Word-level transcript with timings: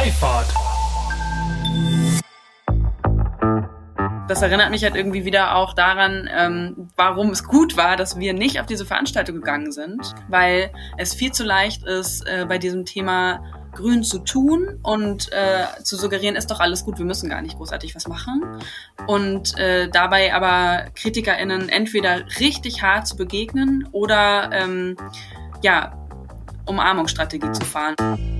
Freifahrt. 0.00 0.46
Das 4.28 4.40
erinnert 4.40 4.70
mich 4.70 4.82
halt 4.82 4.96
irgendwie 4.96 5.26
wieder 5.26 5.56
auch 5.56 5.74
daran, 5.74 6.26
ähm, 6.34 6.88
warum 6.96 7.28
es 7.28 7.44
gut 7.44 7.76
war, 7.76 7.98
dass 7.98 8.18
wir 8.18 8.32
nicht 8.32 8.60
auf 8.60 8.66
diese 8.66 8.86
Veranstaltung 8.86 9.36
gegangen 9.36 9.72
sind, 9.72 10.14
weil 10.28 10.72
es 10.96 11.12
viel 11.12 11.32
zu 11.32 11.44
leicht 11.44 11.84
ist, 11.84 12.26
äh, 12.26 12.46
bei 12.48 12.56
diesem 12.56 12.86
Thema 12.86 13.44
grün 13.74 14.02
zu 14.02 14.20
tun 14.20 14.80
und 14.82 15.30
äh, 15.32 15.66
zu 15.82 15.96
suggerieren, 15.96 16.34
ist 16.34 16.50
doch 16.50 16.60
alles 16.60 16.82
gut, 16.86 16.96
wir 16.96 17.04
müssen 17.04 17.28
gar 17.28 17.42
nicht 17.42 17.58
großartig 17.58 17.94
was 17.94 18.08
machen. 18.08 18.42
Und 19.06 19.58
äh, 19.58 19.90
dabei 19.90 20.32
aber 20.32 20.86
KritikerInnen 20.94 21.68
entweder 21.68 22.24
richtig 22.40 22.82
hart 22.82 23.06
zu 23.06 23.18
begegnen 23.18 23.86
oder 23.92 24.48
ähm, 24.50 24.96
ja, 25.60 25.92
Umarmungsstrategie 26.64 27.52
zu 27.52 27.66
fahren. 27.66 28.39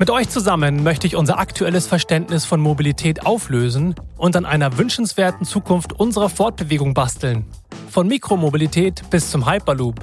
Mit 0.00 0.08
euch 0.08 0.30
zusammen 0.30 0.82
möchte 0.82 1.06
ich 1.06 1.14
unser 1.14 1.38
aktuelles 1.38 1.86
Verständnis 1.86 2.46
von 2.46 2.58
Mobilität 2.58 3.26
auflösen 3.26 3.94
und 4.16 4.34
an 4.34 4.46
einer 4.46 4.78
wünschenswerten 4.78 5.44
Zukunft 5.44 5.92
unserer 5.92 6.30
Fortbewegung 6.30 6.94
basteln. 6.94 7.44
Von 7.90 8.08
Mikromobilität 8.08 9.02
bis 9.10 9.30
zum 9.30 9.46
Hyperloop. 9.46 10.00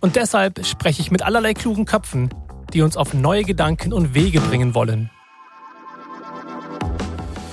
Und 0.00 0.14
deshalb 0.14 0.64
spreche 0.64 1.02
ich 1.02 1.10
mit 1.10 1.22
allerlei 1.22 1.52
klugen 1.52 1.84
Köpfen, 1.84 2.30
die 2.72 2.82
uns 2.82 2.96
auf 2.96 3.12
neue 3.12 3.42
Gedanken 3.42 3.92
und 3.92 4.14
Wege 4.14 4.40
bringen 4.40 4.72
wollen. 4.76 5.10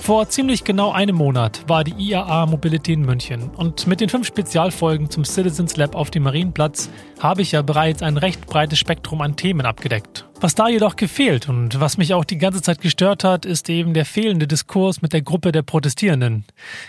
Vor 0.02 0.28
ziemlich 0.28 0.64
genau 0.64 0.90
einem 0.90 1.14
Monat 1.14 1.62
war 1.68 1.84
die 1.84 1.92
IAA 1.92 2.46
Mobility 2.46 2.94
in 2.94 3.02
München 3.02 3.50
und 3.50 3.86
mit 3.86 4.00
den 4.00 4.08
fünf 4.08 4.26
Spezialfolgen 4.26 5.08
zum 5.10 5.24
Citizens 5.24 5.76
Lab 5.76 5.94
auf 5.94 6.10
dem 6.10 6.24
Marienplatz 6.24 6.90
habe 7.20 7.42
ich 7.42 7.52
ja 7.52 7.62
bereits 7.62 8.02
ein 8.02 8.16
recht 8.16 8.44
breites 8.48 8.80
Spektrum 8.80 9.20
an 9.20 9.36
Themen 9.36 9.64
abgedeckt. 9.64 10.26
Was 10.40 10.56
da 10.56 10.68
jedoch 10.68 10.96
gefehlt 10.96 11.48
und 11.48 11.78
was 11.78 11.98
mich 11.98 12.14
auch 12.14 12.24
die 12.24 12.38
ganze 12.38 12.60
Zeit 12.62 12.80
gestört 12.80 13.22
hat, 13.22 13.46
ist 13.46 13.70
eben 13.70 13.94
der 13.94 14.04
fehlende 14.04 14.48
Diskurs 14.48 15.02
mit 15.02 15.12
der 15.12 15.22
Gruppe 15.22 15.52
der 15.52 15.62
Protestierenden. 15.62 16.46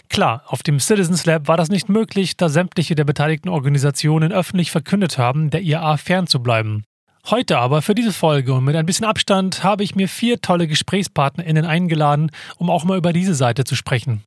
Klar, 0.09 0.41
auf 0.47 0.64
dem 0.64 0.80
Citizens 0.80 1.28
Lab 1.28 1.47
war 1.47 1.56
das 1.56 1.69
nicht 1.69 1.89
möglich, 1.89 2.36
da 2.36 2.50
sämtliche 2.50 2.95
der 2.95 3.06
beteiligten 3.06 3.50
Organisationen 3.50 4.31
öffentlich 4.31 4.72
verkündet 4.72 5.19
haben, 5.19 5.52
der 5.52 5.61
IAA 5.61 5.97
fernzubleiben. 5.97 6.84
Heute 7.30 7.58
aber 7.58 7.82
für 7.82 7.96
diese 7.96 8.12
Folge 8.12 8.54
und 8.54 8.66
mit 8.66 8.76
ein 8.76 8.86
bisschen 8.86 9.06
Abstand 9.06 9.64
habe 9.64 9.84
ich 9.84 9.96
mir 9.96 10.10
vier 10.10 10.42
tolle 10.42 10.68
GesprächspartnerInnen 10.68 11.64
eingeladen, 11.64 12.32
um 12.58 12.70
auch 12.70 12.84
mal 12.84 12.98
über 12.98 13.14
diese 13.14 13.34
Seite 13.34 13.64
zu 13.64 13.76
sprechen. 13.76 14.24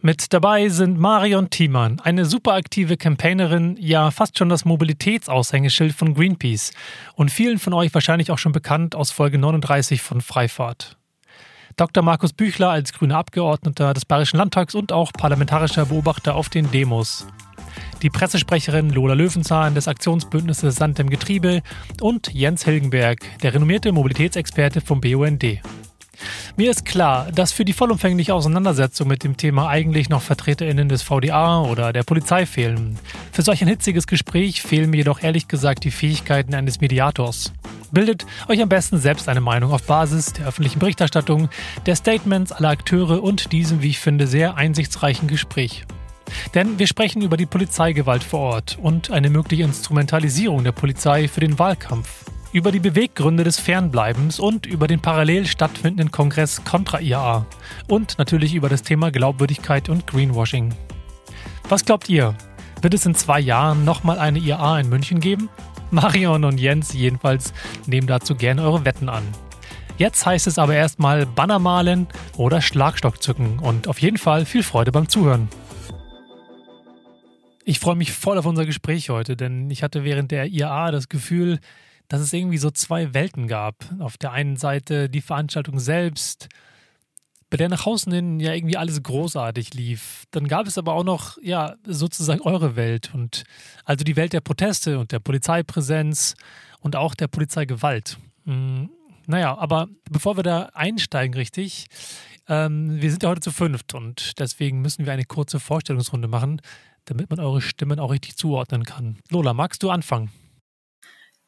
Mit 0.00 0.32
dabei 0.32 0.70
sind 0.70 0.98
Marion 0.98 1.50
Thiemann, 1.50 2.00
eine 2.00 2.24
super 2.24 2.54
aktive 2.54 2.96
Campaignerin, 2.96 3.76
ja 3.78 4.10
fast 4.10 4.38
schon 4.38 4.48
das 4.48 4.64
Mobilitätsaushängeschild 4.64 5.92
von 5.92 6.14
Greenpeace 6.14 6.72
und 7.16 7.30
vielen 7.30 7.58
von 7.58 7.74
euch 7.74 7.92
wahrscheinlich 7.92 8.30
auch 8.30 8.38
schon 8.38 8.52
bekannt 8.52 8.94
aus 8.94 9.10
Folge 9.10 9.38
39 9.38 10.00
von 10.00 10.22
Freifahrt. 10.22 10.96
Dr. 11.78 12.02
Markus 12.02 12.34
Büchler 12.34 12.70
als 12.70 12.92
grüner 12.92 13.16
Abgeordneter 13.16 13.94
des 13.94 14.04
Bayerischen 14.04 14.36
Landtags 14.36 14.74
und 14.74 14.92
auch 14.92 15.12
parlamentarischer 15.12 15.86
Beobachter 15.86 16.34
auf 16.34 16.50
den 16.50 16.70
Demos 16.70 17.26
die 18.02 18.10
Pressesprecherin 18.10 18.90
Lola 18.90 19.14
Löwenzahn 19.14 19.74
des 19.74 19.88
Aktionsbündnisses 19.88 20.76
Sand 20.76 20.98
im 20.98 21.10
Getriebe 21.10 21.62
und 22.00 22.32
Jens 22.32 22.64
Hilgenberg, 22.64 23.18
der 23.42 23.54
renommierte 23.54 23.92
Mobilitätsexperte 23.92 24.80
vom 24.80 25.00
BUND. 25.00 25.44
Mir 26.56 26.70
ist 26.70 26.84
klar, 26.84 27.30
dass 27.32 27.52
für 27.52 27.64
die 27.64 27.72
vollumfängliche 27.72 28.34
Auseinandersetzung 28.34 29.06
mit 29.06 29.22
dem 29.22 29.36
Thema 29.36 29.68
eigentlich 29.68 30.08
noch 30.08 30.22
VertreterInnen 30.22 30.88
des 30.88 31.02
VDA 31.02 31.62
oder 31.62 31.92
der 31.92 32.02
Polizei 32.02 32.46
fehlen. 32.46 32.98
Für 33.30 33.42
solch 33.42 33.62
ein 33.62 33.68
hitziges 33.68 34.06
Gespräch 34.06 34.62
fehlen 34.62 34.90
mir 34.90 34.98
jedoch 34.98 35.22
ehrlich 35.22 35.46
gesagt 35.46 35.84
die 35.84 35.92
Fähigkeiten 35.92 36.54
eines 36.54 36.80
Mediators. 36.80 37.52
Bildet 37.90 38.26
euch 38.48 38.60
am 38.60 38.68
besten 38.68 38.98
selbst 38.98 39.28
eine 39.28 39.40
Meinung 39.40 39.72
auf 39.72 39.84
Basis 39.84 40.34
der 40.34 40.46
öffentlichen 40.46 40.78
Berichterstattung, 40.78 41.48
der 41.86 41.96
Statements 41.96 42.52
aller 42.52 42.68
Akteure 42.68 43.22
und 43.22 43.50
diesem, 43.52 43.82
wie 43.82 43.88
ich 43.88 43.98
finde, 43.98 44.26
sehr 44.26 44.56
einsichtsreichen 44.56 45.26
Gespräch. 45.26 45.86
Denn 46.54 46.78
wir 46.78 46.86
sprechen 46.86 47.22
über 47.22 47.38
die 47.38 47.46
Polizeigewalt 47.46 48.22
vor 48.22 48.40
Ort 48.40 48.78
und 48.82 49.10
eine 49.10 49.30
mögliche 49.30 49.62
Instrumentalisierung 49.62 50.64
der 50.64 50.72
Polizei 50.72 51.28
für 51.28 51.40
den 51.40 51.58
Wahlkampf, 51.58 52.26
über 52.52 52.72
die 52.72 52.80
Beweggründe 52.80 53.44
des 53.44 53.58
Fernbleibens 53.58 54.38
und 54.38 54.66
über 54.66 54.86
den 54.86 55.00
parallel 55.00 55.46
stattfindenden 55.46 56.10
Kongress 56.10 56.64
kontra 56.64 57.00
IAA 57.00 57.46
und 57.88 58.18
natürlich 58.18 58.54
über 58.54 58.68
das 58.68 58.82
Thema 58.82 59.10
Glaubwürdigkeit 59.10 59.88
und 59.88 60.06
Greenwashing. 60.06 60.74
Was 61.70 61.86
glaubt 61.86 62.10
ihr? 62.10 62.34
Wird 62.82 62.94
es 62.94 63.06
in 63.06 63.14
zwei 63.14 63.40
Jahren 63.40 63.84
nochmal 63.84 64.18
eine 64.18 64.38
IAA 64.38 64.80
in 64.80 64.88
München 64.88 65.20
geben? 65.20 65.48
Marion 65.90 66.44
und 66.44 66.58
Jens 66.58 66.92
jedenfalls 66.92 67.52
nehmen 67.86 68.06
dazu 68.06 68.34
gerne 68.34 68.62
eure 68.62 68.84
Wetten 68.84 69.08
an. 69.08 69.22
Jetzt 69.96 70.26
heißt 70.26 70.46
es 70.46 70.58
aber 70.58 70.74
erstmal 70.74 71.26
Banner 71.26 71.58
malen 71.58 72.06
oder 72.36 72.60
Schlagstock 72.60 73.22
zücken 73.22 73.58
und 73.58 73.88
auf 73.88 74.00
jeden 74.00 74.18
Fall 74.18 74.44
viel 74.44 74.62
Freude 74.62 74.92
beim 74.92 75.08
Zuhören. 75.08 75.48
Ich 77.64 77.80
freue 77.80 77.96
mich 77.96 78.12
voll 78.12 78.38
auf 78.38 78.46
unser 78.46 78.64
Gespräch 78.64 79.10
heute, 79.10 79.36
denn 79.36 79.70
ich 79.70 79.82
hatte 79.82 80.04
während 80.04 80.30
der 80.30 80.46
IAA 80.46 80.90
das 80.90 81.08
Gefühl, 81.08 81.58
dass 82.08 82.20
es 82.20 82.32
irgendwie 82.32 82.58
so 82.58 82.70
zwei 82.70 83.12
Welten 83.12 83.48
gab. 83.48 83.76
Auf 83.98 84.16
der 84.16 84.32
einen 84.32 84.56
Seite 84.56 85.08
die 85.10 85.20
Veranstaltung 85.20 85.78
selbst, 85.78 86.48
bei 87.50 87.56
der 87.56 87.68
nach 87.68 87.86
außen 87.86 88.12
hin 88.12 88.40
ja 88.40 88.52
irgendwie 88.52 88.76
alles 88.76 89.02
großartig 89.02 89.74
lief. 89.74 90.24
Dann 90.30 90.48
gab 90.48 90.66
es 90.66 90.78
aber 90.78 90.94
auch 90.94 91.04
noch, 91.04 91.38
ja, 91.42 91.76
sozusagen 91.84 92.40
eure 92.42 92.76
Welt 92.76 93.10
und 93.14 93.44
also 93.84 94.04
die 94.04 94.16
Welt 94.16 94.32
der 94.32 94.40
Proteste 94.40 94.98
und 94.98 95.12
der 95.12 95.20
Polizeipräsenz 95.20 96.34
und 96.80 96.96
auch 96.96 97.14
der 97.14 97.28
Polizeigewalt. 97.28 98.18
Hm, 98.44 98.90
naja, 99.26 99.56
aber 99.56 99.88
bevor 100.10 100.36
wir 100.36 100.42
da 100.42 100.70
einsteigen, 100.74 101.34
richtig, 101.34 101.86
ähm, 102.48 103.00
wir 103.00 103.10
sind 103.10 103.22
ja 103.22 103.28
heute 103.28 103.40
zu 103.40 103.50
fünft 103.50 103.94
und 103.94 104.38
deswegen 104.38 104.80
müssen 104.80 105.06
wir 105.06 105.12
eine 105.12 105.24
kurze 105.24 105.60
Vorstellungsrunde 105.60 106.28
machen 106.28 106.60
damit 107.08 107.30
man 107.30 107.40
eure 107.40 107.60
Stimmen 107.60 107.98
auch 107.98 108.10
richtig 108.10 108.36
zuordnen 108.36 108.84
kann. 108.84 109.18
Lola, 109.30 109.54
magst 109.54 109.82
du 109.82 109.90
anfangen? 109.90 110.30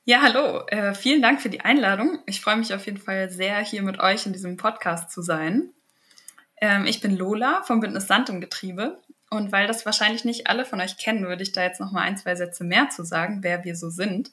Ja, 0.04 0.22
hallo. 0.22 0.66
Äh, 0.68 0.94
vielen 0.94 1.22
Dank 1.22 1.40
für 1.40 1.50
die 1.50 1.60
Einladung. 1.60 2.20
Ich 2.26 2.40
freue 2.40 2.56
mich 2.56 2.74
auf 2.74 2.86
jeden 2.86 2.98
Fall 2.98 3.30
sehr, 3.30 3.58
hier 3.58 3.82
mit 3.82 4.00
euch 4.00 4.26
in 4.26 4.32
diesem 4.32 4.56
Podcast 4.56 5.10
zu 5.10 5.22
sein. 5.22 5.72
Ähm, 6.60 6.87
ich 6.87 7.00
bin 7.00 7.16
Lola 7.16 7.62
vom 7.62 7.81
Bündnis 7.81 8.06
Sand 8.06 8.28
im 8.28 8.41
Getriebe. 8.41 9.00
Und 9.31 9.53
weil 9.53 9.69
das 9.69 9.87
wahrscheinlich 9.87 10.25
nicht 10.25 10.48
alle 10.48 10.65
von 10.65 10.81
euch 10.81 10.97
kennen, 10.97 11.26
würde 11.26 11.44
ich 11.44 11.53
da 11.53 11.62
jetzt 11.62 11.81
noch 11.81 11.93
mal 11.93 12.03
ein, 12.03 12.19
zwei 12.19 12.34
Sätze 12.34 12.65
mehr 12.65 12.88
zu 12.91 13.04
sagen, 13.04 13.43
wer 13.43 13.62
wir 13.65 13.76
so 13.76 13.88
sind. 13.88 14.32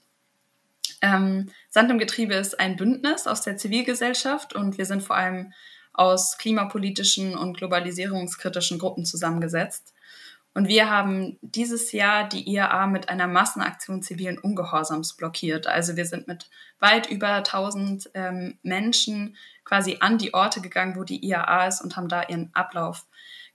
Ähm, 1.02 1.52
Sand 1.70 1.92
im 1.92 2.00
Getriebe 2.00 2.34
ist 2.34 2.60
ein 2.60 2.76
Bündnis 2.76 3.28
aus 3.28 3.42
der 3.42 3.58
Zivilgesellschaft 3.58 4.56
und 4.56 4.80
wir 4.80 4.86
sind 4.86 5.04
vor 5.04 5.16
allem 5.16 5.54
aus 5.94 6.40
klimapolitischen 6.40 7.38
und 7.38 7.58
globalisierungskritischen 7.58 8.80
Gruppen 8.80 9.06
zusammengesetzt. 9.06 9.94
Und 10.56 10.68
wir 10.68 10.90
haben 10.90 11.38
dieses 11.42 11.92
Jahr 11.92 12.28
die 12.28 12.50
IAA 12.50 12.88
mit 12.88 13.10
einer 13.10 13.28
Massenaktion 13.28 14.02
zivilen 14.02 14.40
Ungehorsams 14.40 15.14
blockiert. 15.14 15.68
Also 15.68 15.96
wir 15.96 16.06
sind 16.06 16.28
mit 16.28 16.50
weit 16.80 17.12
über 17.12 17.36
1000 17.36 18.10
ähm, 18.16 18.58
Menschen 18.64 19.36
quasi 19.68 19.98
an 20.00 20.18
die 20.18 20.34
Orte 20.34 20.62
gegangen, 20.62 20.96
wo 20.96 21.04
die 21.04 21.26
IAA 21.26 21.68
ist 21.68 21.82
und 21.82 21.98
haben 21.98 22.08
da 22.08 22.24
ihren 22.24 22.50
Ablauf 22.54 23.06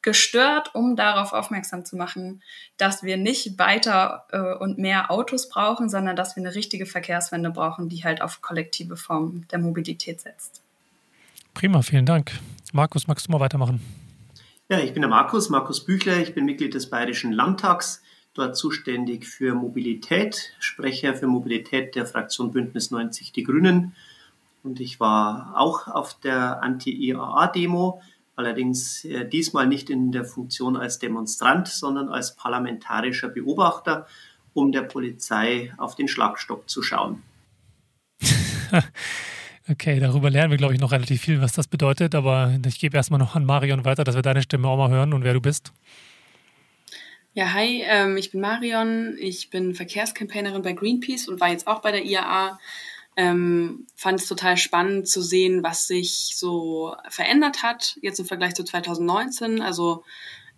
gestört, 0.02 0.74
um 0.74 0.94
darauf 0.96 1.32
aufmerksam 1.32 1.84
zu 1.84 1.96
machen, 1.96 2.42
dass 2.76 3.02
wir 3.02 3.16
nicht 3.16 3.58
weiter 3.58 4.26
äh, 4.30 4.54
und 4.54 4.76
mehr 4.76 5.10
Autos 5.10 5.48
brauchen, 5.48 5.88
sondern 5.88 6.16
dass 6.16 6.36
wir 6.36 6.42
eine 6.42 6.54
richtige 6.54 6.86
Verkehrswende 6.86 7.50
brauchen, 7.50 7.88
die 7.88 8.04
halt 8.04 8.20
auf 8.20 8.42
kollektive 8.42 8.96
Formen 8.96 9.46
der 9.52 9.60
Mobilität 9.60 10.20
setzt. 10.20 10.60
Prima, 11.54 11.82
vielen 11.82 12.04
Dank. 12.04 12.32
Markus, 12.72 13.06
magst 13.06 13.28
du 13.28 13.32
mal 13.32 13.40
weitermachen? 13.40 13.80
Ja, 14.68 14.80
ich 14.80 14.92
bin 14.92 15.02
der 15.02 15.10
Markus, 15.10 15.50
Markus 15.50 15.84
Büchler. 15.84 16.18
Ich 16.18 16.34
bin 16.34 16.44
Mitglied 16.44 16.74
des 16.74 16.90
Bayerischen 16.90 17.32
Landtags, 17.32 18.02
dort 18.34 18.56
zuständig 18.56 19.26
für 19.26 19.54
Mobilität, 19.54 20.52
Sprecher 20.58 21.14
für 21.14 21.26
Mobilität 21.26 21.94
der 21.94 22.06
Fraktion 22.06 22.52
Bündnis 22.52 22.90
90 22.90 23.32
Die 23.32 23.44
Grünen. 23.44 23.94
Und 24.62 24.80
ich 24.80 25.00
war 25.00 25.54
auch 25.56 25.88
auf 25.88 26.18
der 26.20 26.62
Anti-IAA-Demo, 26.62 28.00
allerdings 28.36 29.04
äh, 29.04 29.28
diesmal 29.28 29.66
nicht 29.66 29.90
in 29.90 30.12
der 30.12 30.24
Funktion 30.24 30.76
als 30.76 30.98
Demonstrant, 30.98 31.68
sondern 31.68 32.08
als 32.08 32.36
parlamentarischer 32.36 33.28
Beobachter, 33.28 34.06
um 34.54 34.72
der 34.72 34.82
Polizei 34.82 35.72
auf 35.78 35.94
den 35.94 36.08
Schlagstock 36.08 36.68
zu 36.68 36.82
schauen. 36.82 37.22
Okay, 39.68 40.00
darüber 40.00 40.28
lernen 40.28 40.50
wir, 40.50 40.58
glaube 40.58 40.74
ich, 40.74 40.80
noch 40.80 40.90
relativ 40.90 41.22
viel, 41.22 41.40
was 41.40 41.52
das 41.52 41.68
bedeutet. 41.68 42.16
Aber 42.16 42.58
ich 42.66 42.80
gebe 42.80 42.96
erstmal 42.96 43.20
noch 43.20 43.36
an 43.36 43.44
Marion 43.44 43.84
weiter, 43.84 44.02
dass 44.02 44.16
wir 44.16 44.22
deine 44.22 44.42
Stimme 44.42 44.66
auch 44.66 44.76
mal 44.76 44.90
hören 44.90 45.12
und 45.12 45.22
wer 45.22 45.34
du 45.34 45.40
bist. 45.40 45.72
Ja, 47.34 47.52
hi, 47.54 47.82
ähm, 47.86 48.16
ich 48.16 48.32
bin 48.32 48.40
Marion, 48.40 49.16
ich 49.18 49.50
bin 49.50 49.74
Verkehrscampaignerin 49.74 50.62
bei 50.62 50.72
Greenpeace 50.72 51.28
und 51.28 51.40
war 51.40 51.48
jetzt 51.48 51.66
auch 51.66 51.80
bei 51.80 51.92
der 51.92 52.04
IAA. 52.04 52.58
Ähm, 53.16 53.86
fand 53.94 54.20
es 54.20 54.26
total 54.26 54.56
spannend 54.56 55.06
zu 55.08 55.20
sehen, 55.20 55.62
was 55.62 55.86
sich 55.86 56.32
so 56.34 56.96
verändert 57.10 57.62
hat, 57.62 57.98
jetzt 58.00 58.18
im 58.18 58.26
Vergleich 58.26 58.54
zu 58.54 58.64
2019. 58.64 59.60
Also 59.60 60.02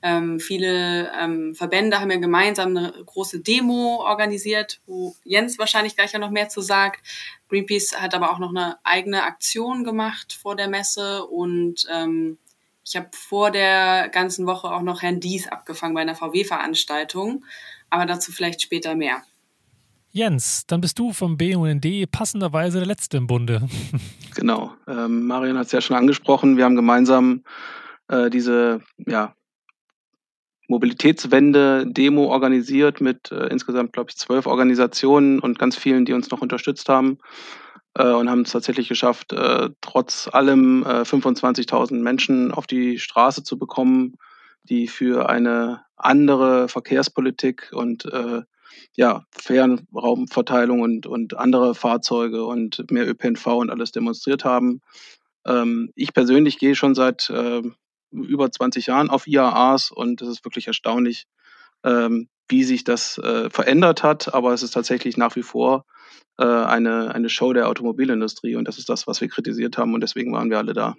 ähm, 0.06 0.38
viele 0.38 1.10
ähm, 1.18 1.54
Verbände 1.54 1.98
haben 1.98 2.10
ja 2.10 2.18
gemeinsam 2.18 2.76
eine 2.76 2.92
große 2.92 3.40
Demo 3.40 4.02
organisiert, 4.04 4.82
wo 4.84 5.16
Jens 5.24 5.58
wahrscheinlich 5.58 5.96
gleich 5.96 6.12
ja 6.12 6.18
noch 6.18 6.30
mehr 6.30 6.50
zu 6.50 6.60
sagt. 6.60 7.00
Greenpeace 7.48 7.96
hat 7.98 8.14
aber 8.14 8.30
auch 8.30 8.38
noch 8.38 8.50
eine 8.50 8.76
eigene 8.84 9.22
Aktion 9.22 9.82
gemacht 9.82 10.34
vor 10.34 10.56
der 10.56 10.68
Messe 10.68 11.24
und 11.24 11.86
ähm, 11.90 12.36
ich 12.84 12.96
habe 12.96 13.08
vor 13.12 13.50
der 13.50 14.10
ganzen 14.10 14.46
Woche 14.46 14.70
auch 14.70 14.82
noch 14.82 15.00
Herrn 15.00 15.20
Dies 15.20 15.48
abgefangen 15.48 15.94
bei 15.94 16.02
einer 16.02 16.14
VW-Veranstaltung, 16.14 17.46
aber 17.88 18.04
dazu 18.04 18.30
vielleicht 18.30 18.60
später 18.60 18.94
mehr. 18.94 19.22
Jens, 20.16 20.64
dann 20.69 20.81
bist 20.81 21.00
du 21.00 21.12
vom 21.12 21.37
BUND 21.37 21.84
passenderweise 22.12 22.78
der 22.78 22.87
Letzte 22.87 23.16
im 23.16 23.26
Bunde. 23.26 23.69
Genau. 24.37 24.72
Ähm, 24.88 25.28
Marion 25.28 25.56
hat 25.56 25.66
es 25.66 25.72
ja 25.72 25.81
schon 25.81 25.96
angesprochen. 25.96 26.56
Wir 26.56 26.64
haben 26.64 26.75
gemeinsam 26.75 27.44
äh, 28.08 28.31
diese 28.31 28.81
ja, 28.96 29.32
Mobilitätswende-Demo 30.66 32.26
organisiert 32.26 33.00
mit 33.00 33.31
äh, 33.31 33.46
insgesamt, 33.46 33.93
glaube 33.93 34.11
ich, 34.11 34.16
zwölf 34.16 34.49
Organisationen 34.49 35.38
und 35.38 35.61
ganz 35.61 35.76
vielen, 35.76 36.05
die 36.05 36.14
uns 36.14 36.32
noch 36.32 36.43
unterstützt 36.43 36.88
haben 36.88 37.19
äh, 37.94 38.10
und 38.10 38.28
haben 38.28 38.43
es 38.43 38.50
tatsächlich 38.50 38.88
geschafft, 38.88 39.32
äh, 39.32 39.70
trotz 39.81 40.28
allem 40.32 40.82
äh, 40.82 41.02
25.000 41.02 41.94
Menschen 41.94 42.50
auf 42.50 42.67
die 42.67 42.99
Straße 42.99 43.44
zu 43.44 43.56
bekommen, 43.56 44.17
die 44.64 44.88
für 44.88 45.28
eine 45.28 45.82
andere 45.96 46.67
Verkehrspolitik 46.69 47.70
und 47.72 48.05
äh, 48.06 48.43
ja, 48.96 49.24
fairen 49.30 49.86
und, 49.92 51.06
und 51.06 51.36
andere 51.36 51.74
Fahrzeuge 51.74 52.44
und 52.44 52.90
mehr 52.90 53.08
ÖPNV 53.08 53.46
und 53.46 53.70
alles 53.70 53.92
demonstriert 53.92 54.44
haben. 54.44 54.80
Ähm, 55.46 55.90
ich 55.94 56.12
persönlich 56.12 56.58
gehe 56.58 56.74
schon 56.74 56.94
seit 56.94 57.30
äh, 57.30 57.62
über 58.10 58.50
20 58.50 58.86
Jahren 58.86 59.10
auf 59.10 59.26
IAAs 59.26 59.90
und 59.90 60.22
es 60.22 60.28
ist 60.28 60.44
wirklich 60.44 60.66
erstaunlich, 60.66 61.26
ähm, 61.84 62.28
wie 62.48 62.64
sich 62.64 62.84
das 62.84 63.18
äh, 63.18 63.50
verändert 63.50 64.02
hat. 64.02 64.32
Aber 64.34 64.52
es 64.52 64.62
ist 64.62 64.72
tatsächlich 64.72 65.16
nach 65.16 65.36
wie 65.36 65.42
vor 65.42 65.84
äh, 66.38 66.44
eine, 66.44 67.14
eine 67.14 67.28
Show 67.28 67.52
der 67.52 67.68
Automobilindustrie 67.68 68.56
und 68.56 68.66
das 68.66 68.78
ist 68.78 68.88
das, 68.88 69.06
was 69.06 69.20
wir 69.20 69.28
kritisiert 69.28 69.78
haben 69.78 69.94
und 69.94 70.00
deswegen 70.00 70.32
waren 70.32 70.50
wir 70.50 70.58
alle 70.58 70.72
da. 70.72 70.94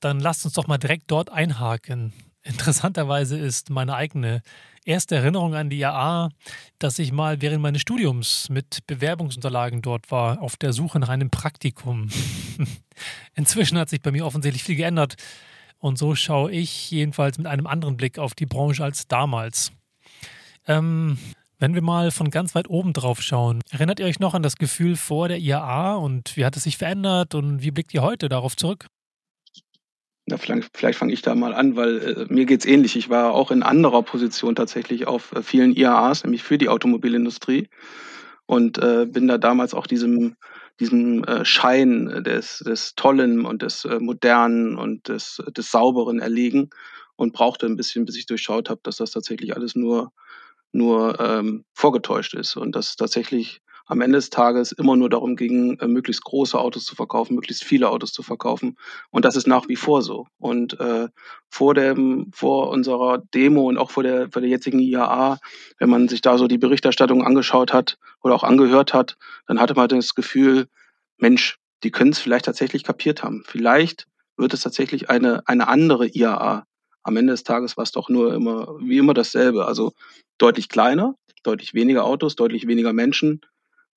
Dann 0.00 0.20
lasst 0.20 0.44
uns 0.44 0.54
doch 0.54 0.66
mal 0.66 0.78
direkt 0.78 1.10
dort 1.10 1.30
einhaken. 1.30 2.12
Interessanterweise 2.42 3.36
ist 3.36 3.68
meine 3.70 3.94
eigene 3.94 4.42
erste 4.88 5.16
Erinnerung 5.16 5.54
an 5.54 5.70
die 5.70 5.78
IAA, 5.80 6.30
dass 6.78 6.98
ich 6.98 7.12
mal 7.12 7.40
während 7.40 7.62
meines 7.62 7.82
Studiums 7.82 8.48
mit 8.48 8.86
Bewerbungsunterlagen 8.86 9.82
dort 9.82 10.10
war, 10.10 10.40
auf 10.40 10.56
der 10.56 10.72
Suche 10.72 10.98
nach 10.98 11.10
einem 11.10 11.30
Praktikum. 11.30 12.08
Inzwischen 13.34 13.78
hat 13.78 13.90
sich 13.90 14.00
bei 14.00 14.10
mir 14.10 14.26
offensichtlich 14.26 14.64
viel 14.64 14.76
geändert. 14.76 15.16
Und 15.78 15.98
so 15.98 16.14
schaue 16.14 16.50
ich 16.50 16.90
jedenfalls 16.90 17.38
mit 17.38 17.46
einem 17.46 17.66
anderen 17.66 17.96
Blick 17.96 18.18
auf 18.18 18.34
die 18.34 18.46
Branche 18.46 18.82
als 18.82 19.06
damals. 19.06 19.72
Ähm, 20.66 21.18
wenn 21.58 21.74
wir 21.74 21.82
mal 21.82 22.10
von 22.10 22.30
ganz 22.30 22.54
weit 22.54 22.68
oben 22.68 22.92
drauf 22.92 23.20
schauen, 23.20 23.60
erinnert 23.70 24.00
ihr 24.00 24.06
euch 24.06 24.20
noch 24.20 24.34
an 24.34 24.42
das 24.42 24.56
Gefühl 24.56 24.96
vor 24.96 25.28
der 25.28 25.38
IAA 25.38 25.96
und 25.96 26.36
wie 26.36 26.44
hat 26.44 26.56
es 26.56 26.64
sich 26.64 26.78
verändert 26.78 27.34
und 27.34 27.62
wie 27.62 27.70
blickt 27.70 27.94
ihr 27.94 28.02
heute 28.02 28.28
darauf 28.28 28.56
zurück? 28.56 28.86
Ja, 30.30 30.36
vielleicht, 30.36 30.76
vielleicht 30.76 30.98
fange 30.98 31.12
ich 31.12 31.22
da 31.22 31.34
mal 31.34 31.54
an, 31.54 31.74
weil 31.76 32.28
äh, 32.28 32.32
mir 32.32 32.46
es 32.50 32.66
ähnlich. 32.66 32.96
Ich 32.96 33.08
war 33.08 33.32
auch 33.32 33.50
in 33.50 33.62
anderer 33.62 34.02
Position 34.02 34.54
tatsächlich 34.54 35.06
auf 35.06 35.32
äh, 35.32 35.42
vielen 35.42 35.74
IAAs, 35.74 36.24
nämlich 36.24 36.42
für 36.42 36.58
die 36.58 36.68
Automobilindustrie 36.68 37.68
und 38.44 38.78
äh, 38.78 39.06
bin 39.06 39.26
da 39.26 39.38
damals 39.38 39.74
auch 39.74 39.86
diesem 39.86 40.36
diesem 40.80 41.24
äh, 41.24 41.44
Schein 41.44 42.22
des, 42.22 42.58
des 42.58 42.94
Tollen 42.94 43.44
und 43.44 43.62
des 43.62 43.84
äh, 43.84 43.98
Modernen 43.98 44.76
und 44.76 45.08
des, 45.08 45.42
des 45.56 45.70
Sauberen 45.70 46.20
erlegen 46.20 46.70
und 47.16 47.32
brauchte 47.32 47.66
ein 47.66 47.76
bisschen, 47.76 48.04
bis 48.04 48.16
ich 48.16 48.26
durchschaut 48.26 48.70
habe, 48.70 48.80
dass 48.84 48.96
das 48.96 49.10
tatsächlich 49.10 49.56
alles 49.56 49.74
nur, 49.74 50.12
nur 50.72 51.18
ähm, 51.20 51.64
vorgetäuscht 51.74 52.34
ist 52.34 52.56
und 52.56 52.76
dass 52.76 52.96
tatsächlich 52.96 53.60
am 53.88 54.02
Ende 54.02 54.18
des 54.18 54.30
Tages 54.30 54.72
immer 54.72 54.96
nur 54.96 55.08
darum 55.08 55.34
ging, 55.34 55.78
äh, 55.80 55.88
möglichst 55.88 56.22
große 56.22 56.58
Autos 56.58 56.84
zu 56.84 56.94
verkaufen, 56.94 57.34
möglichst 57.34 57.64
viele 57.64 57.88
Autos 57.88 58.12
zu 58.12 58.22
verkaufen. 58.22 58.76
Und 59.10 59.24
das 59.24 59.34
ist 59.34 59.46
nach 59.46 59.68
wie 59.68 59.76
vor 59.76 60.02
so. 60.02 60.26
Und 60.38 60.78
äh, 60.78 61.08
vor 61.48 61.74
dem, 61.74 62.30
vor 62.32 62.68
unserer 62.68 63.18
Demo 63.18 63.66
und 63.68 63.78
auch 63.78 63.90
vor 63.90 64.02
der, 64.02 64.30
vor 64.30 64.42
der 64.42 64.50
jetzigen 64.50 64.78
IAA, 64.78 65.38
wenn 65.78 65.88
man 65.88 66.06
sich 66.08 66.20
da 66.20 66.36
so 66.36 66.46
die 66.46 66.58
Berichterstattung 66.58 67.24
angeschaut 67.24 67.72
hat 67.72 67.98
oder 68.22 68.34
auch 68.34 68.44
angehört 68.44 68.92
hat, 68.92 69.16
dann 69.46 69.58
hatte 69.58 69.74
man 69.74 69.88
das 69.88 70.14
Gefühl, 70.14 70.68
Mensch, 71.16 71.58
die 71.82 71.90
können 71.90 72.10
es 72.10 72.18
vielleicht 72.18 72.44
tatsächlich 72.44 72.84
kapiert 72.84 73.22
haben. 73.22 73.42
Vielleicht 73.46 74.06
wird 74.36 74.52
es 74.52 74.60
tatsächlich 74.60 75.08
eine, 75.08 75.42
eine 75.46 75.66
andere 75.66 76.06
IAA. 76.06 76.64
Am 77.02 77.16
Ende 77.16 77.32
des 77.32 77.42
Tages 77.42 77.78
war 77.78 77.84
es 77.84 77.92
doch 77.92 78.10
nur 78.10 78.34
immer, 78.34 78.76
wie 78.80 78.98
immer 78.98 79.14
dasselbe. 79.14 79.66
Also 79.66 79.92
deutlich 80.36 80.68
kleiner, 80.68 81.14
deutlich 81.42 81.72
weniger 81.72 82.04
Autos, 82.04 82.36
deutlich 82.36 82.66
weniger 82.66 82.92
Menschen, 82.92 83.40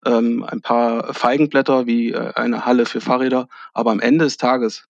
ähm, 0.06 0.44
ein 0.44 0.62
paar 0.62 1.14
Feigenblätter 1.14 1.86
wie 1.86 2.12
äh, 2.12 2.34
eine 2.36 2.66
Halle 2.66 2.86
für 2.86 3.02
Fahrräder. 3.02 3.48
Aber 3.74 3.92
am 3.92 4.00
Ende 4.00 4.26
des 4.26 4.38
Tages 4.38 4.86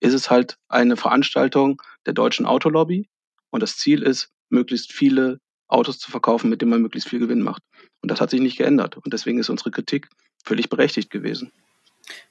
ist 0.00 0.14
es 0.14 0.30
halt 0.30 0.56
eine 0.68 0.96
Veranstaltung 0.96 1.82
der 2.06 2.14
deutschen 2.14 2.46
Autolobby 2.46 3.08
und 3.50 3.62
das 3.62 3.76
Ziel 3.76 4.02
ist, 4.02 4.30
möglichst 4.48 4.92
viele 4.92 5.40
Autos 5.68 5.98
zu 5.98 6.10
verkaufen, 6.10 6.50
mit 6.50 6.60
denen 6.60 6.70
man 6.70 6.82
möglichst 6.82 7.08
viel 7.08 7.20
Gewinn 7.20 7.42
macht. 7.42 7.62
Und 8.02 8.10
das 8.10 8.20
hat 8.20 8.30
sich 8.30 8.40
nicht 8.40 8.56
geändert. 8.56 8.96
Und 8.96 9.12
deswegen 9.12 9.38
ist 9.38 9.50
unsere 9.50 9.70
Kritik 9.70 10.08
völlig 10.44 10.68
berechtigt 10.68 11.10
gewesen. 11.10 11.52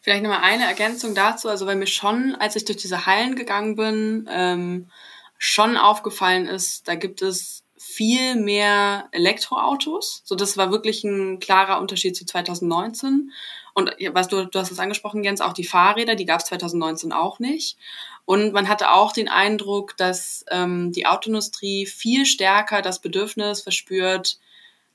Vielleicht 0.01 0.24
nochmal 0.24 0.42
eine 0.42 0.65
Ergänzung 0.65 1.15
dazu. 1.15 1.48
Also, 1.48 1.65
weil 1.65 1.77
mir 1.77 1.88
schon, 1.88 2.36
als 2.36 2.56
ich 2.56 2.65
durch 2.65 2.77
diese 2.77 3.06
Hallen 3.06 3.36
gegangen 3.36 3.75
bin, 3.75 4.27
ähm, 4.30 4.89
schon 5.38 5.77
aufgefallen 5.77 6.48
ist, 6.48 6.88
da 6.88 6.95
gibt 6.95 7.22
es 7.22 7.63
viel 7.89 8.36
mehr 8.36 9.09
Elektroautos. 9.12 10.21
So, 10.24 10.36
das 10.36 10.57
war 10.57 10.71
wirklich 10.71 11.03
ein 11.03 11.39
klarer 11.39 11.81
Unterschied 11.81 12.15
zu 12.15 12.25
2019. 12.25 13.31
Und 13.74 13.91
was 14.12 14.27
du, 14.27 14.45
du 14.45 14.59
hast 14.59 14.71
es 14.71 14.80
angesprochen, 14.80 15.24
Jens, 15.24 15.41
auch 15.41 15.53
die 15.53 15.63
Fahrräder, 15.63 16.15
die 16.15 16.25
gab 16.25 16.39
es 16.39 16.45
2019 16.47 17.12
auch 17.12 17.39
nicht. 17.39 17.77
Und 18.25 18.53
man 18.53 18.69
hatte 18.69 18.91
auch 18.91 19.12
den 19.12 19.27
Eindruck, 19.27 19.97
dass 19.97 20.45
ähm, 20.51 20.91
die 20.91 21.07
Autoindustrie 21.07 21.88
viel 21.88 22.25
stärker 22.25 22.81
das 22.81 23.00
Bedürfnis 23.01 23.62
verspürt, 23.62 24.38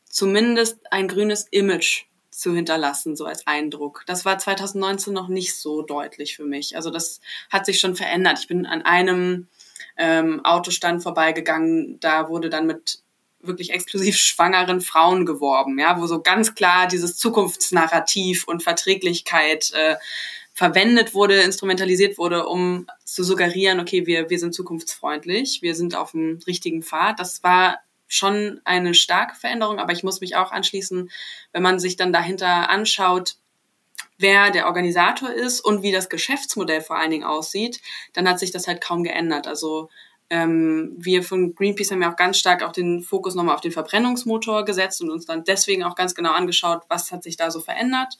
zumindest 0.08 0.78
ein 0.92 1.08
grünes 1.08 1.48
Image 1.50 2.04
zu 2.30 2.54
hinterlassen, 2.54 3.16
so 3.16 3.24
als 3.24 3.46
Eindruck. 3.46 4.04
Das 4.06 4.24
war 4.24 4.38
2019 4.38 5.12
noch 5.12 5.28
nicht 5.28 5.56
so 5.56 5.82
deutlich 5.82 6.36
für 6.36 6.44
mich. 6.44 6.76
Also 6.76 6.90
das 6.90 7.20
hat 7.50 7.66
sich 7.66 7.80
schon 7.80 7.96
verändert. 7.96 8.38
Ich 8.38 8.48
bin 8.48 8.66
an 8.66 8.82
einem 8.82 9.48
ähm, 9.96 10.44
Autostand 10.44 11.02
vorbeigegangen, 11.02 11.98
da 12.00 12.28
wurde 12.28 12.50
dann 12.50 12.66
mit 12.66 13.00
wirklich 13.40 13.72
exklusiv 13.72 14.16
schwangeren 14.16 14.80
Frauen 14.80 15.26
geworben, 15.26 15.78
ja, 15.78 16.00
wo 16.00 16.06
so 16.06 16.22
ganz 16.22 16.54
klar 16.54 16.86
dieses 16.86 17.16
Zukunftsnarrativ 17.16 18.48
und 18.48 18.62
Verträglichkeit 18.62 19.72
äh, 19.74 19.96
verwendet 20.54 21.14
wurde, 21.14 21.40
instrumentalisiert 21.40 22.16
wurde, 22.16 22.46
um 22.46 22.86
zu 23.04 23.24
suggerieren, 23.24 23.80
okay, 23.80 24.06
wir, 24.06 24.30
wir 24.30 24.38
sind 24.38 24.54
zukunftsfreundlich, 24.54 25.62
wir 25.62 25.74
sind 25.74 25.96
auf 25.96 26.12
dem 26.12 26.38
richtigen 26.46 26.82
Pfad. 26.82 27.18
Das 27.18 27.42
war 27.42 27.80
schon 28.06 28.60
eine 28.64 28.94
starke 28.94 29.34
Veränderung, 29.34 29.78
aber 29.80 29.92
ich 29.92 30.04
muss 30.04 30.20
mich 30.20 30.36
auch 30.36 30.52
anschließen, 30.52 31.10
wenn 31.52 31.62
man 31.62 31.80
sich 31.80 31.96
dann 31.96 32.12
dahinter 32.12 32.70
anschaut, 32.70 33.36
wer 34.18 34.50
der 34.50 34.66
Organisator 34.66 35.30
ist 35.30 35.61
und 35.61 35.83
wie 35.83 35.92
das 35.92 36.09
Geschäftsmodell 36.09 36.80
vor 36.80 36.97
allen 36.97 37.11
Dingen 37.11 37.25
aussieht, 37.25 37.80
dann 38.12 38.28
hat 38.28 38.38
sich 38.38 38.50
das 38.50 38.66
halt 38.66 38.80
kaum 38.80 39.04
geändert. 39.04 39.47
Also 39.47 39.90
ähm, 40.30 40.94
wir 40.97 41.23
von 41.23 41.54
Greenpeace 41.54 41.90
haben 41.90 42.02
ja 42.02 42.12
auch 42.12 42.16
ganz 42.16 42.38
stark 42.38 42.62
auch 42.62 42.73
den 42.73 43.02
Fokus 43.02 43.35
nochmal 43.35 43.54
auf 43.54 43.61
den 43.61 43.73
Verbrennungsmotor 43.73 44.64
gesetzt 44.64 45.02
und 45.02 45.11
uns 45.11 45.26
dann 45.26 45.44
deswegen 45.44 45.85
auch 45.85 45.94
ganz 45.94 46.14
genau 46.14 46.33
angeschaut, 46.33 46.83
was 46.88 47.12
hat 47.12 47.23
sich 47.23 47.37
da 47.37 47.50
so 47.50 47.61
verändert. 47.61 48.14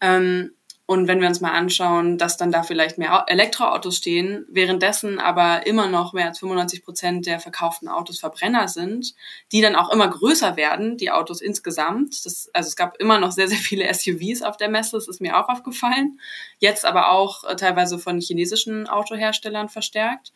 Ähm, 0.00 0.55
und 0.88 1.08
wenn 1.08 1.20
wir 1.20 1.26
uns 1.26 1.40
mal 1.40 1.50
anschauen, 1.50 2.16
dass 2.16 2.36
dann 2.36 2.52
da 2.52 2.62
vielleicht 2.62 2.96
mehr 2.96 3.24
Elektroautos 3.26 3.96
stehen, 3.96 4.46
währenddessen 4.48 5.18
aber 5.18 5.66
immer 5.66 5.88
noch 5.88 6.12
mehr 6.12 6.26
als 6.26 6.38
95 6.38 6.84
Prozent 6.84 7.26
der 7.26 7.40
verkauften 7.40 7.88
Autos 7.88 8.20
Verbrenner 8.20 8.68
sind, 8.68 9.14
die 9.50 9.60
dann 9.60 9.74
auch 9.74 9.90
immer 9.90 10.06
größer 10.06 10.56
werden, 10.56 10.96
die 10.96 11.10
Autos 11.10 11.40
insgesamt. 11.40 12.24
Das, 12.24 12.48
also 12.52 12.68
es 12.68 12.76
gab 12.76 12.96
immer 12.98 13.18
noch 13.18 13.32
sehr, 13.32 13.48
sehr 13.48 13.58
viele 13.58 13.92
SUVs 13.92 14.42
auf 14.42 14.56
der 14.56 14.68
Messe, 14.68 14.96
das 14.96 15.08
ist 15.08 15.20
mir 15.20 15.36
auch 15.36 15.48
aufgefallen. 15.48 16.20
Jetzt 16.58 16.84
aber 16.84 17.10
auch 17.10 17.42
äh, 17.42 17.56
teilweise 17.56 17.98
von 17.98 18.20
chinesischen 18.20 18.88
Autoherstellern 18.88 19.68
verstärkt. 19.68 20.32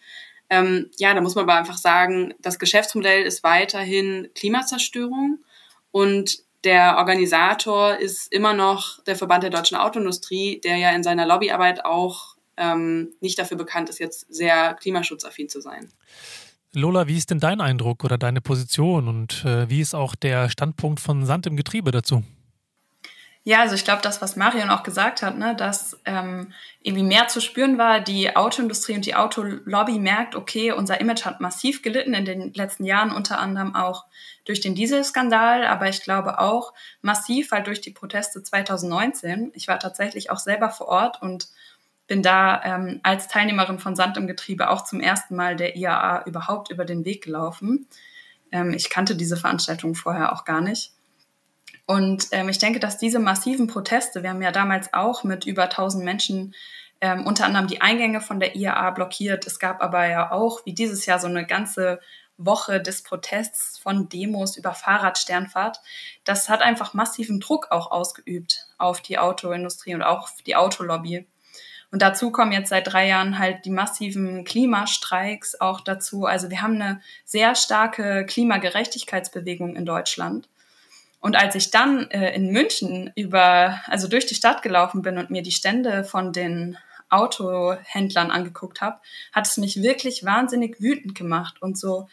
Ähm, 0.49 0.91
ja, 0.99 1.15
da 1.15 1.21
muss 1.21 1.37
man 1.37 1.45
aber 1.45 1.55
einfach 1.55 1.79
sagen, 1.79 2.35
das 2.41 2.59
Geschäftsmodell 2.59 3.23
ist 3.23 3.45
weiterhin 3.45 4.29
Klimazerstörung 4.35 5.39
und 5.93 6.43
der 6.65 6.97
Organisator 6.99 7.97
ist 7.97 8.33
immer 8.33 8.53
noch 8.53 9.03
der 9.05 9.17
Verband 9.17 9.43
der 9.43 9.51
deutschen 9.51 9.77
Autoindustrie, 9.77 10.61
der 10.63 10.77
ja 10.77 10.91
in 10.91 11.03
seiner 11.03 11.27
Lobbyarbeit 11.27 11.85
auch 11.85 12.37
ähm, 12.57 13.15
nicht 13.21 13.39
dafür 13.39 13.57
bekannt 13.57 13.89
ist, 13.89 13.99
jetzt 13.99 14.33
sehr 14.33 14.75
klimaschutzaffin 14.75 15.49
zu 15.49 15.61
sein. 15.61 15.89
Lola, 16.73 17.09
wie 17.09 17.17
ist 17.17 17.31
denn 17.31 17.41
dein 17.41 17.61
Eindruck 17.61 18.05
oder 18.05 18.17
deine 18.17 18.41
Position 18.41 19.09
und 19.09 19.45
äh, 19.45 19.69
wie 19.69 19.81
ist 19.81 19.95
auch 19.95 20.15
der 20.15 20.49
Standpunkt 20.49 21.01
von 21.01 21.25
Sand 21.25 21.47
im 21.47 21.57
Getriebe 21.57 21.91
dazu? 21.91 22.23
Ja, 23.43 23.61
also 23.61 23.75
ich 23.75 23.85
glaube, 23.85 24.03
das, 24.03 24.21
was 24.21 24.37
Marion 24.37 24.69
auch 24.69 24.83
gesagt 24.83 25.23
hat, 25.23 25.39
ne, 25.39 25.57
dass 25.57 25.99
ähm, 26.05 26.53
irgendwie 26.83 27.05
mehr 27.05 27.29
zu 27.29 27.41
spüren 27.41 27.79
war, 27.79 28.01
die 28.01 28.37
Autoindustrie 28.37 28.95
und 28.95 29.07
die 29.07 29.15
Autolobby 29.15 29.99
merkt, 29.99 30.37
okay, 30.37 30.73
unser 30.73 31.01
Image 31.01 31.25
hat 31.25 31.41
massiv 31.41 31.81
gelitten 31.81 32.13
in 32.13 32.27
den 32.27 32.53
letzten 32.53 32.85
Jahren, 32.85 33.13
unter 33.13 33.39
anderem 33.39 33.75
auch 33.75 34.05
durch 34.45 34.61
den 34.61 34.75
Dieselskandal, 34.75 35.65
aber 35.65 35.89
ich 35.89 36.03
glaube 36.03 36.39
auch 36.39 36.75
massiv 37.01 37.51
halt 37.53 37.67
durch 37.67 37.81
die 37.81 37.93
Proteste 37.93 38.43
2019. 38.43 39.53
Ich 39.55 39.69
war 39.69 39.79
tatsächlich 39.79 40.31
auch 40.31 40.39
selber 40.39 40.69
vor 40.69 40.89
Ort 40.89 41.23
und 41.23 41.49
bin 42.07 42.23
da 42.23 42.61
ähm, 42.65 43.01
als 43.05 43.29
Teilnehmerin 43.29 43.79
von 43.79 43.97
Sand 43.97 44.19
im 44.19 44.27
Getriebe 44.27 44.69
auch 44.69 44.85
zum 44.85 45.01
ersten 45.01 45.35
Mal 45.35 45.57
der 45.57 45.77
IAA 45.77 46.25
überhaupt 46.27 46.71
über 46.71 46.85
den 46.85 47.07
Weg 47.07 47.25
gelaufen. 47.25 47.87
Ähm, 48.53 48.75
ich 48.75 48.91
kannte 48.91 49.17
diese 49.17 49.37
Veranstaltung 49.37 49.95
vorher 49.95 50.33
auch 50.33 50.45
gar 50.45 50.61
nicht. 50.61 50.93
Und 51.91 52.29
ähm, 52.31 52.49
ich 52.49 52.59
denke, 52.59 52.79
dass 52.79 52.99
diese 52.99 53.19
massiven 53.19 53.67
Proteste, 53.67 54.23
wir 54.23 54.31
haben 54.31 54.43
ja 54.43 54.53
damals 54.53 54.95
auch 54.95 55.25
mit 55.25 55.45
über 55.45 55.65
1000 55.65 56.05
Menschen 56.05 56.55
ähm, 57.01 57.27
unter 57.27 57.47
anderem 57.47 57.67
die 57.67 57.81
Eingänge 57.81 58.21
von 58.21 58.39
der 58.39 58.55
IAA 58.55 58.93
blockiert. 58.93 59.45
Es 59.45 59.59
gab 59.59 59.83
aber 59.83 60.07
ja 60.07 60.31
auch, 60.31 60.65
wie 60.65 60.73
dieses 60.73 61.05
Jahr, 61.05 61.19
so 61.19 61.27
eine 61.27 61.45
ganze 61.47 61.99
Woche 62.37 62.81
des 62.81 63.03
Protests 63.03 63.77
von 63.77 64.09
Demos 64.09 64.57
über 64.57 64.73
Fahrradsternfahrt. 64.73 65.81
Das 66.23 66.49
hat 66.49 66.63
einfach 66.63 66.95
massiven 66.95 67.41
Druck 67.41 67.73
auch 67.73 67.91
ausgeübt 67.91 68.69
auf 68.79 69.01
die 69.01 69.19
Autoindustrie 69.19 69.97
und 69.97 70.05
auch 70.05 70.29
die 70.47 70.55
Autolobby. 70.55 71.27
Und 71.91 72.03
dazu 72.03 72.31
kommen 72.31 72.53
jetzt 72.53 72.69
seit 72.69 72.87
drei 72.87 73.09
Jahren 73.09 73.41
halt 73.41 73.65
die 73.65 73.71
massiven 73.71 74.45
Klimastreiks 74.45 75.61
auch 75.61 75.81
dazu. 75.81 76.25
Also 76.27 76.51
wir 76.51 76.63
haben 76.63 76.81
eine 76.81 77.01
sehr 77.25 77.57
starke 77.57 78.25
Klimagerechtigkeitsbewegung 78.27 79.75
in 79.75 79.85
Deutschland. 79.85 80.49
Und 81.21 81.37
als 81.37 81.55
ich 81.55 81.71
dann 81.71 82.11
äh, 82.11 82.35
in 82.35 82.51
München 82.51 83.13
über, 83.15 83.81
also 83.87 84.09
durch 84.09 84.27
die 84.27 84.35
Stadt 84.35 84.63
gelaufen 84.63 85.03
bin 85.03 85.19
und 85.19 85.31
mir 85.31 85.43
die 85.43 85.53
Stände 85.53 86.03
von 86.03 86.33
den 86.33 86.79
Autohändlern 87.11 88.31
angeguckt 88.31 88.81
habe, 88.81 89.01
hat 89.33 89.47
es 89.47 89.57
mich 89.57 89.83
wirklich 89.83 90.25
wahnsinnig 90.25 90.81
wütend 90.81 91.15
gemacht 91.15 91.61
und 91.61 91.79
so 91.79 92.09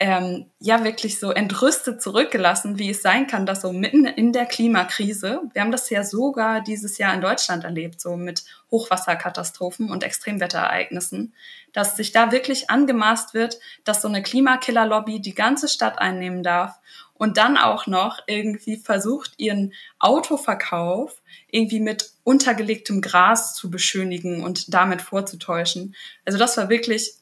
ähm, 0.00 0.50
ja 0.58 0.82
wirklich 0.82 1.20
so 1.20 1.30
entrüstet 1.30 2.02
zurückgelassen, 2.02 2.78
wie 2.78 2.90
es 2.90 3.00
sein 3.00 3.28
kann, 3.28 3.46
dass 3.46 3.62
so 3.62 3.72
mitten 3.72 4.04
in 4.04 4.32
der 4.32 4.44
Klimakrise, 4.44 5.42
wir 5.52 5.62
haben 5.62 5.70
das 5.70 5.88
ja 5.88 6.02
sogar 6.02 6.60
dieses 6.60 6.98
Jahr 6.98 7.14
in 7.14 7.20
Deutschland 7.20 7.62
erlebt, 7.64 8.00
so 8.00 8.16
mit 8.16 8.44
Hochwasserkatastrophen 8.72 9.90
und 9.90 10.02
Extremwetterereignissen, 10.02 11.32
dass 11.72 11.96
sich 11.96 12.10
da 12.10 12.32
wirklich 12.32 12.70
angemaßt 12.70 13.34
wird, 13.34 13.60
dass 13.84 14.02
so 14.02 14.08
eine 14.08 14.22
Klimakiller-Lobby 14.22 15.20
die 15.20 15.34
ganze 15.34 15.68
Stadt 15.68 15.98
einnehmen 15.98 16.42
darf 16.42 16.80
und 17.14 17.36
dann 17.36 17.56
auch 17.56 17.86
noch 17.86 18.18
irgendwie 18.26 18.76
versucht, 18.76 19.34
ihren 19.36 19.72
Autoverkauf 19.98 21.22
irgendwie 21.50 21.80
mit 21.80 22.10
untergelegtem 22.24 23.00
Gras 23.00 23.54
zu 23.54 23.70
beschönigen 23.70 24.42
und 24.42 24.74
damit 24.74 25.00
vorzutäuschen. 25.00 25.94
Also 26.24 26.38
das 26.38 26.56
war 26.56 26.68
wirklich 26.68 27.14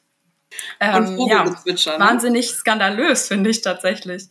ähm, 0.81 1.19
ja, 1.29 1.45
ne? 1.45 1.55
wahnsinnig 1.99 2.51
skandalös, 2.51 3.29
finde 3.29 3.51
ich 3.51 3.61
tatsächlich. 3.61 4.29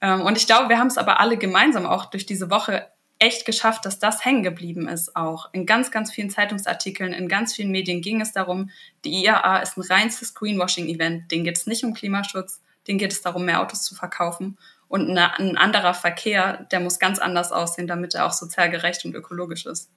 Ähm, 0.00 0.22
und 0.22 0.36
ich 0.36 0.46
glaube, 0.46 0.68
wir 0.68 0.78
haben 0.78 0.88
es 0.88 0.98
aber 0.98 1.20
alle 1.20 1.36
gemeinsam 1.36 1.86
auch 1.86 2.06
durch 2.06 2.26
diese 2.26 2.50
Woche 2.50 2.86
echt 3.18 3.46
geschafft, 3.46 3.86
dass 3.86 4.00
das 4.00 4.24
hängen 4.24 4.42
geblieben 4.42 4.88
ist 4.88 5.14
auch. 5.14 5.48
In 5.52 5.64
ganz, 5.64 5.92
ganz 5.92 6.10
vielen 6.10 6.28
Zeitungsartikeln, 6.28 7.12
in 7.12 7.28
ganz 7.28 7.54
vielen 7.54 7.70
Medien 7.70 8.02
ging 8.02 8.20
es 8.20 8.32
darum, 8.32 8.70
die 9.04 9.24
IAA 9.24 9.58
ist 9.58 9.76
ein 9.76 9.82
reinstes 9.82 10.34
Greenwashing-Event. 10.34 11.30
Den 11.30 11.44
geht 11.44 11.56
es 11.56 11.68
nicht 11.68 11.84
um 11.84 11.94
Klimaschutz, 11.94 12.60
den 12.88 12.98
geht 12.98 13.12
es 13.12 13.22
darum, 13.22 13.44
mehr 13.44 13.60
Autos 13.60 13.82
zu 13.82 13.94
verkaufen. 13.94 14.58
Und 14.92 15.08
eine, 15.08 15.38
ein 15.38 15.56
anderer 15.56 15.94
Verkehr, 15.94 16.66
der 16.70 16.78
muss 16.78 16.98
ganz 16.98 17.18
anders 17.18 17.50
aussehen, 17.50 17.86
damit 17.86 18.14
er 18.14 18.26
auch 18.26 18.34
sozial 18.34 18.70
gerecht 18.70 19.06
und 19.06 19.14
ökologisch 19.14 19.64
ist. 19.64 19.88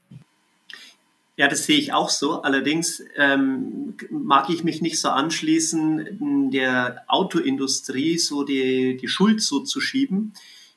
Ja, 1.35 1.49
das 1.49 1.65
sehe 1.65 1.77
ich 1.77 1.91
auch 1.91 2.09
so. 2.09 2.43
Allerdings 2.43 3.03
ähm, 3.17 3.97
mag 4.09 4.49
ich 4.49 4.63
mich 4.63 4.81
nicht 4.81 5.01
so 5.01 5.09
anschließen, 5.09 6.49
der 6.49 7.03
Autoindustrie 7.07 8.17
so 8.17 8.45
die, 8.45 8.95
die 8.95 9.09
Schuld 9.09 9.41
so 9.41 9.59
zu 9.59 9.81
schieben. 9.81 10.31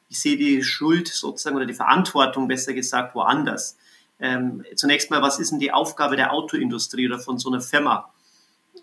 Ich 0.09 0.19
sehe 0.19 0.37
die 0.37 0.65
Schuld 0.65 1.07
sozusagen 1.07 1.55
oder 1.55 1.67
die 1.67 1.73
Verantwortung 1.73 2.49
besser 2.49 2.75
gesagt 2.75 3.15
woanders. 3.15 3.77
Ähm, 4.19 4.65
zunächst 4.75 5.13
mal, 5.13 5.23
was 5.23 5.39
ist 5.39 5.53
denn 5.53 5.61
die 5.61 5.71
Aufgabe 5.71 6.17
der 6.17 6.33
Autoindustrie 6.33 7.07
oder 7.07 7.21
von 7.21 7.39
so 7.39 7.51
einer 7.53 7.61
Firma? 7.61 8.13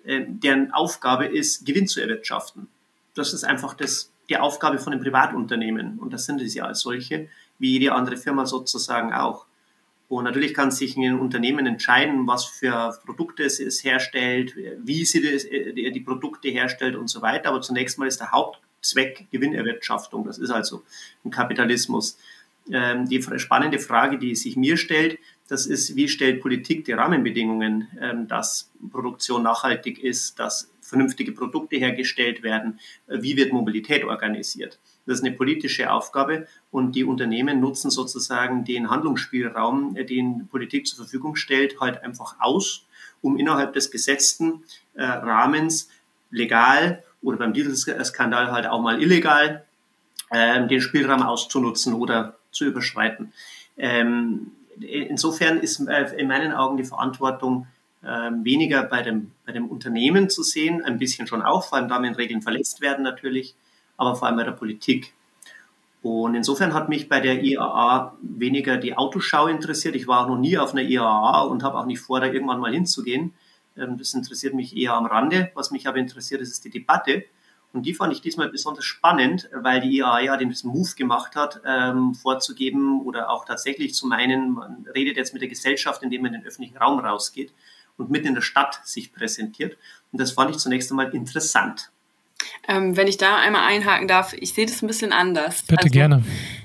Ähm, 0.05 0.39
deren 0.39 0.71
Aufgabe 0.71 1.25
ist, 1.25 1.65
Gewinn 1.65 1.89
zu 1.89 1.99
erwirtschaften. 1.99 2.69
Das 3.15 3.33
ist 3.33 3.43
einfach 3.43 3.73
das 3.73 4.11
die 4.29 4.37
Aufgabe 4.37 4.79
von 4.79 4.93
einem 4.93 5.01
Privatunternehmen. 5.01 5.99
Und 5.99 6.13
das 6.13 6.25
sind 6.25 6.41
es 6.41 6.53
ja 6.53 6.65
als 6.65 6.81
solche, 6.81 7.29
wie 7.59 7.71
jede 7.71 7.93
andere 7.93 8.17
Firma 8.17 8.45
sozusagen 8.45 9.13
auch. 9.13 9.45
Und 10.07 10.23
natürlich 10.23 10.53
kann 10.53 10.69
sich 10.71 10.97
ein 10.97 11.19
Unternehmen 11.19 11.65
entscheiden, 11.65 12.27
was 12.27 12.45
für 12.45 12.97
Produkte 13.05 13.43
es, 13.43 13.59
es 13.59 13.83
herstellt, 13.83 14.55
wie 14.83 15.03
sie 15.03 15.21
das, 15.21 15.45
äh, 15.45 15.91
die 15.91 15.99
Produkte 15.99 16.49
herstellt 16.49 16.95
und 16.95 17.07
so 17.07 17.21
weiter. 17.21 17.49
Aber 17.49 17.61
zunächst 17.61 17.97
mal 17.97 18.07
ist 18.07 18.19
der 18.19 18.31
Hauptzweck 18.31 19.27
Gewinnerwirtschaftung. 19.31 20.25
Das 20.25 20.37
ist 20.37 20.51
also 20.51 20.83
ein 21.23 21.31
Kapitalismus. 21.31 22.19
Ähm, 22.71 23.07
die 23.07 23.21
spannende 23.37 23.79
Frage, 23.79 24.17
die 24.17 24.35
sich 24.35 24.55
mir 24.55 24.77
stellt, 24.77 25.19
das 25.47 25.67
ist, 25.67 25.95
wie 25.95 26.07
stellt 26.07 26.41
Politik 26.41 26.85
die 26.85 26.93
Rahmenbedingungen, 26.93 27.87
ähm, 28.01 28.27
dass 28.27 28.71
Produktion 28.91 29.43
nachhaltig 29.43 30.03
ist, 30.03 30.39
dass 30.39 30.71
vernünftige 30.85 31.31
Produkte 31.31 31.77
hergestellt 31.77 32.43
werden, 32.43 32.79
äh, 33.07 33.21
wie 33.21 33.35
wird 33.37 33.53
Mobilität 33.53 34.03
organisiert. 34.03 34.79
Das 35.05 35.19
ist 35.19 35.25
eine 35.25 35.35
politische 35.35 35.91
Aufgabe 35.91 36.47
und 36.71 36.95
die 36.95 37.03
Unternehmen 37.03 37.59
nutzen 37.59 37.91
sozusagen 37.91 38.65
den 38.65 38.89
Handlungsspielraum, 38.89 39.95
äh, 39.95 40.05
den 40.05 40.47
Politik 40.47 40.87
zur 40.87 40.97
Verfügung 40.97 41.35
stellt, 41.35 41.79
halt 41.79 42.03
einfach 42.03 42.35
aus, 42.39 42.85
um 43.21 43.37
innerhalb 43.37 43.73
des 43.73 43.91
gesetzten 43.91 44.63
äh, 44.93 45.03
Rahmens 45.03 45.89
legal 46.31 47.03
oder 47.21 47.37
beim 47.37 47.53
Dieselskandal 47.53 48.51
halt 48.51 48.67
auch 48.67 48.81
mal 48.81 49.01
illegal 49.01 49.65
äh, 50.29 50.67
den 50.67 50.81
Spielraum 50.81 51.23
auszunutzen 51.23 51.93
oder 51.93 52.37
zu 52.51 52.65
überschreiten. 52.65 53.33
Ähm, 53.77 54.51
insofern 54.79 55.59
ist 55.59 55.79
äh, 55.87 56.15
in 56.17 56.27
meinen 56.27 56.51
Augen 56.51 56.77
die 56.77 56.83
Verantwortung 56.83 57.67
ähm, 58.05 58.45
weniger 58.45 58.83
bei 58.83 59.01
dem, 59.01 59.31
bei 59.45 59.51
dem 59.51 59.67
Unternehmen 59.67 60.29
zu 60.29 60.43
sehen, 60.43 60.83
ein 60.83 60.99
bisschen 60.99 61.27
schon 61.27 61.41
auch, 61.41 61.67
vor 61.67 61.77
allem 61.77 61.89
da, 61.89 62.01
wenn 62.01 62.15
Regeln 62.15 62.41
verletzt 62.41 62.81
werden 62.81 63.03
natürlich, 63.03 63.55
aber 63.97 64.15
vor 64.15 64.27
allem 64.27 64.37
bei 64.37 64.43
der 64.43 64.51
Politik. 64.51 65.13
Und 66.01 66.35
insofern 66.35 66.75
hat 66.75 66.87
mich 66.87 67.09
bei 67.09 67.19
der 67.19 67.43
IAA 67.43 68.15
weniger 68.21 68.77
die 68.77 68.95
Autoschau 68.95 69.47
interessiert. 69.47 69.95
Ich 69.95 70.07
war 70.07 70.23
auch 70.23 70.29
noch 70.29 70.37
nie 70.37 70.57
auf 70.57 70.73
einer 70.73 70.83
IAA 70.83 71.41
und 71.43 71.63
habe 71.63 71.79
auch 71.79 71.87
nicht 71.87 71.99
vor, 71.99 72.19
da 72.19 72.27
irgendwann 72.27 72.59
mal 72.59 72.71
hinzugehen. 72.71 73.33
Ähm, 73.75 73.97
das 73.97 74.13
interessiert 74.13 74.53
mich 74.53 74.77
eher 74.77 74.93
am 74.93 75.07
Rande. 75.07 75.51
Was 75.55 75.71
mich 75.71 75.87
aber 75.87 75.97
interessiert, 75.97 76.41
ist 76.41 76.63
die 76.63 76.69
Debatte. 76.69 77.25
Und 77.73 77.87
die 77.87 77.95
fand 77.95 78.13
ich 78.13 78.21
diesmal 78.21 78.49
besonders 78.49 78.85
spannend, 78.85 79.49
weil 79.51 79.81
die 79.81 79.97
IAA 79.97 80.19
ja 80.21 80.37
den 80.37 80.55
Move 80.63 80.91
gemacht 80.95 81.35
hat, 81.35 81.61
ähm, 81.65 82.13
vorzugeben 82.13 83.01
oder 83.01 83.31
auch 83.31 83.43
tatsächlich 83.43 83.95
zu 83.95 84.07
meinen, 84.07 84.53
man 84.53 84.85
redet 84.93 85.17
jetzt 85.17 85.33
mit 85.33 85.41
der 85.41 85.49
Gesellschaft, 85.49 86.03
indem 86.03 86.21
man 86.21 86.35
in 86.35 86.41
den 86.41 86.47
öffentlichen 86.47 86.77
Raum 86.77 86.99
rausgeht 86.99 87.51
und 87.97 88.09
mitten 88.09 88.27
in 88.27 88.35
der 88.35 88.41
Stadt 88.41 88.81
sich 88.83 89.13
präsentiert. 89.13 89.77
Und 90.11 90.19
das 90.21 90.31
fand 90.31 90.51
ich 90.51 90.57
zunächst 90.57 90.91
einmal 90.91 91.13
interessant. 91.13 91.91
Ähm, 92.67 92.97
wenn 92.97 93.07
ich 93.07 93.17
da 93.17 93.37
einmal 93.37 93.65
einhaken 93.65 94.07
darf, 94.07 94.33
ich 94.33 94.53
sehe 94.53 94.65
das 94.65 94.81
ein 94.81 94.87
bisschen 94.87 95.13
anders. 95.13 95.63
Bitte 95.63 95.83
also, 95.83 95.93
gerne. 95.93 96.23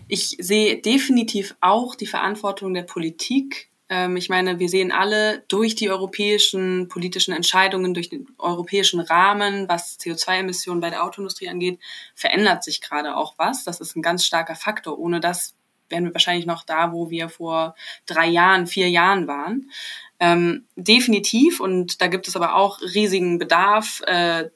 Ich 0.09 0.37
sehe 0.39 0.81
definitiv 0.81 1.55
auch 1.61 1.95
die 1.95 2.07
Verantwortung 2.07 2.75
der 2.75 2.83
Politik. 2.83 3.71
Ähm, 3.89 4.17
ich 4.17 4.29
meine, 4.29 4.59
wir 4.59 4.69
sehen 4.69 4.93
alle 4.93 5.45
durch 5.49 5.75
die 5.75 5.91
europäischen 5.91 6.89
politischen 6.89 7.33
Entscheidungen, 7.33 7.95
durch 7.95 8.09
den 8.09 8.27
europäischen 8.39 9.01
Rahmen, 9.01 9.69
was 9.69 9.99
CO2-Emissionen 10.01 10.81
bei 10.81 10.91
der 10.91 11.05
Autoindustrie 11.05 11.49
angeht, 11.49 11.79
verändert 12.15 12.65
sich 12.65 12.81
gerade 12.81 13.17
auch 13.17 13.35
was. 13.37 13.65
Das 13.65 13.81
ist 13.81 13.97
ein 13.97 14.03
ganz 14.03 14.25
starker 14.25 14.57
Faktor. 14.57 14.99
Ohne 14.99 15.21
das 15.21 15.55
wären 15.91 16.05
wir 16.05 16.15
wahrscheinlich 16.15 16.47
noch 16.47 16.65
da, 16.65 16.93
wo 16.93 17.11
wir 17.11 17.29
vor 17.29 17.75
drei 18.07 18.29
Jahren, 18.29 18.67
vier 18.67 18.89
Jahren 18.89 19.27
waren. 19.27 19.71
Ähm, 20.21 20.67
definitiv, 20.77 21.61
und 21.61 22.03
da 22.03 22.07
gibt 22.07 22.29
es 22.29 22.37
aber 22.37 22.55
auch 22.55 22.81
riesigen 22.83 23.39
Bedarf, 23.39 24.03
äh, 24.07 24.51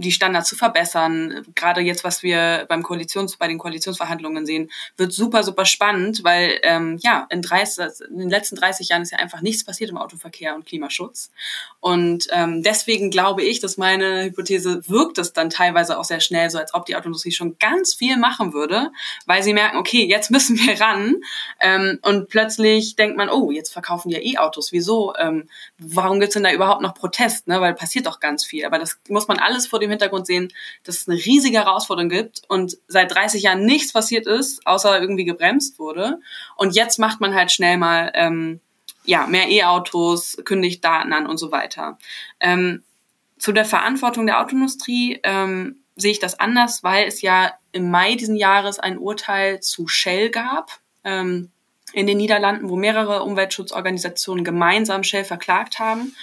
die 0.00 0.12
Standards 0.12 0.48
zu 0.48 0.56
verbessern. 0.56 1.44
Gerade 1.54 1.80
jetzt, 1.80 2.04
was 2.04 2.22
wir 2.22 2.66
beim 2.68 2.82
Koalitions, 2.82 3.36
bei 3.36 3.48
den 3.48 3.58
Koalitionsverhandlungen 3.58 4.46
sehen, 4.46 4.70
wird 4.96 5.12
super, 5.12 5.42
super 5.42 5.64
spannend, 5.64 6.24
weil 6.24 6.58
ähm, 6.62 6.98
ja, 7.02 7.26
in, 7.30 7.42
30, 7.42 8.08
in 8.10 8.18
den 8.18 8.30
letzten 8.30 8.56
30 8.56 8.88
Jahren 8.88 9.02
ist 9.02 9.12
ja 9.12 9.18
einfach 9.18 9.40
nichts 9.40 9.64
passiert 9.64 9.90
im 9.90 9.98
Autoverkehr 9.98 10.54
und 10.54 10.66
Klimaschutz. 10.66 11.30
Und 11.80 12.26
ähm, 12.32 12.62
deswegen 12.62 13.10
glaube 13.10 13.42
ich, 13.42 13.60
dass 13.60 13.76
meine 13.76 14.24
Hypothese 14.24 14.88
wirkt 14.88 15.18
es 15.18 15.32
dann 15.32 15.50
teilweise 15.50 15.98
auch 15.98 16.04
sehr 16.04 16.20
schnell, 16.20 16.50
so 16.50 16.58
als 16.58 16.74
ob 16.74 16.86
die 16.86 16.96
Autoindustrie 16.96 17.32
schon 17.32 17.56
ganz 17.58 17.94
viel 17.94 18.16
machen 18.16 18.52
würde, 18.52 18.90
weil 19.26 19.42
sie 19.42 19.52
merken, 19.52 19.76
okay, 19.76 20.04
jetzt 20.04 20.30
müssen 20.30 20.56
wir 20.58 20.80
ran. 20.80 21.16
Ähm, 21.60 21.98
und 22.02 22.28
plötzlich 22.28 22.96
denkt 22.96 23.16
man, 23.16 23.28
oh, 23.28 23.50
jetzt 23.50 23.72
verkaufen 23.72 24.08
die 24.08 24.14
ja 24.14 24.20
E-Autos. 24.20 24.72
Wieso? 24.72 25.14
Ähm, 25.18 25.48
warum 25.78 26.20
gibt's 26.20 26.34
denn 26.34 26.44
da 26.44 26.52
überhaupt 26.52 26.82
noch 26.82 26.94
Protest? 26.94 27.48
Ne? 27.48 27.60
Weil 27.60 27.74
passiert 27.74 28.06
doch 28.06 28.20
ganz 28.20 28.44
viel. 28.44 28.64
Aber 28.64 28.78
das 28.78 28.98
muss 29.08 29.28
man 29.28 29.38
alles 29.38 29.66
vor 29.66 29.78
dem 29.78 29.89
dem 29.90 29.98
Hintergrund 29.98 30.26
sehen, 30.26 30.52
dass 30.84 30.98
es 30.98 31.08
eine 31.08 31.18
riesige 31.18 31.58
Herausforderung 31.58 32.08
gibt 32.08 32.42
und 32.48 32.78
seit 32.88 33.14
30 33.14 33.42
Jahren 33.42 33.64
nichts 33.64 33.92
passiert 33.92 34.26
ist, 34.26 34.66
außer 34.66 35.00
irgendwie 35.00 35.24
gebremst 35.24 35.78
wurde. 35.78 36.20
Und 36.56 36.74
jetzt 36.74 36.98
macht 36.98 37.20
man 37.20 37.34
halt 37.34 37.52
schnell 37.52 37.76
mal 37.76 38.10
ähm, 38.14 38.60
ja 39.04 39.26
mehr 39.26 39.48
E-Autos, 39.48 40.38
kündigt 40.44 40.84
Daten 40.84 41.12
an 41.12 41.26
und 41.26 41.38
so 41.38 41.52
weiter. 41.52 41.98
Ähm, 42.40 42.82
zu 43.38 43.52
der 43.52 43.64
Verantwortung 43.64 44.26
der 44.26 44.40
Autoindustrie 44.40 45.20
ähm, 45.22 45.76
sehe 45.96 46.12
ich 46.12 46.18
das 46.18 46.38
anders, 46.38 46.84
weil 46.84 47.06
es 47.06 47.22
ja 47.22 47.52
im 47.72 47.90
Mai 47.90 48.14
diesen 48.14 48.36
Jahres 48.36 48.78
ein 48.78 48.98
Urteil 48.98 49.60
zu 49.60 49.88
Shell 49.88 50.30
gab. 50.30 50.80
Ähm, 51.04 51.50
in 51.92 52.06
den 52.06 52.18
Niederlanden, 52.18 52.68
wo 52.68 52.76
mehrere 52.76 53.22
Umweltschutzorganisationen 53.24 54.44
gemeinsam 54.44 55.02
Shell 55.02 55.24
verklagt 55.24 55.78
haben 55.78 56.14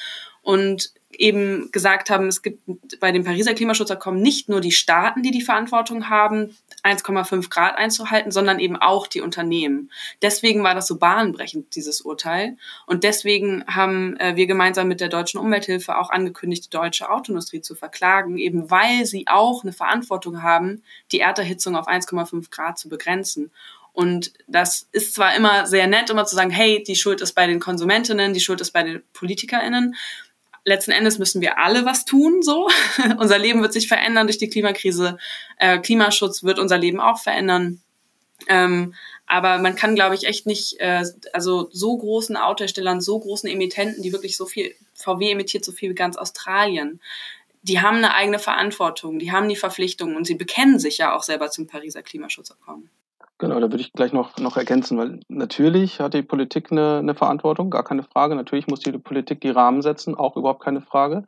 und 0.42 0.94
eben 1.12 1.72
gesagt 1.72 2.10
haben, 2.10 2.28
es 2.28 2.42
gibt 2.42 2.62
bei 3.00 3.12
dem 3.12 3.24
Pariser 3.24 3.54
Klimaschutzabkommen 3.54 4.22
nicht 4.22 4.50
nur 4.50 4.62
die 4.62 4.72
Staaten, 4.72 5.24
die 5.24 5.32
die 5.32 5.42
Verantwortung 5.42 6.10
haben, 6.10 6.56
1,5 6.84 7.50
Grad 7.50 7.78
einzuhalten, 7.78 8.32
sondern 8.32 8.60
eben 8.60 8.76
auch 8.76 9.08
die 9.08 9.22
Unternehmen. 9.22 9.92
Deswegen 10.22 10.64
war 10.64 10.76
das 10.76 10.88
so 10.88 10.98
bahnbrechend, 10.98 11.76
dieses 11.76 12.02
Urteil. 12.02 12.58
Und 12.86 13.04
deswegen 13.04 13.64
haben 13.68 14.18
äh, 14.18 14.36
wir 14.36 14.48
gemeinsam 14.48 14.88
mit 14.88 15.02
der 15.02 15.10
Deutschen 15.10 15.40
Umwelthilfe 15.40 15.98
auch 15.98 16.10
angekündigt, 16.10 16.66
die 16.66 16.78
deutsche 16.78 17.10
Autoindustrie 17.10 17.62
zu 17.62 17.76
verklagen, 17.76 18.38
eben 18.38 18.70
weil 18.70 19.06
sie 19.06 19.26
auch 19.28 19.64
eine 19.64 19.74
Verantwortung 19.74 20.44
haben, 20.44 20.84
die 21.12 21.20
Erderhitzung 21.20 21.76
auf 21.76 21.88
1,5 21.88 22.52
Grad 22.52 22.78
zu 22.78 22.90
begrenzen. 22.90 23.52
Und 23.98 24.32
das 24.46 24.88
ist 24.92 25.16
zwar 25.16 25.36
immer 25.36 25.66
sehr 25.66 25.88
nett, 25.88 26.12
immer 26.12 26.26
zu 26.26 26.36
sagen, 26.36 26.52
hey, 26.52 26.84
die 26.84 26.96
Schuld 26.96 27.20
ist 27.20 27.34
bei 27.34 27.48
den 27.48 27.60
Konsumentinnen, 27.60 28.32
die 28.32 28.40
Schuld 28.40 28.62
ist 28.62 28.70
bei 28.70 28.84
den 28.84 29.02
PolitikerInnen. 29.14 29.96
Letzten 30.68 30.92
Endes 30.92 31.18
müssen 31.18 31.40
wir 31.40 31.60
alle 31.60 31.86
was 31.86 32.04
tun, 32.04 32.42
so. 32.42 32.68
unser 33.20 33.40
Leben 33.40 33.62
wird 33.62 33.72
sich 33.72 33.88
verändern 33.88 34.28
durch 34.28 34.38
die 34.38 34.50
Klimakrise. 34.50 35.18
Äh, 35.58 35.80
Klimaschutz 35.80 36.44
wird 36.44 36.60
unser 36.60 36.78
Leben 36.78 37.00
auch 37.00 37.20
verändern. 37.20 37.82
Ähm, 38.50 38.94
aber 39.28 39.60
man 39.60 39.76
kann, 39.76 39.96
glaube 39.96 40.16
ich, 40.16 40.26
echt 40.26 40.46
nicht, 40.46 40.82
äh, 40.82 41.06
also 41.32 41.70
so 41.72 41.98
großen 41.98 42.36
Autoherstellern, 42.36 43.00
so 43.00 43.18
großen 43.18 43.50
Emittenten, 43.50 44.04
die 44.04 44.12
wirklich 44.12 44.36
so 44.36 44.46
viel, 44.46 44.76
VW 44.94 45.32
emittiert 45.32 45.64
so 45.64 45.72
viel 45.72 45.92
wie 45.92 45.96
ganz 45.96 46.18
Australien, 46.18 47.00
die 47.62 47.80
haben 47.80 47.98
eine 47.98 48.14
eigene 48.14 48.40
Verantwortung, 48.40 49.20
die 49.20 49.32
haben 49.32 49.48
die 49.48 49.56
Verpflichtungen 49.56 50.18
und 50.18 50.28
sie 50.28 50.36
bekennen 50.36 50.80
sich 50.80 50.98
ja 50.98 51.16
auch 51.16 51.24
selber 51.24 51.50
zum 51.50 51.68
Pariser 51.68 52.04
Klimaschutzabkommen. 52.04 52.90
Genau, 53.40 53.60
da 53.60 53.72
würde 53.72 53.82
ich 53.82 53.94
gleich 53.94 54.14
noch, 54.14 54.38
noch 54.38 54.58
ergänzen, 54.58 54.98
weil 54.98 55.20
natürlich 55.28 56.00
hat 56.00 56.16
die 56.16 56.24
Politik 56.24 56.72
eine, 56.72 56.98
eine 56.98 57.14
Verantwortung, 57.14 57.70
gar 57.70 57.84
keine 57.84 58.02
Frage. 58.02 58.36
Natürlich 58.36 58.68
muss 58.68 58.80
die 58.80 58.92
Politik 58.94 59.42
die 59.42 59.52
Rahmen 59.52 59.84
setzen, 59.84 60.16
auch 60.16 60.36
überhaupt 60.36 60.64
keine 60.64 60.82
Frage. 60.82 61.24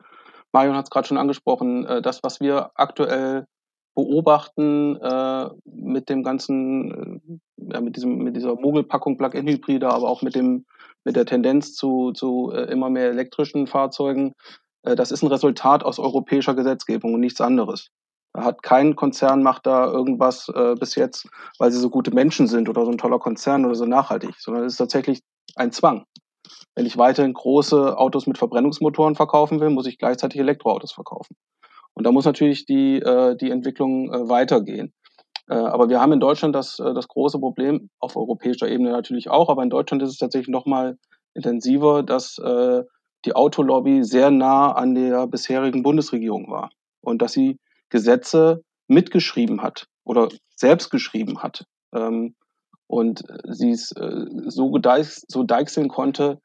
Marion 0.51 0.75
hat 0.75 0.85
es 0.85 0.89
gerade 0.89 1.07
schon 1.07 1.19
angesprochen, 1.19 1.85
äh, 1.85 2.01
das, 2.01 2.23
was 2.23 2.39
wir 2.39 2.71
aktuell 2.73 3.45
beobachten 3.93 4.95
äh, 4.95 5.49
mit 5.65 6.09
dem 6.09 6.23
ganzen, 6.23 7.41
äh, 7.57 7.73
ja, 7.73 7.81
mit 7.81 7.95
diesem, 7.95 8.17
mit 8.17 8.35
dieser 8.35 8.55
Mogelpackung 8.55 9.17
Plug-in-Hybride, 9.17 9.89
aber 9.89 10.09
auch 10.09 10.23
mit 10.23 10.33
dem, 10.33 10.65
mit 11.03 11.15
der 11.15 11.25
Tendenz 11.25 11.75
zu, 11.75 12.11
zu 12.11 12.51
äh, 12.51 12.71
immer 12.71 12.89
mehr 12.89 13.09
elektrischen 13.09 13.67
Fahrzeugen, 13.67 14.33
äh, 14.83 14.95
das 14.95 15.11
ist 15.11 15.21
ein 15.21 15.27
Resultat 15.27 15.83
aus 15.83 15.99
europäischer 15.99 16.55
Gesetzgebung 16.55 17.13
und 17.13 17.19
nichts 17.19 17.41
anderes. 17.41 17.91
Hat 18.35 18.61
kein 18.61 18.95
Konzern 18.95 19.41
macht 19.43 19.65
da 19.65 19.85
irgendwas 19.85 20.49
äh, 20.49 20.75
bis 20.75 20.95
jetzt, 20.95 21.27
weil 21.57 21.71
sie 21.71 21.79
so 21.79 21.89
gute 21.89 22.11
Menschen 22.11 22.47
sind 22.47 22.69
oder 22.69 22.85
so 22.85 22.91
ein 22.91 22.97
toller 22.97 23.19
Konzern 23.19 23.65
oder 23.65 23.75
so 23.75 23.85
nachhaltig, 23.85 24.35
sondern 24.37 24.65
es 24.65 24.73
ist 24.73 24.77
tatsächlich 24.77 25.21
ein 25.55 25.71
Zwang. 25.71 26.05
Wenn 26.75 26.85
ich 26.85 26.97
weiterhin 26.97 27.33
große 27.33 27.97
Autos 27.97 28.27
mit 28.27 28.37
Verbrennungsmotoren 28.37 29.15
verkaufen 29.15 29.59
will, 29.59 29.69
muss 29.69 29.87
ich 29.87 29.97
gleichzeitig 29.97 30.39
Elektroautos 30.39 30.91
verkaufen. 30.91 31.35
Und 31.93 32.05
da 32.05 32.11
muss 32.11 32.25
natürlich 32.25 32.65
die, 32.65 32.97
äh, 32.97 33.35
die 33.35 33.51
Entwicklung 33.51 34.13
äh, 34.13 34.29
weitergehen. 34.29 34.93
Äh, 35.49 35.55
aber 35.55 35.89
wir 35.89 35.99
haben 35.99 36.13
in 36.13 36.19
Deutschland 36.19 36.55
das, 36.55 36.79
äh, 36.79 36.93
das 36.93 37.07
große 37.07 37.39
Problem, 37.39 37.89
auf 37.99 38.15
europäischer 38.15 38.69
Ebene 38.69 38.91
natürlich 38.91 39.29
auch, 39.29 39.49
aber 39.49 39.63
in 39.63 39.69
Deutschland 39.69 40.03
ist 40.03 40.11
es 40.11 40.17
tatsächlich 40.17 40.49
noch 40.49 40.65
mal 40.65 40.97
intensiver, 41.33 42.03
dass 42.03 42.37
äh, 42.37 42.83
die 43.25 43.35
Autolobby 43.35 44.03
sehr 44.03 44.31
nah 44.31 44.71
an 44.71 44.95
der 44.95 45.27
bisherigen 45.27 45.83
Bundesregierung 45.83 46.49
war 46.49 46.69
und 47.01 47.21
dass 47.21 47.33
sie 47.33 47.57
Gesetze 47.89 48.63
mitgeschrieben 48.87 49.61
hat 49.61 49.87
oder 50.03 50.29
selbst 50.55 50.89
geschrieben 50.89 51.41
hat. 51.41 51.65
Ähm, 51.93 52.35
und 52.87 53.23
sie 53.43 53.71
es 53.71 53.91
äh, 53.91 54.25
so, 54.47 54.79
so 55.27 55.43
deichseln 55.43 55.89
konnte, 55.89 56.39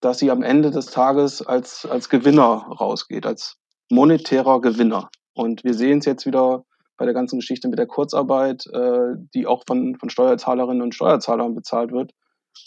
dass 0.00 0.18
sie 0.18 0.30
am 0.30 0.42
Ende 0.42 0.70
des 0.70 0.86
Tages 0.86 1.42
als, 1.42 1.84
als 1.84 2.08
Gewinner 2.08 2.66
rausgeht, 2.80 3.26
als 3.26 3.56
monetärer 3.90 4.60
Gewinner. 4.60 5.10
Und 5.34 5.64
wir 5.64 5.74
sehen 5.74 5.98
es 5.98 6.06
jetzt 6.06 6.26
wieder 6.26 6.64
bei 6.96 7.04
der 7.04 7.14
ganzen 7.14 7.38
Geschichte 7.38 7.68
mit 7.68 7.78
der 7.78 7.86
Kurzarbeit, 7.86 8.66
äh, 8.72 9.14
die 9.34 9.46
auch 9.46 9.64
von, 9.66 9.96
von 9.96 10.10
Steuerzahlerinnen 10.10 10.82
und 10.82 10.94
Steuerzahlern 10.94 11.54
bezahlt 11.54 11.92
wird, 11.92 12.12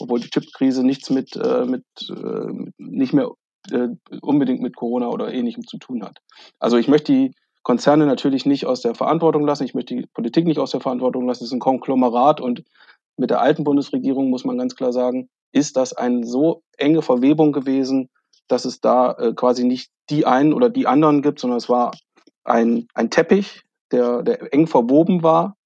obwohl 0.00 0.20
die 0.20 0.30
Chipkrise 0.30 0.84
nichts 0.84 1.10
mit, 1.10 1.36
äh, 1.36 1.64
mit 1.64 1.84
äh, 2.10 2.70
nicht 2.78 3.12
mehr 3.12 3.30
äh, 3.70 3.88
unbedingt 4.20 4.60
mit 4.60 4.76
Corona 4.76 5.08
oder 5.08 5.32
ähnlichem 5.32 5.66
zu 5.66 5.78
tun 5.78 6.04
hat. 6.04 6.18
Also 6.58 6.76
ich 6.76 6.88
möchte 6.88 7.12
die 7.12 7.34
Konzerne 7.64 8.06
natürlich 8.06 8.46
nicht 8.46 8.66
aus 8.66 8.82
der 8.82 8.94
Verantwortung 8.94 9.44
lassen. 9.44 9.64
Ich 9.64 9.74
möchte 9.74 9.96
die 9.96 10.06
Politik 10.06 10.46
nicht 10.46 10.58
aus 10.58 10.70
der 10.70 10.80
Verantwortung 10.80 11.26
lassen. 11.26 11.42
Es 11.42 11.48
ist 11.48 11.54
ein 11.54 11.60
Konglomerat 11.60 12.40
und 12.40 12.62
mit 13.16 13.30
der 13.30 13.40
alten 13.40 13.64
Bundesregierung 13.64 14.30
muss 14.30 14.44
man 14.44 14.58
ganz 14.58 14.76
klar 14.76 14.92
sagen, 14.92 15.28
ist 15.50 15.76
das 15.76 15.92
eine 15.92 16.26
so 16.26 16.62
enge 16.76 17.00
Verwebung 17.00 17.52
gewesen, 17.52 18.10
dass 18.48 18.64
es 18.64 18.80
da 18.80 19.12
äh, 19.12 19.32
quasi 19.32 19.64
nicht 19.64 19.90
die 20.10 20.26
einen 20.26 20.52
oder 20.52 20.68
die 20.68 20.86
anderen 20.86 21.22
gibt, 21.22 21.40
sondern 21.40 21.58
es 21.58 21.68
war 21.68 21.92
ein, 22.44 22.86
ein 22.94 23.10
Teppich, 23.10 23.62
der, 23.90 24.22
der 24.22 24.52
eng 24.52 24.66
verwoben 24.66 25.22
war, 25.22 25.56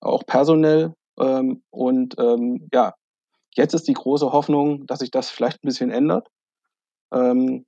auch 0.00 0.26
personell. 0.26 0.94
Ähm, 1.18 1.62
und 1.70 2.16
ähm, 2.18 2.68
ja, 2.72 2.94
jetzt 3.54 3.74
ist 3.74 3.88
die 3.88 3.94
große 3.94 4.32
Hoffnung, 4.32 4.86
dass 4.86 4.98
sich 4.98 5.10
das 5.10 5.30
vielleicht 5.30 5.64
ein 5.64 5.68
bisschen 5.68 5.90
ändert. 5.90 6.28
Ähm, 7.12 7.64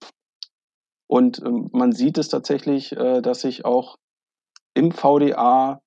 und 1.11 1.43
ähm, 1.45 1.69
man 1.73 1.91
sieht 1.91 2.19
es 2.19 2.29
tatsächlich, 2.29 2.93
äh, 2.93 3.21
dass 3.21 3.41
sich 3.41 3.65
auch 3.65 3.97
im 4.75 4.93
VDA 4.93 5.81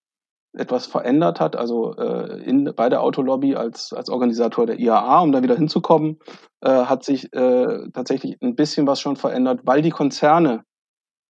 etwas 0.51 0.85
verändert 0.85 1.39
hat, 1.39 1.55
also 1.55 1.95
äh, 1.95 2.43
in, 2.43 2.73
bei 2.75 2.89
der 2.89 3.01
Autolobby 3.01 3.55
als, 3.55 3.93
als 3.93 4.09
Organisator 4.09 4.65
der 4.65 4.79
IAA, 4.79 5.21
um 5.21 5.31
da 5.31 5.41
wieder 5.41 5.55
hinzukommen, 5.55 6.19
äh, 6.59 6.69
hat 6.69 7.05
sich 7.05 7.31
äh, 7.33 7.89
tatsächlich 7.93 8.35
ein 8.41 8.55
bisschen 8.55 8.85
was 8.85 8.99
schon 8.99 9.15
verändert, 9.15 9.61
weil 9.63 9.81
die 9.81 9.91
Konzerne 9.91 10.65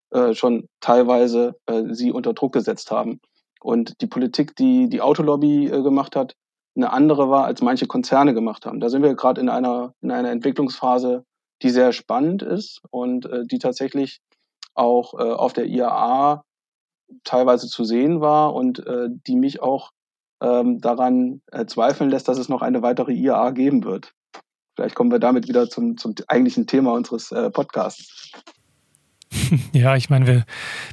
äh, 0.10 0.34
schon 0.34 0.68
teilweise 0.80 1.54
äh, 1.68 1.84
sie 1.92 2.12
unter 2.12 2.34
Druck 2.34 2.54
gesetzt 2.54 2.90
haben. 2.90 3.20
Und 3.62 4.02
die 4.02 4.08
Politik, 4.08 4.56
die 4.56 4.90
die 4.90 5.02
Autolobby 5.02 5.68
gemacht 5.68 6.16
hat, 6.16 6.34
eine 6.76 6.92
andere 6.92 7.30
war, 7.30 7.46
als 7.46 7.62
manche 7.62 7.86
Konzerne 7.86 8.34
gemacht 8.34 8.66
haben. 8.66 8.80
Da 8.80 8.90
sind 8.90 9.04
wir 9.04 9.14
gerade 9.14 9.40
in 9.40 9.50
einer, 9.50 9.94
in 10.02 10.10
einer 10.10 10.32
Entwicklungsphase, 10.32 11.26
die 11.64 11.70
sehr 11.70 11.94
spannend 11.94 12.44
ist 12.44 12.82
und 12.92 13.26
äh, 13.26 13.46
die 13.46 13.60
tatsächlich 13.60 14.22
auch 14.76 15.14
äh, 15.14 15.24
auf 15.24 15.54
der 15.54 15.66
IAA 15.66 16.44
teilweise 17.24 17.68
zu 17.68 17.84
sehen 17.84 18.22
war 18.22 18.54
und 18.54 18.86
äh, 18.86 19.08
die 19.10 19.36
mich 19.36 19.62
auch 19.62 19.92
ähm, 20.42 20.82
daran 20.82 21.42
äh, 21.52 21.66
zweifeln 21.66 22.10
lässt, 22.10 22.28
dass 22.28 22.38
es 22.38 22.50
noch 22.50 22.62
eine 22.62 22.82
weitere 22.82 23.14
IAA 23.14 23.52
geben 23.52 23.84
wird. 23.84 24.14
Vielleicht 24.76 24.96
kommen 24.96 25.12
wir 25.12 25.20
damit 25.20 25.48
wieder 25.48 25.70
zum, 25.70 25.98
zum 25.98 26.16
eigentlichen 26.28 26.68
Thema 26.68 26.94
unseres 26.94 27.32
äh, 27.32 27.50
Podcasts. 27.50 28.32
Ja, 29.74 29.96
ich 29.96 30.10
meine, 30.12 30.28
wir, 30.28 30.46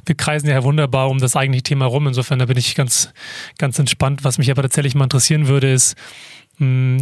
wir 0.05 0.15
kreisen 0.15 0.49
ja 0.49 0.63
wunderbar 0.63 1.09
um 1.09 1.19
das 1.19 1.35
eigentliche 1.35 1.63
Thema 1.63 1.85
rum. 1.85 2.07
Insofern, 2.07 2.39
da 2.39 2.45
bin 2.45 2.57
ich 2.57 2.73
ganz, 2.75 3.13
ganz 3.59 3.77
entspannt. 3.77 4.23
Was 4.23 4.39
mich 4.39 4.49
aber 4.49 4.63
tatsächlich 4.63 4.95
mal 4.95 5.03
interessieren 5.03 5.47
würde, 5.47 5.71
ist, 5.71 5.95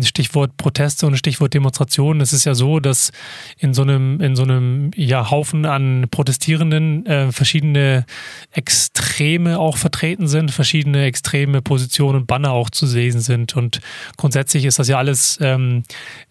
Stichwort 0.04 0.58
Proteste 0.58 1.06
und 1.08 1.18
Stichwort 1.18 1.54
Demonstrationen. 1.54 2.22
Es 2.22 2.34
ist 2.34 2.46
ja 2.46 2.56
so, 2.56 2.80
dass 2.80 3.12
in 3.58 3.74
so 3.74 3.82
einem, 3.82 4.22
in 4.22 4.36
so 4.36 4.44
einem 4.44 4.92
ja, 4.96 5.30
Haufen 5.30 5.66
an 5.66 6.08
Protestierenden 6.10 7.06
äh, 7.06 7.32
verschiedene 7.32 8.06
Extreme 8.52 9.60
auch 9.60 9.78
vertreten 9.78 10.28
sind, 10.28 10.52
verschiedene 10.52 11.06
extreme 11.06 11.62
Positionen 11.62 12.20
und 12.20 12.28
Banner 12.28 12.52
auch 12.52 12.70
zu 12.70 12.88
sehen 12.88 13.20
sind. 13.20 13.56
Und 13.56 13.82
grundsätzlich 14.18 14.66
ist 14.66 14.80
das 14.80 14.88
ja 14.88 14.98
alles 14.98 15.38
ähm, 15.42 15.84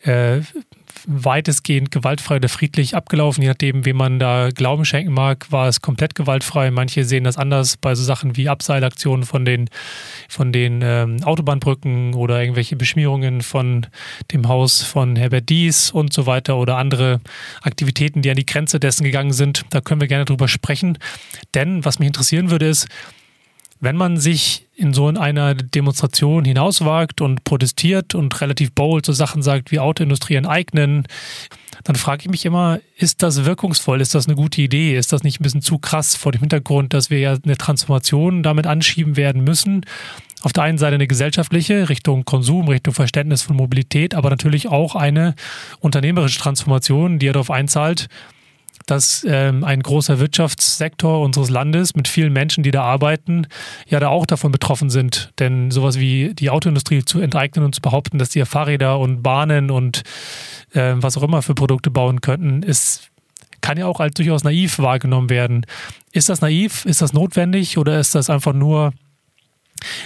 äh, 0.03 0.41
weitestgehend 1.07 1.91
gewaltfrei 1.91 2.37
oder 2.37 2.49
friedlich 2.49 2.95
abgelaufen. 2.95 3.43
Je 3.43 3.49
nachdem, 3.49 3.85
wem 3.85 3.97
man 3.97 4.19
da 4.19 4.51
Glauben 4.51 4.85
schenken 4.85 5.13
mag, 5.13 5.51
war 5.51 5.69
es 5.69 5.81
komplett 5.81 6.15
gewaltfrei. 6.15 6.71
Manche 6.71 7.05
sehen 7.05 7.25
das 7.25 7.37
anders 7.37 7.77
bei 7.77 7.95
so 7.95 8.03
Sachen 8.03 8.37
wie 8.37 8.49
Abseilaktionen 8.49 9.25
von 9.25 9.45
den, 9.45 9.71
von 10.29 10.53
den 10.53 10.81
ähm, 10.83 11.23
Autobahnbrücken 11.23 12.15
oder 12.15 12.41
irgendwelche 12.41 12.77
Beschmierungen 12.77 13.43
von 13.43 13.87
dem 14.33 14.49
Haus 14.49 14.83
von 14.83 15.17
Herbert 15.17 15.49
Dies 15.49 15.91
und 15.91 16.13
so 16.13 16.27
weiter 16.27 16.57
oder 16.57 16.77
andere 16.77 17.21
Aktivitäten, 17.63 18.23
die 18.23 18.31
an 18.31 18.37
die 18.37 18.47
Grenze 18.47 18.81
dessen 18.81 19.05
gegangen 19.05 19.33
sind. 19.33 19.65
Da 19.71 19.81
können 19.81 20.01
wir 20.01 20.09
gerne 20.09 20.25
drüber 20.25 20.49
sprechen. 20.49 20.99
Denn 21.55 21.85
was 21.85 21.99
mich 21.99 22.07
interessieren 22.07 22.51
würde, 22.51 22.69
ist, 22.69 22.89
wenn 23.81 23.97
man 23.97 24.17
sich 24.17 24.67
in 24.77 24.95
so 24.95 25.09
einer 25.09 25.55
Demonstration 25.55 26.45
hinauswagt 26.45 27.21
und 27.21 27.45
protestiert 27.45 28.15
und 28.15 28.41
relativ 28.41 28.73
bold 28.73 29.07
so 29.07 29.13
Sachen 29.13 29.43
sagt 29.43 29.71
wie 29.71 29.79
Autoindustrie 29.79 30.37
enteignen, 30.37 31.07
dann 31.85 31.97
frage 31.97 32.23
ich 32.23 32.31
mich 32.31 32.45
immer, 32.45 32.81
ist 32.97 33.23
das 33.23 33.45
wirkungsvoll? 33.45 34.01
Ist 34.01 34.15
das 34.15 34.27
eine 34.27 34.37
gute 34.37 34.61
Idee? 34.61 34.97
Ist 34.97 35.13
das 35.13 35.23
nicht 35.23 35.41
ein 35.41 35.43
bisschen 35.43 35.63
zu 35.63 35.79
krass 35.79 36.17
vor 36.17 36.33
dem 36.33 36.41
Hintergrund, 36.41 36.93
dass 36.93 37.11
wir 37.11 37.19
ja 37.19 37.37
eine 37.43 37.57
Transformation 37.57 38.43
damit 38.43 38.67
anschieben 38.67 39.17
werden 39.17 39.43
müssen? 39.45 39.85
Auf 40.43 40.53
der 40.53 40.65
einen 40.65 40.79
Seite 40.79 40.95
eine 40.95 41.09
gesellschaftliche 41.09 41.89
Richtung 41.89 42.25
Konsum, 42.25 42.69
Richtung 42.69 42.95
Verständnis 42.95 43.43
von 43.43 43.57
Mobilität, 43.57 44.15
aber 44.15 44.31
natürlich 44.31 44.69
auch 44.69 44.95
eine 44.95 45.35
unternehmerische 45.81 46.39
Transformation, 46.39 47.19
die 47.19 47.27
ja 47.27 47.33
darauf 47.33 47.51
einzahlt, 47.51 48.09
dass 48.91 49.25
ähm, 49.29 49.65
ein 49.65 49.83
großer 49.83 50.19
Wirtschaftssektor 50.19 51.21
unseres 51.21 51.51
Landes 51.51 51.95
mit 51.95 52.09
vielen 52.09 52.33
Menschen, 52.33 52.63
die 52.63 52.71
da 52.71 52.83
arbeiten, 52.83 53.47
ja 53.87 54.01
da 54.01 54.09
auch 54.09 54.27
davon 54.27 54.51
betroffen 54.51 54.91
sind. 54.91 55.31
Denn 55.39 55.71
sowas 55.71 55.99
wie 55.99 56.35
die 56.35 56.51
Autoindustrie 56.51 57.05
zu 57.05 57.21
enteignen 57.21 57.65
und 57.65 57.75
zu 57.75 57.81
behaupten, 57.81 58.19
dass 58.19 58.31
die 58.31 58.39
ja 58.39 58.45
Fahrräder 58.45 58.99
und 58.99 59.23
Bahnen 59.23 59.71
und 59.71 60.03
äh, 60.73 60.95
was 60.97 61.17
auch 61.17 61.23
immer 61.23 61.43
für 61.43 61.55
Produkte 61.55 61.91
bauen 61.91 62.21
könnten, 62.21 62.63
ist 62.63 63.11
kann 63.61 63.77
ja 63.77 63.87
auch 63.87 64.01
als 64.01 64.15
durchaus 64.15 64.45
naiv 64.45 64.79
wahrgenommen 64.79 65.31
werden. 65.31 65.67
Ist 66.13 66.29
das 66.29 66.41
naiv? 66.41 66.85
Ist 66.85 67.03
das 67.03 67.13
notwendig 67.13 67.77
oder 67.77 67.99
ist 67.99 68.15
das 68.15 68.31
einfach 68.31 68.55
nur 68.55 68.93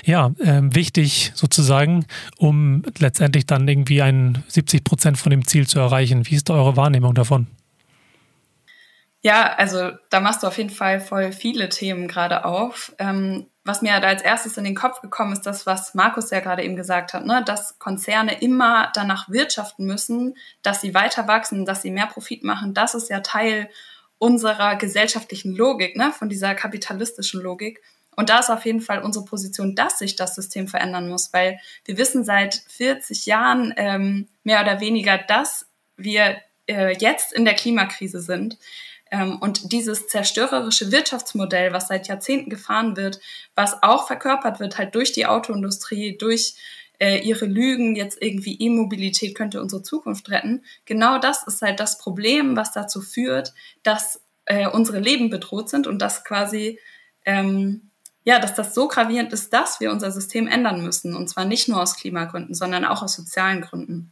ja, 0.05 0.33
ähm, 0.43 0.75
wichtig 0.75 1.33
sozusagen, 1.35 2.07
um 2.37 2.83
letztendlich 2.99 3.47
dann 3.47 3.67
irgendwie 3.69 4.03
ein 4.03 4.43
70 4.49 4.85
Prozent 4.85 5.19
von 5.19 5.31
dem 5.31 5.47
Ziel 5.47 5.67
zu 5.67 5.79
erreichen. 5.79 6.27
Wie 6.27 6.35
ist 6.35 6.49
da 6.49 6.55
eure 6.55 6.77
Wahrnehmung 6.77 7.15
davon? 7.15 7.47
Ja, 9.23 9.55
also 9.55 9.93
da 10.11 10.19
machst 10.19 10.43
du 10.43 10.49
auf 10.49 10.59
jeden 10.59 10.71
Fall 10.71 11.01
voll 11.01 11.31
viele 11.33 11.69
Themen 11.69 12.09
gerade 12.09 12.45
auf. 12.45 12.93
Ähm, 12.99 13.47
was 13.65 13.81
mir 13.81 14.01
da 14.01 14.09
als 14.09 14.23
erstes 14.23 14.57
in 14.57 14.65
den 14.65 14.75
Kopf 14.75 15.01
gekommen 15.01 15.33
ist, 15.33 15.43
das, 15.43 15.65
was 15.65 15.95
Markus 15.95 16.31
ja 16.31 16.41
gerade 16.41 16.65
eben 16.65 16.75
gesagt 16.75 17.13
hat, 17.15 17.25
ne? 17.25 17.45
dass 17.47 17.79
Konzerne 17.79 18.41
immer 18.41 18.91
danach 18.95 19.29
wirtschaften 19.29 19.87
müssen, 19.87 20.37
dass 20.63 20.81
sie 20.81 20.95
weiter 20.95 21.29
wachsen, 21.29 21.65
dass 21.65 21.83
sie 21.83 21.93
mehr 21.93 22.09
Profit 22.09 22.43
machen. 22.43 22.75
Das 22.75 22.97
ist 22.97 23.09
ja 23.09 23.21
Teil 23.21 23.71
unserer 24.19 24.75
gesellschaftlichen 24.75 25.55
Logik, 25.55 25.97
ne? 25.97 26.13
von 26.13 26.29
dieser 26.29 26.57
kapitalistischen 26.57 27.41
Logik. 27.41 27.81
Und 28.17 28.29
da 28.29 28.41
ist 28.41 28.51
auf 28.51 28.67
jeden 28.67 28.81
Fall 28.81 29.03
unsere 29.03 29.25
Position, 29.25 29.77
dass 29.77 29.99
sich 30.01 30.17
das 30.17 30.35
System 30.35 30.67
verändern 30.67 31.09
muss, 31.09 31.33
weil 31.33 31.61
wir 31.85 31.97
wissen 31.97 32.25
seit 32.25 32.57
40 32.69 33.27
Jahren 33.27 33.73
ähm, 33.77 34.29
mehr 34.43 34.61
oder 34.63 34.81
weniger, 34.81 35.17
dass 35.17 35.67
wir 35.97 36.39
äh, 36.67 36.97
jetzt 36.99 37.33
in 37.33 37.45
der 37.45 37.55
Klimakrise 37.55 38.21
sind. 38.21 38.59
Ähm, 39.13 39.37
und 39.37 39.73
dieses 39.73 40.09
zerstörerische 40.09 40.91
Wirtschaftsmodell, 40.91 41.73
was 41.73 41.89
seit 41.89 42.09
Jahrzehnten 42.09 42.49
gefahren 42.49 42.97
wird, 42.97 43.21
was 43.55 43.83
auch 43.83 44.07
verkörpert 44.07 44.59
wird 44.59 44.79
halt 44.79 44.95
durch 44.95 45.13
die 45.13 45.27
Autoindustrie, 45.27 46.17
durch 46.17 46.55
äh, 46.99 47.19
ihre 47.19 47.45
Lügen, 47.45 47.95
jetzt 47.95 48.21
irgendwie 48.23 48.57
E-Mobilität 48.59 49.35
könnte 49.35 49.61
unsere 49.61 49.83
Zukunft 49.83 50.31
retten. 50.31 50.65
Genau 50.87 51.19
das 51.19 51.47
ist 51.47 51.61
halt 51.61 51.79
das 51.79 51.99
Problem, 51.99 52.57
was 52.57 52.73
dazu 52.73 53.03
führt, 53.03 53.53
dass 53.83 54.23
äh, 54.47 54.67
unsere 54.67 54.99
Leben 54.99 55.29
bedroht 55.29 55.69
sind 55.69 55.87
und 55.87 56.01
dass 56.01 56.25
quasi 56.25 56.79
ähm, 57.27 57.91
ja, 58.25 58.39
dass 58.39 58.55
das 58.55 58.75
so 58.75 58.89
gravierend 58.89 59.33
ist, 59.33 59.53
dass 59.53 59.81
wir 59.81 59.91
unser 59.91 60.13
System 60.13 60.47
ändern 60.47 60.83
müssen. 60.83 61.17
Und 61.17 61.29
zwar 61.29 61.45
nicht 61.45 61.69
nur 61.69 61.83
aus 61.83 61.97
Klimagründen, 61.97 62.55
sondern 62.55 62.85
auch 62.85 63.03
aus 63.03 63.15
sozialen 63.15 63.61
Gründen. 63.61 64.12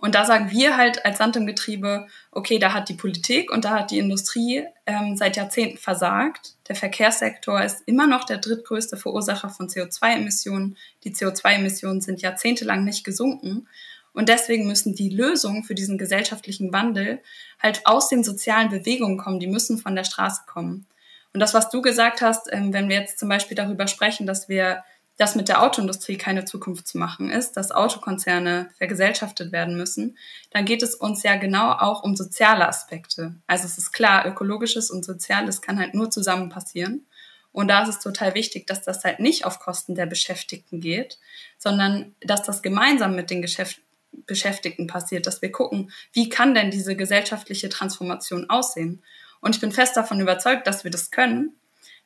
Und 0.00 0.14
da 0.14 0.24
sagen 0.24 0.50
wir 0.52 0.76
halt 0.76 1.04
als 1.04 1.18
Sand 1.18 1.34
im 1.36 1.46
Getriebe, 1.46 2.06
okay, 2.30 2.60
da 2.60 2.72
hat 2.72 2.88
die 2.88 2.94
Politik 2.94 3.50
und 3.50 3.64
da 3.64 3.70
hat 3.70 3.90
die 3.90 3.98
Industrie 3.98 4.64
ähm, 4.86 5.16
seit 5.16 5.36
Jahrzehnten 5.36 5.76
versagt. 5.76 6.54
Der 6.68 6.76
Verkehrssektor 6.76 7.60
ist 7.62 7.82
immer 7.86 8.06
noch 8.06 8.22
der 8.22 8.38
drittgrößte 8.38 8.96
Verursacher 8.96 9.50
von 9.50 9.68
CO2-Emissionen. 9.68 10.76
Die 11.02 11.12
CO2-Emissionen 11.12 12.00
sind 12.00 12.22
jahrzehntelang 12.22 12.84
nicht 12.84 13.02
gesunken. 13.02 13.66
Und 14.12 14.28
deswegen 14.28 14.68
müssen 14.68 14.94
die 14.94 15.10
Lösungen 15.10 15.64
für 15.64 15.74
diesen 15.74 15.98
gesellschaftlichen 15.98 16.72
Wandel 16.72 17.20
halt 17.60 17.84
aus 17.84 18.08
den 18.08 18.22
sozialen 18.22 18.68
Bewegungen 18.68 19.18
kommen. 19.18 19.40
Die 19.40 19.48
müssen 19.48 19.78
von 19.78 19.96
der 19.96 20.04
Straße 20.04 20.42
kommen. 20.46 20.86
Und 21.34 21.40
das, 21.40 21.54
was 21.54 21.70
du 21.70 21.82
gesagt 21.82 22.22
hast, 22.22 22.48
ähm, 22.52 22.72
wenn 22.72 22.88
wir 22.88 23.00
jetzt 23.00 23.18
zum 23.18 23.28
Beispiel 23.28 23.56
darüber 23.56 23.88
sprechen, 23.88 24.26
dass 24.26 24.48
wir 24.48 24.84
dass 25.18 25.34
mit 25.34 25.48
der 25.48 25.62
Autoindustrie 25.62 26.16
keine 26.16 26.44
Zukunft 26.44 26.86
zu 26.86 26.96
machen 26.96 27.28
ist, 27.28 27.56
dass 27.56 27.72
Autokonzerne 27.72 28.70
vergesellschaftet 28.78 29.52
werden 29.52 29.76
müssen, 29.76 30.16
dann 30.50 30.64
geht 30.64 30.82
es 30.82 30.94
uns 30.94 31.24
ja 31.24 31.36
genau 31.36 31.72
auch 31.72 32.02
um 32.04 32.16
soziale 32.16 32.66
Aspekte. 32.66 33.34
Also 33.46 33.66
es 33.66 33.76
ist 33.76 33.92
klar, 33.92 34.26
ökologisches 34.26 34.90
und 34.90 35.04
soziales 35.04 35.60
kann 35.60 35.78
halt 35.78 35.92
nur 35.92 36.10
zusammen 36.10 36.48
passieren. 36.48 37.06
Und 37.50 37.68
da 37.68 37.82
ist 37.82 37.88
es 37.88 37.98
total 37.98 38.34
wichtig, 38.34 38.68
dass 38.68 38.82
das 38.82 39.02
halt 39.02 39.18
nicht 39.18 39.44
auf 39.44 39.58
Kosten 39.58 39.96
der 39.96 40.06
Beschäftigten 40.06 40.80
geht, 40.80 41.18
sondern 41.58 42.14
dass 42.20 42.44
das 42.44 42.62
gemeinsam 42.62 43.16
mit 43.16 43.30
den 43.30 43.42
Geschäft 43.42 43.80
Beschäftigten 44.26 44.86
passiert, 44.86 45.26
dass 45.26 45.42
wir 45.42 45.52
gucken, 45.52 45.92
wie 46.12 46.28
kann 46.28 46.54
denn 46.54 46.70
diese 46.70 46.96
gesellschaftliche 46.96 47.68
Transformation 47.68 48.48
aussehen? 48.48 49.02
Und 49.40 49.54
ich 49.54 49.60
bin 49.60 49.70
fest 49.70 49.96
davon 49.96 50.20
überzeugt, 50.20 50.66
dass 50.66 50.82
wir 50.82 50.90
das 50.90 51.10
können. 51.10 51.52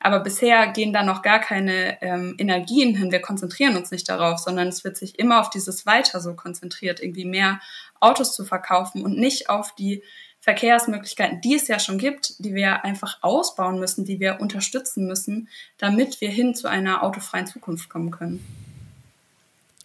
Aber 0.03 0.21
bisher 0.21 0.69
gehen 0.69 0.93
da 0.93 1.03
noch 1.03 1.23
gar 1.23 1.39
keine 1.39 2.03
ähm, 2.03 2.35
Energien 2.39 2.97
hin. 2.97 3.13
Wir 3.13 3.21
konzentrieren 3.21 3.77
uns 3.77 3.91
nicht 3.91 4.09
darauf, 4.09 4.39
sondern 4.39 4.69
es 4.69 4.85
wird 4.85 4.97
sich 4.97 5.19
immer 5.19 5.41
auf 5.41 5.51
dieses 5.51 5.87
Weiter 5.87 6.21
so 6.21 6.35
konzentriert, 6.35 7.01
irgendwie 7.01 7.25
mehr 7.25 7.61
Autos 8.01 8.35
zu 8.35 8.45
verkaufen 8.45 9.03
und 9.03 9.17
nicht 9.17 9.49
auf 9.49 9.75
die 9.75 10.03
Verkehrsmöglichkeiten, 10.41 11.41
die 11.41 11.55
es 11.55 11.69
ja 11.69 11.79
schon 11.79 11.99
gibt, 11.99 12.35
die 12.45 12.53
wir 12.53 12.85
einfach 12.85 13.19
ausbauen 13.21 13.79
müssen, 13.79 14.05
die 14.05 14.19
wir 14.19 14.41
unterstützen 14.41 15.07
müssen, 15.07 15.49
damit 15.79 16.21
wir 16.21 16.31
hin 16.31 16.57
zu 16.57 16.69
einer 16.69 17.05
autofreien 17.05 17.47
Zukunft 17.47 17.89
kommen 17.89 18.11
können. 18.11 18.45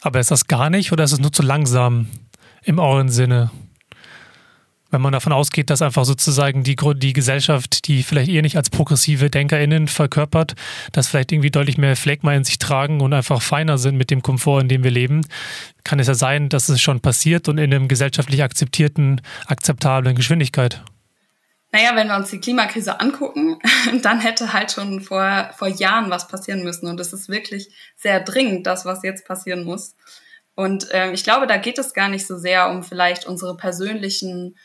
Aber 0.02 0.20
ist 0.20 0.32
das 0.32 0.48
gar 0.48 0.72
nicht 0.72 0.92
oder 0.92 1.04
ist 1.04 1.12
es 1.12 1.20
nur 1.20 1.32
zu 1.32 1.44
langsam 1.44 2.08
im 2.64 2.80
euren 2.80 3.10
Sinne? 3.10 3.52
Wenn 4.90 5.02
man 5.02 5.14
davon 5.14 5.34
ausgeht, 5.34 5.70
dass 5.70 5.82
einfach 5.82 6.06
sozusagen 6.06 6.64
die, 6.64 6.76
die 6.96 7.14
Gesellschaft, 7.14 7.88
die 7.88 8.04
vielleicht 8.04 8.30
eher 8.30 8.42
nicht 8.42 8.58
als 8.58 8.70
progressive 8.70 9.30
DenkerInnen 9.30 9.88
verkörpert, 9.88 10.56
dass 10.92 11.08
vielleicht 11.08 11.32
irgendwie 11.32 11.52
deutlich 11.52 11.78
mehr 11.78 11.96
Phlegma 11.96 12.34
in 12.34 12.44
sich 12.44 12.60
tragen 12.60 13.02
und 13.02 13.14
einfach 13.14 13.42
feiner 13.42 13.78
sind 13.78 13.98
mit 13.98 14.12
dem 14.12 14.22
Komfort, 14.22 14.62
in 14.62 14.70
dem 14.70 14.84
wir 14.84 14.92
leben, 14.92 15.26
kann 15.84 16.00
es 16.00 16.08
ja 16.08 16.14
sein, 16.14 16.50
dass 16.50 16.70
es 16.70 16.82
schon 16.82 17.00
passiert 17.00 17.50
und 17.50 17.58
in 17.58 17.74
einem 17.74 17.88
gesellschaftlich 17.88 18.44
akzeptierten, 18.44 19.22
akzeptablen 19.48 20.16
Geschwindigkeit. 20.16 20.82
Naja, 21.72 21.96
wenn 21.96 22.08
wir 22.08 22.16
uns 22.16 22.30
die 22.30 22.40
Klimakrise 22.40 23.00
angucken, 23.00 23.60
dann 24.02 24.22
hätte 24.22 24.54
halt 24.54 24.72
schon 24.72 25.02
vor, 25.02 25.52
vor 25.58 25.68
Jahren 25.68 26.10
was 26.10 26.28
passieren 26.28 26.64
müssen. 26.64 26.88
Und 26.88 27.00
es 27.00 27.12
ist 27.12 27.30
wirklich 27.30 27.70
sehr 27.96 28.22
dringend, 28.22 28.66
das, 28.66 28.86
was 28.86 29.04
jetzt 29.04 29.28
passieren 29.28 29.64
muss. 29.64 29.96
Und 30.56 30.88
ähm, 30.92 31.14
ich 31.14 31.24
glaube, 31.24 31.46
da 31.46 31.58
geht 31.58 31.78
es 31.78 31.94
gar 31.94 32.10
nicht 32.10 32.26
so 32.26 32.38
sehr 32.38 32.70
um 32.70 32.84
vielleicht 32.84 33.26
unsere 33.26 33.56
persönlichen 33.56 34.56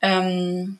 ähm, 0.00 0.78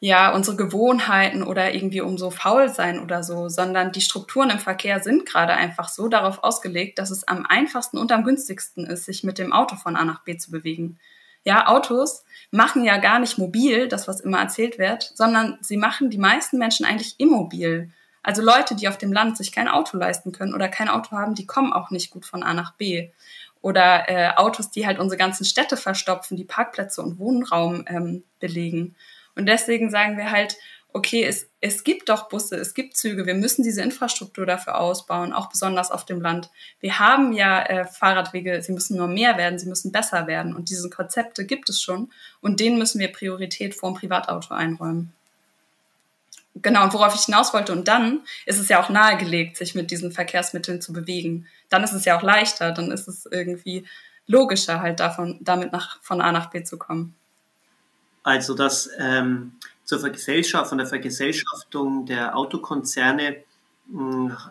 ja, 0.00 0.32
unsere 0.32 0.56
Gewohnheiten 0.56 1.42
oder 1.42 1.74
irgendwie 1.74 2.00
um 2.00 2.18
so 2.18 2.30
faul 2.30 2.68
sein 2.68 3.00
oder 3.00 3.24
so, 3.24 3.48
sondern 3.48 3.90
die 3.90 4.00
Strukturen 4.00 4.50
im 4.50 4.60
Verkehr 4.60 5.00
sind 5.00 5.26
gerade 5.26 5.54
einfach 5.54 5.88
so 5.88 6.08
darauf 6.08 6.44
ausgelegt, 6.44 6.98
dass 7.00 7.10
es 7.10 7.26
am 7.26 7.44
einfachsten 7.44 7.98
und 7.98 8.12
am 8.12 8.22
günstigsten 8.22 8.86
ist, 8.86 9.06
sich 9.06 9.24
mit 9.24 9.38
dem 9.38 9.52
Auto 9.52 9.74
von 9.74 9.96
A 9.96 10.04
nach 10.04 10.22
B 10.22 10.36
zu 10.36 10.52
bewegen. 10.52 10.98
Ja, 11.44 11.66
Autos 11.66 12.24
machen 12.52 12.84
ja 12.84 12.98
gar 12.98 13.18
nicht 13.18 13.38
mobil, 13.38 13.88
das 13.88 14.06
was 14.06 14.20
immer 14.20 14.38
erzählt 14.38 14.78
wird, 14.78 15.10
sondern 15.14 15.58
sie 15.62 15.76
machen 15.76 16.10
die 16.10 16.18
meisten 16.18 16.58
Menschen 16.58 16.86
eigentlich 16.86 17.18
immobil. 17.18 17.90
Also 18.22 18.42
Leute, 18.42 18.76
die 18.76 18.88
auf 18.88 18.98
dem 18.98 19.12
Land 19.12 19.36
sich 19.36 19.50
kein 19.50 19.68
Auto 19.68 19.96
leisten 19.96 20.30
können 20.32 20.54
oder 20.54 20.68
kein 20.68 20.88
Auto 20.88 21.12
haben, 21.12 21.34
die 21.34 21.46
kommen 21.46 21.72
auch 21.72 21.90
nicht 21.90 22.10
gut 22.10 22.26
von 22.26 22.42
A 22.42 22.54
nach 22.54 22.74
B 22.74 23.10
oder 23.68 24.08
äh, 24.08 24.30
Autos, 24.36 24.70
die 24.70 24.86
halt 24.86 24.98
unsere 24.98 25.18
ganzen 25.18 25.44
Städte 25.44 25.76
verstopfen, 25.76 26.38
die 26.38 26.46
Parkplätze 26.46 27.02
und 27.02 27.18
Wohnraum 27.18 27.84
ähm, 27.86 28.24
belegen. 28.40 28.96
Und 29.36 29.44
deswegen 29.44 29.90
sagen 29.90 30.16
wir 30.16 30.30
halt, 30.30 30.56
okay, 30.94 31.22
es, 31.22 31.50
es 31.60 31.84
gibt 31.84 32.08
doch 32.08 32.30
Busse, 32.30 32.56
es 32.56 32.72
gibt 32.72 32.96
Züge, 32.96 33.26
wir 33.26 33.34
müssen 33.34 33.62
diese 33.62 33.82
Infrastruktur 33.82 34.46
dafür 34.46 34.80
ausbauen, 34.80 35.34
auch 35.34 35.50
besonders 35.50 35.90
auf 35.90 36.06
dem 36.06 36.22
Land. 36.22 36.48
Wir 36.80 36.98
haben 36.98 37.34
ja 37.34 37.62
äh, 37.62 37.84
Fahrradwege, 37.84 38.62
sie 38.62 38.72
müssen 38.72 38.96
nur 38.96 39.06
mehr 39.06 39.36
werden, 39.36 39.58
sie 39.58 39.68
müssen 39.68 39.92
besser 39.92 40.26
werden. 40.26 40.56
Und 40.56 40.70
diese 40.70 40.88
Konzepte 40.88 41.44
gibt 41.44 41.68
es 41.68 41.82
schon 41.82 42.10
und 42.40 42.60
denen 42.60 42.78
müssen 42.78 43.00
wir 43.00 43.12
Priorität 43.12 43.74
vor 43.74 43.92
dem 43.92 43.98
Privatauto 43.98 44.54
einräumen. 44.54 45.12
Genau, 46.62 46.84
und 46.84 46.92
worauf 46.92 47.14
ich 47.14 47.22
hinaus 47.22 47.52
wollte, 47.52 47.72
und 47.72 47.88
dann 47.88 48.20
ist 48.46 48.58
es 48.58 48.68
ja 48.68 48.82
auch 48.82 48.88
nahegelegt, 48.88 49.56
sich 49.56 49.74
mit 49.74 49.90
diesen 49.90 50.12
Verkehrsmitteln 50.12 50.80
zu 50.80 50.92
bewegen. 50.92 51.46
Dann 51.68 51.84
ist 51.84 51.92
es 51.92 52.04
ja 52.04 52.16
auch 52.18 52.22
leichter, 52.22 52.72
dann 52.72 52.90
ist 52.90 53.08
es 53.08 53.26
irgendwie 53.26 53.86
logischer, 54.26 54.80
halt 54.80 55.00
davon, 55.00 55.38
damit 55.40 55.72
nach, 55.72 56.00
von 56.02 56.20
A 56.20 56.32
nach 56.32 56.50
B 56.50 56.62
zu 56.62 56.78
kommen. 56.78 57.14
Also 58.22 58.54
das 58.54 58.90
ähm, 58.98 59.52
zur 59.84 60.00
Vergesellschaft, 60.00 60.68
von 60.68 60.78
der 60.78 60.86
Vergesellschaftung 60.86 62.04
der 62.06 62.36
Autokonzerne 62.36 63.42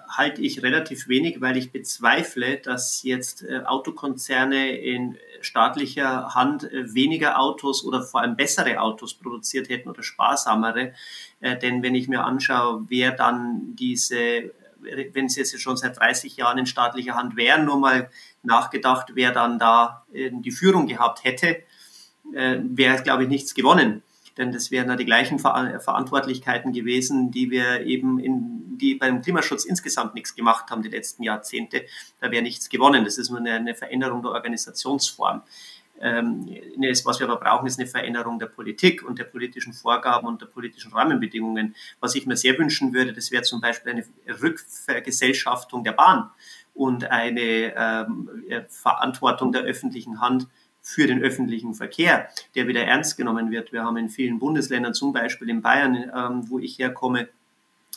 halte 0.10 0.42
ich 0.42 0.64
relativ 0.64 1.08
wenig, 1.08 1.42
weil 1.42 1.58
ich 1.58 1.72
bezweifle, 1.72 2.58
dass 2.58 3.04
jetzt 3.04 3.44
äh, 3.44 3.60
Autokonzerne 3.66 4.76
in 4.78 5.18
staatlicher 5.42 6.34
Hand 6.34 6.64
äh, 6.64 6.94
weniger 6.96 7.40
Autos 7.40 7.86
oder 7.86 8.02
vor 8.02 8.22
allem 8.22 8.36
bessere 8.36 8.82
Autos 8.82 9.14
produziert 9.14 9.70
hätten 9.70 9.90
oder 9.90 10.02
sparsamere. 10.02 10.94
Äh, 11.40 11.58
denn 11.58 11.84
wenn 11.84 11.94
ich 11.94 12.08
mir 12.08 12.24
anschaue, 12.24 12.86
wer 12.90 13.12
dann 13.12 13.76
diese, 13.76 14.52
wenn 15.14 15.30
sie 15.30 15.42
jetzt 15.42 15.60
schon 15.62 15.78
seit 15.78 16.00
30 16.00 16.38
Jahren 16.38 16.58
in 16.58 16.66
staatlicher 16.66 17.14
Hand 17.14 17.36
wären, 17.36 17.66
nur 17.66 17.78
mal 17.80 18.10
nachgedacht, 18.42 19.12
wer 19.14 19.32
dann 19.32 19.60
da 19.60 20.06
die 20.12 20.52
Führung 20.52 20.88
gehabt 20.88 21.24
hätte 21.24 21.64
äh, 22.34 22.58
wäre, 22.62 23.02
glaube 23.04 23.24
ich, 23.24 23.30
nichts 23.30 23.54
gewonnen. 23.54 24.04
Denn 24.38 24.52
das 24.52 24.72
wären 24.72 24.90
ja 24.90 24.96
die 24.96 25.06
gleichen 25.06 25.40
Ver 25.40 25.80
Verantwortlichkeiten 25.80 26.72
gewesen, 26.74 27.32
die 27.32 27.50
wir 27.50 27.82
eben 27.82 28.20
in, 28.20 28.78
die 28.78 28.96
beim 28.96 29.22
Klimaschutz 29.22 29.66
insgesamt 29.66 30.14
nichts 30.14 30.36
gemacht 30.36 30.70
haben 30.70 30.82
die 30.82 30.90
letzten 30.90 31.24
Jahrzehnte. 31.24 31.86
Da 32.20 32.32
wäre 32.32 32.44
nichts 32.44 32.70
gewonnen. 32.70 33.04
Das 33.04 33.18
ist 33.18 33.30
nur 33.30 33.40
eine, 33.40 33.54
eine 33.54 33.76
Veränderung 33.76 34.22
der 34.22 34.32
Organisationsform. 34.32 35.42
Ähm, 36.00 36.48
was 37.06 37.20
wir 37.20 37.28
aber 37.28 37.40
brauchen, 37.40 37.68
ist 37.68 37.80
eine 37.80 37.88
Veränderung 37.88 38.38
der 38.38 38.46
Politik 38.48 39.04
und 39.04 39.18
der 39.18 39.24
politischen 39.24 39.74
Vorgaben 39.74 40.28
und 40.28 40.42
der 40.42 40.46
politischen 40.46 40.94
Rahmenbedingungen. 40.94 41.76
Was 42.00 42.16
ich 42.16 42.26
mir 42.28 42.38
sehr 42.38 42.58
wünschen 42.58 42.94
würde, 42.94 43.14
das 43.14 43.32
wäre 43.32 43.44
zum 43.44 43.62
Beispiel 43.62 43.94
eine 43.94 44.06
Rückvergesellschaftung 44.42 45.84
der 45.84 45.94
Bahn 45.94 46.30
und 46.76 47.06
eine 47.06 47.74
ähm, 47.76 48.30
Verantwortung 48.70 49.52
der 49.52 49.64
öffentlichen 49.64 50.22
Hand 50.22 50.48
für 50.88 51.06
den 51.06 51.22
öffentlichen 51.22 51.74
Verkehr, 51.74 52.30
der 52.56 52.70
wieder 52.70 52.82
ernst 52.82 53.18
genommen 53.18 53.52
wird. 53.52 53.74
Wir 53.74 53.84
haben 53.84 53.98
in 53.98 54.08
vielen 54.08 54.40
Bundesländern, 54.40 54.94
zum 54.94 55.12
Beispiel 55.12 55.50
in 55.50 55.62
Bayern, 55.62 55.96
ähm, 56.16 56.50
wo 56.50 56.60
ich 56.60 56.80
herkomme, 56.80 57.28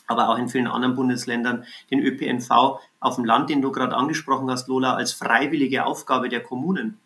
aber 0.09 0.29
auch 0.29 0.39
in 0.39 0.49
vielen 0.49 0.67
anderen 0.67 0.97
Bundesländern 0.97 1.65
den 1.93 2.01
ÖPNV 2.01 2.81
auf 2.99 3.15
dem 3.15 3.25
Land, 3.25 3.49
den 3.49 3.63
du 3.63 3.71
gerade 3.71 3.95
angesprochen 3.97 4.51
hast, 4.51 4.67
Lola, 4.67 4.95
als 4.95 5.13
freiwillige 5.13 5.87
Aufgabe 5.87 6.29
der 6.29 6.43
Kommunen. 6.43 6.99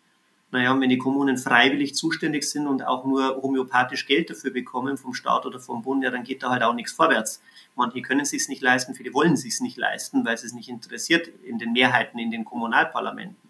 Naja, 0.49 0.75
wenn 0.79 0.89
die 0.89 0.97
Kommunen 0.97 1.37
freiwillig 1.37 1.93
zuständig 1.93 2.49
sind 2.49 2.65
und 2.65 2.83
auch 2.83 3.05
nur 3.05 3.43
homöopathisch 3.43 4.07
Geld 4.07 4.31
dafür 4.31 4.51
bekommen 4.51 4.97
vom 4.97 5.13
Staat 5.13 5.45
oder 5.45 5.59
vom 5.59 5.83
Bund, 5.83 6.03
ja, 6.03 6.09
dann 6.09 6.23
geht 6.23 6.41
da 6.41 6.49
halt 6.49 6.63
auch 6.63 6.73
nichts 6.73 6.93
vorwärts. 6.93 7.43
Manche 7.75 8.01
können 8.01 8.21
es 8.21 8.31
sich 8.31 8.49
nicht 8.49 8.63
leisten, 8.63 8.95
viele 8.95 9.13
wollen 9.13 9.33
es 9.33 9.41
sich 9.41 9.61
nicht 9.61 9.77
leisten, 9.77 10.25
weil 10.25 10.33
es 10.33 10.51
nicht 10.51 10.69
interessiert 10.69 11.27
in 11.43 11.59
den 11.59 11.73
Mehrheiten 11.73 12.17
in 12.17 12.31
den 12.31 12.43
Kommunalparlamenten. 12.43 13.44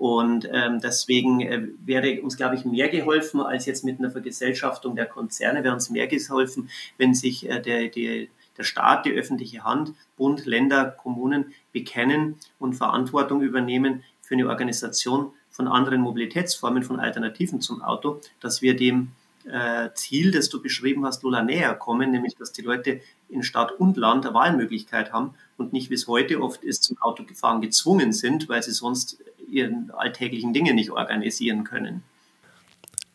Und 0.00 0.48
ähm, 0.50 0.80
deswegen 0.80 1.42
äh, 1.42 1.60
wäre 1.84 2.22
uns, 2.22 2.38
glaube 2.38 2.54
ich, 2.54 2.64
mehr 2.64 2.88
geholfen 2.88 3.42
als 3.42 3.66
jetzt 3.66 3.84
mit 3.84 3.98
einer 3.98 4.10
Vergesellschaftung 4.10 4.96
der 4.96 5.04
Konzerne, 5.04 5.62
wäre 5.62 5.74
uns 5.74 5.90
mehr 5.90 6.06
geholfen, 6.06 6.70
wenn 6.96 7.12
sich 7.12 7.46
äh, 7.46 7.60
der, 7.60 7.88
der, 7.88 8.28
der 8.56 8.64
Staat, 8.64 9.04
die 9.04 9.12
öffentliche 9.12 9.62
Hand, 9.62 9.92
Bund, 10.16 10.46
Länder, 10.46 10.86
Kommunen 10.86 11.52
bekennen 11.72 12.36
und 12.58 12.72
Verantwortung 12.72 13.42
übernehmen 13.42 14.02
für 14.22 14.32
eine 14.32 14.48
Organisation 14.48 15.32
von 15.50 15.68
anderen 15.68 16.00
Mobilitätsformen, 16.00 16.82
von 16.82 16.98
Alternativen 16.98 17.60
zum 17.60 17.82
Auto, 17.82 18.22
dass 18.40 18.62
wir 18.62 18.74
dem 18.76 19.10
äh, 19.44 19.90
Ziel, 19.92 20.30
das 20.30 20.48
du 20.48 20.62
beschrieben 20.62 21.04
hast, 21.04 21.24
Lola, 21.24 21.42
näher 21.42 21.74
kommen, 21.74 22.10
nämlich 22.10 22.36
dass 22.36 22.52
die 22.52 22.62
Leute 22.62 23.02
in 23.28 23.42
Stadt 23.42 23.72
und 23.72 23.98
Land 23.98 24.24
eine 24.24 24.34
Wahlmöglichkeit 24.34 25.12
haben 25.12 25.34
und 25.58 25.74
nicht, 25.74 25.90
wie 25.90 25.94
es 25.94 26.08
heute 26.08 26.40
oft 26.40 26.64
ist, 26.64 26.84
zum 26.84 26.96
Autogefahren 27.02 27.60
gezwungen 27.60 28.14
sind, 28.14 28.48
weil 28.48 28.62
sie 28.62 28.72
sonst 28.72 29.18
ihren 29.50 29.90
alltäglichen 29.96 30.52
Dinge 30.52 30.74
nicht 30.74 30.90
organisieren 30.90 31.64
können. 31.64 32.02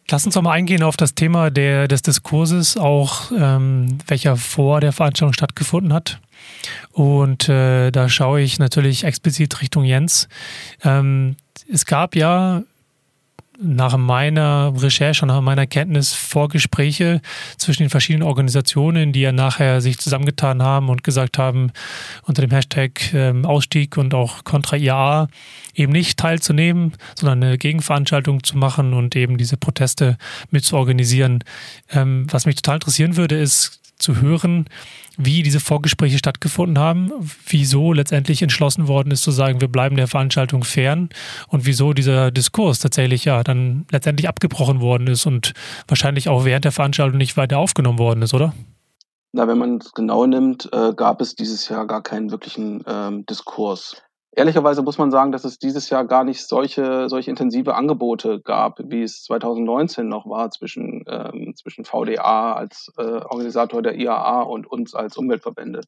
Lass 0.09 0.25
uns 0.25 0.35
doch 0.35 0.43
mal 0.43 0.51
eingehen 0.51 0.83
auf 0.83 0.97
das 0.97 1.15
Thema 1.15 1.49
der, 1.49 1.87
des 1.87 2.03
Diskurses, 2.03 2.77
auch 2.77 3.31
ähm, 3.31 3.97
welcher 4.05 4.37
vor 4.37 4.79
der 4.79 4.91
Veranstaltung 4.91 5.33
stattgefunden 5.33 5.93
hat. 5.93 6.19
Und 6.91 7.49
äh, 7.49 7.89
da 7.89 8.07
schaue 8.07 8.41
ich 8.41 8.59
natürlich 8.59 9.03
explizit 9.03 9.61
Richtung 9.61 9.83
Jens. 9.83 10.27
Ähm, 10.83 11.37
es 11.71 11.87
gab 11.87 12.15
ja 12.15 12.61
nach 13.57 13.97
meiner 13.97 14.73
Recherche 14.77 15.23
und 15.23 15.29
nach 15.29 15.41
meiner 15.41 15.67
Kenntnis 15.67 16.13
Vorgespräche 16.13 17.21
zwischen 17.57 17.83
den 17.83 17.89
verschiedenen 17.89 18.27
Organisationen, 18.27 19.13
die 19.13 19.21
ja 19.21 19.31
nachher 19.31 19.81
sich 19.81 19.97
zusammengetan 19.97 20.61
haben 20.61 20.89
und 20.89 21.03
gesagt 21.03 21.37
haben, 21.37 21.71
unter 22.23 22.41
dem 22.41 22.51
Hashtag 22.51 23.13
ähm, 23.13 23.45
Ausstieg 23.45 23.97
und 23.97 24.13
auch 24.13 24.43
Contra 24.43 24.77
IAA 24.77 25.27
eben 25.73 25.91
nicht 25.91 26.17
teilzunehmen, 26.17 26.93
sondern 27.15 27.43
eine 27.43 27.57
Gegenveranstaltung 27.57 28.43
zu 28.43 28.57
machen 28.57 28.93
und 28.93 29.15
eben 29.15 29.37
diese 29.37 29.57
Proteste 29.57 30.17
mit 30.51 30.63
zu 30.63 30.77
organisieren. 30.77 31.43
Ähm, 31.91 32.27
was 32.29 32.45
mich 32.45 32.55
total 32.55 32.75
interessieren 32.75 33.17
würde, 33.17 33.37
ist 33.37 33.81
zu 33.97 34.21
hören, 34.21 34.65
wie 35.17 35.43
diese 35.43 35.59
Vorgespräche 35.59 36.17
stattgefunden 36.17 36.79
haben, 36.79 37.11
wieso 37.47 37.93
letztendlich 37.93 38.41
entschlossen 38.41 38.87
worden 38.87 39.11
ist 39.11 39.23
zu 39.23 39.31
sagen, 39.31 39.61
wir 39.61 39.67
bleiben 39.67 39.95
der 39.95 40.07
Veranstaltung 40.07 40.63
fern 40.63 41.09
und 41.47 41.65
wieso 41.65 41.93
dieser 41.93 42.31
Diskurs 42.31 42.79
tatsächlich 42.79 43.25
ja 43.25 43.43
dann 43.43 43.85
letztendlich 43.91 44.27
abgebrochen 44.27 44.81
worden 44.81 45.07
ist 45.07 45.25
und 45.25 45.53
wahrscheinlich 45.87 46.29
auch 46.29 46.45
während 46.45 46.65
der 46.65 46.71
Veranstaltung 46.71 47.17
nicht 47.17 47.37
weiter 47.37 47.57
aufgenommen 47.57 47.99
worden 47.99 48.21
ist, 48.21 48.33
oder? 48.33 48.53
Na, 49.31 49.47
wenn 49.49 49.57
man 49.57 49.79
es 49.79 49.91
genau 49.91 50.25
nimmt, 50.25 50.69
äh, 50.71 50.93
gab 50.93 51.19
es 51.19 51.35
dieses 51.35 51.67
Jahr 51.67 51.85
gar 51.87 52.01
keinen 52.01 52.31
wirklichen 52.31 52.83
ähm, 52.87 53.25
Diskurs. 53.25 54.01
Ehrlicherweise 54.37 54.81
muss 54.81 54.97
man 54.97 55.11
sagen, 55.11 55.31
dass 55.31 55.45
es 55.45 55.59
dieses 55.59 55.89
Jahr 55.89 56.03
gar 56.03 56.25
nicht 56.25 56.45
solche, 56.45 57.07
solche 57.07 57.29
intensive 57.29 57.73
Angebote 57.73 58.41
gab, 58.41 58.79
wie 58.83 59.01
es 59.01 59.23
2019 59.23 60.09
noch 60.09 60.29
war 60.29 60.51
zwischen, 60.51 61.05
ähm, 61.07 61.55
zwischen 61.55 61.85
VDA 61.85 62.51
als 62.51 62.91
äh, 62.97 63.01
Organisator 63.01 63.81
der 63.81 63.95
IAA 63.95 64.41
und 64.41 64.67
uns 64.67 64.93
als 64.93 65.15
Umweltverbände. 65.15 65.81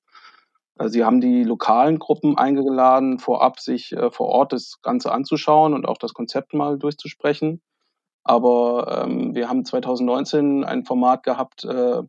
Äh, 0.79 0.87
sie 0.87 1.03
haben 1.03 1.19
die 1.19 1.43
lokalen 1.43 1.99
Gruppen 1.99 2.37
eingeladen, 2.37 3.19
vorab 3.19 3.59
sich 3.59 3.91
äh, 3.91 4.11
vor 4.11 4.27
Ort 4.27 4.53
das 4.53 4.81
Ganze 4.81 5.11
anzuschauen 5.11 5.73
und 5.73 5.85
auch 5.85 5.97
das 5.97 6.13
Konzept 6.13 6.53
mal 6.53 6.79
durchzusprechen. 6.79 7.61
Aber 8.23 9.03
ähm, 9.03 9.35
wir 9.35 9.49
haben 9.49 9.65
2019 9.65 10.63
ein 10.63 10.85
Format 10.85 11.23
gehabt, 11.23 11.65
äh, 11.65 12.01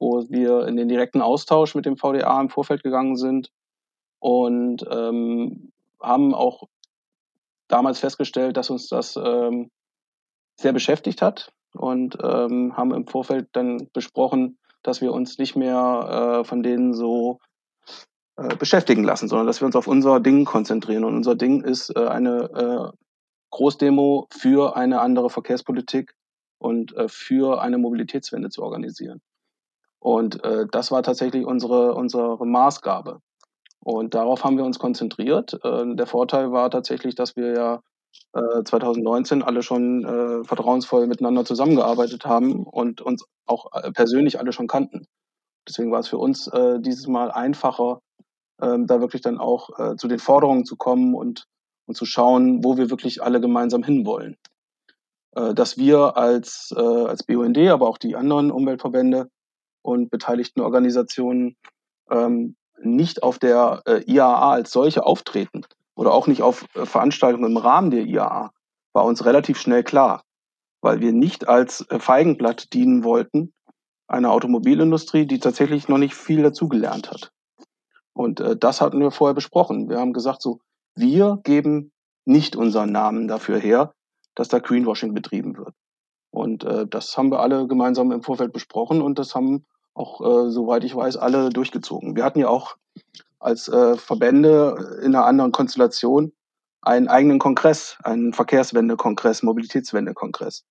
wo 0.00 0.24
wir 0.28 0.66
in 0.66 0.76
den 0.76 0.88
direkten 0.88 1.22
Austausch 1.22 1.76
mit 1.76 1.86
dem 1.86 1.96
VDA 1.96 2.40
im 2.40 2.48
Vorfeld 2.48 2.82
gegangen 2.82 3.16
sind 3.16 3.52
und 4.18 4.84
ähm, 4.90 5.72
haben 6.00 6.34
auch 6.34 6.64
damals 7.68 7.98
festgestellt, 7.98 8.56
dass 8.56 8.70
uns 8.70 8.88
das 8.88 9.16
ähm, 9.16 9.70
sehr 10.56 10.72
beschäftigt 10.72 11.22
hat 11.22 11.52
und 11.74 12.18
ähm, 12.22 12.76
haben 12.76 12.92
im 12.92 13.06
Vorfeld 13.06 13.48
dann 13.52 13.88
besprochen, 13.92 14.58
dass 14.82 15.00
wir 15.00 15.12
uns 15.12 15.38
nicht 15.38 15.56
mehr 15.56 16.40
äh, 16.40 16.44
von 16.44 16.62
denen 16.62 16.94
so 16.94 17.38
äh, 18.36 18.56
beschäftigen 18.56 19.04
lassen, 19.04 19.28
sondern 19.28 19.46
dass 19.46 19.60
wir 19.60 19.66
uns 19.66 19.76
auf 19.76 19.86
unser 19.86 20.20
Ding 20.20 20.44
konzentrieren. 20.44 21.04
Und 21.04 21.16
unser 21.16 21.34
Ding 21.34 21.62
ist 21.62 21.94
äh, 21.96 22.06
eine 22.06 22.92
äh, 22.94 22.96
Großdemo 23.50 24.28
für 24.30 24.76
eine 24.76 25.00
andere 25.00 25.30
Verkehrspolitik 25.30 26.14
und 26.58 26.96
äh, 26.96 27.08
für 27.08 27.60
eine 27.60 27.78
Mobilitätswende 27.78 28.50
zu 28.50 28.62
organisieren. 28.62 29.20
Und 30.00 30.42
äh, 30.44 30.66
das 30.70 30.90
war 30.90 31.02
tatsächlich 31.02 31.44
unsere, 31.44 31.94
unsere 31.94 32.44
Maßgabe. 32.46 33.20
Und 33.88 34.12
darauf 34.12 34.44
haben 34.44 34.58
wir 34.58 34.66
uns 34.66 34.78
konzentriert. 34.78 35.58
Äh, 35.64 35.94
der 35.94 36.06
Vorteil 36.06 36.52
war 36.52 36.70
tatsächlich, 36.70 37.14
dass 37.14 37.36
wir 37.36 37.54
ja 37.54 37.82
2019 38.62 39.40
äh, 39.40 39.44
alle 39.44 39.62
schon 39.62 40.04
äh, 40.04 40.44
vertrauensvoll 40.44 41.06
miteinander 41.06 41.46
zusammengearbeitet 41.46 42.26
haben 42.26 42.64
und 42.64 43.00
uns 43.00 43.24
auch 43.46 43.70
persönlich 43.94 44.38
alle 44.38 44.52
schon 44.52 44.66
kannten. 44.66 45.06
Deswegen 45.66 45.90
war 45.90 46.00
es 46.00 46.08
für 46.08 46.18
uns 46.18 46.50
dieses 46.80 47.06
Mal 47.06 47.30
einfacher, 47.30 48.00
ähm, 48.60 48.86
da 48.86 49.00
wirklich 49.00 49.22
dann 49.22 49.38
auch 49.38 49.70
zu 49.96 50.06
den 50.06 50.18
Forderungen 50.18 50.66
zu 50.66 50.76
kommen 50.76 51.14
und, 51.14 51.46
und 51.86 51.94
zu 51.94 52.04
schauen, 52.04 52.62
wo 52.62 52.76
wir 52.76 52.90
wirklich 52.90 53.22
alle 53.22 53.40
gemeinsam 53.40 53.82
hinwollen. 53.82 54.36
dass 55.32 55.78
wir 55.78 56.16
als, 56.18 56.74
als 56.76 57.22
BUND, 57.22 57.56
aber 57.68 57.88
auch 57.88 57.98
die 57.98 58.16
anderen 58.16 58.50
Umweltverbände 58.50 59.30
und 59.82 60.10
beteiligten 60.10 60.60
Organisationen 60.60 61.56
ähm, 62.10 62.56
nicht 62.82 63.22
auf 63.22 63.38
der 63.38 63.82
äh, 63.86 64.02
IAA 64.06 64.52
als 64.52 64.70
solche 64.70 65.04
auftreten 65.04 65.62
oder 65.94 66.12
auch 66.12 66.26
nicht 66.26 66.42
auf 66.42 66.66
äh, 66.74 66.86
Veranstaltungen 66.86 67.50
im 67.50 67.56
Rahmen 67.56 67.90
der 67.90 68.04
IAA, 68.04 68.50
war 68.92 69.04
uns 69.04 69.24
relativ 69.24 69.60
schnell 69.60 69.82
klar, 69.82 70.22
weil 70.80 71.00
wir 71.00 71.12
nicht 71.12 71.48
als 71.48 71.86
äh, 71.90 71.98
Feigenblatt 71.98 72.72
dienen 72.72 73.04
wollten 73.04 73.52
einer 74.08 74.32
Automobilindustrie, 74.32 75.26
die 75.26 75.38
tatsächlich 75.38 75.88
noch 75.88 75.98
nicht 75.98 76.14
viel 76.14 76.42
dazugelernt 76.42 77.10
hat. 77.10 77.30
Und 78.14 78.40
äh, 78.40 78.56
das 78.56 78.80
hatten 78.80 79.00
wir 79.00 79.10
vorher 79.10 79.34
besprochen. 79.34 79.88
Wir 79.88 79.98
haben 79.98 80.12
gesagt, 80.12 80.42
so, 80.42 80.60
wir 80.94 81.38
geben 81.44 81.92
nicht 82.24 82.56
unseren 82.56 82.90
Namen 82.90 83.28
dafür 83.28 83.58
her, 83.58 83.92
dass 84.34 84.48
da 84.48 84.58
Greenwashing 84.58 85.14
betrieben 85.14 85.56
wird. 85.56 85.74
Und 86.30 86.64
äh, 86.64 86.86
das 86.86 87.16
haben 87.16 87.30
wir 87.30 87.40
alle 87.40 87.66
gemeinsam 87.66 88.12
im 88.12 88.22
Vorfeld 88.22 88.52
besprochen 88.52 89.02
und 89.02 89.18
das 89.18 89.34
haben 89.34 89.66
auch, 89.94 90.20
äh, 90.20 90.50
soweit 90.50 90.84
ich 90.84 90.94
weiß, 90.94 91.16
alle 91.16 91.50
durchgezogen. 91.50 92.16
Wir 92.16 92.24
hatten 92.24 92.38
ja 92.38 92.48
auch 92.48 92.76
als 93.38 93.68
äh, 93.68 93.96
Verbände 93.96 95.00
in 95.02 95.14
einer 95.14 95.26
anderen 95.26 95.52
Konstellation 95.52 96.32
einen 96.82 97.08
eigenen 97.08 97.38
Kongress, 97.38 97.98
einen 98.02 98.32
Verkehrswende-Kongress, 98.32 99.42
Mobilitätswende-Kongress, 99.42 100.64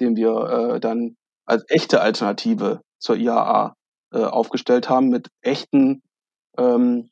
den 0.00 0.16
wir 0.16 0.74
äh, 0.74 0.80
dann 0.80 1.16
als 1.46 1.64
echte 1.68 2.00
Alternative 2.00 2.82
zur 2.98 3.16
IAA 3.16 3.74
äh, 4.12 4.18
aufgestellt 4.18 4.88
haben 4.88 5.08
mit 5.08 5.28
echten 5.42 6.02
ähm, 6.56 7.10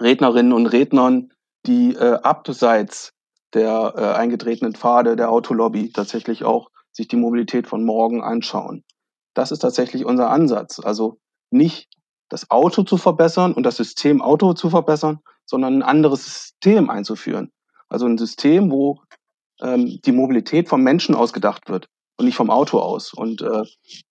Rednerinnen 0.00 0.52
und 0.52 0.66
Rednern, 0.66 1.32
die 1.66 1.94
äh, 1.94 2.18
abseits 2.22 3.12
der 3.54 3.94
äh, 3.96 4.18
eingetretenen 4.18 4.74
Pfade 4.74 5.16
der 5.16 5.30
Autolobby 5.30 5.92
tatsächlich 5.92 6.44
auch 6.44 6.70
sich 6.92 7.08
die 7.08 7.16
Mobilität 7.16 7.66
von 7.66 7.84
morgen 7.84 8.22
anschauen. 8.22 8.84
Das 9.36 9.52
ist 9.52 9.58
tatsächlich 9.58 10.06
unser 10.06 10.30
Ansatz. 10.30 10.80
Also 10.80 11.18
nicht 11.50 11.88
das 12.30 12.50
Auto 12.50 12.84
zu 12.84 12.96
verbessern 12.96 13.52
und 13.52 13.64
das 13.64 13.76
System 13.76 14.22
Auto 14.22 14.54
zu 14.54 14.70
verbessern, 14.70 15.20
sondern 15.44 15.74
ein 15.74 15.82
anderes 15.82 16.24
System 16.24 16.88
einzuführen. 16.88 17.52
Also 17.88 18.06
ein 18.06 18.16
System, 18.16 18.70
wo 18.70 19.02
ähm, 19.60 20.00
die 20.04 20.12
Mobilität 20.12 20.68
vom 20.70 20.82
Menschen 20.82 21.14
ausgedacht 21.14 21.68
wird. 21.68 21.86
und 22.18 22.24
nicht 22.24 22.36
vom 22.36 22.48
Auto 22.48 22.78
aus. 22.78 23.12
Und 23.12 23.42
äh, 23.42 23.64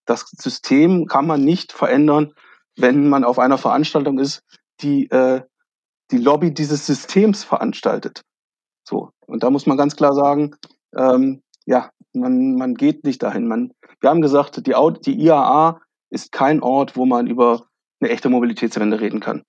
das 0.06 0.30
System 0.38 1.08
kann 1.08 1.26
man 1.26 1.44
nicht 1.44 1.72
verändern, 1.72 2.34
wenn 2.78 3.10
man 3.10 3.24
auf 3.24 3.40
einer 3.40 3.58
Veranstaltung 3.58 4.20
ist, 4.20 4.44
die 4.82 5.10
äh, 5.10 5.42
die 6.12 6.20
Lobby 6.20 6.54
dieses 6.54 6.86
Systems 6.86 7.44
veranstaltet. 7.44 8.22
So. 8.88 9.10
Und 9.26 9.42
da 9.42 9.50
muss 9.50 9.66
man 9.66 9.76
ganz 9.76 9.96
klar 9.96 10.14
sagen, 10.14 10.56
ähm, 10.96 11.42
ja, 11.66 11.90
man, 12.16 12.56
man 12.56 12.76
geht 12.76 13.04
nicht 13.04 13.24
dahin. 13.24 13.48
Man, 13.48 13.72
wir 14.02 14.10
haben 14.10 14.22
gesagt, 14.22 14.66
die, 14.68 14.74
die 15.06 15.26
IAA 15.26 15.80
ist 16.10 16.32
kein 16.32 16.62
Ort, 16.62 16.96
wo 16.96 17.06
man 17.06 17.28
über 17.28 17.64
eine 18.00 18.10
echte 18.10 18.30
Mobilitätswende 18.30 19.00
reden 19.00 19.20
kann. 19.20 19.44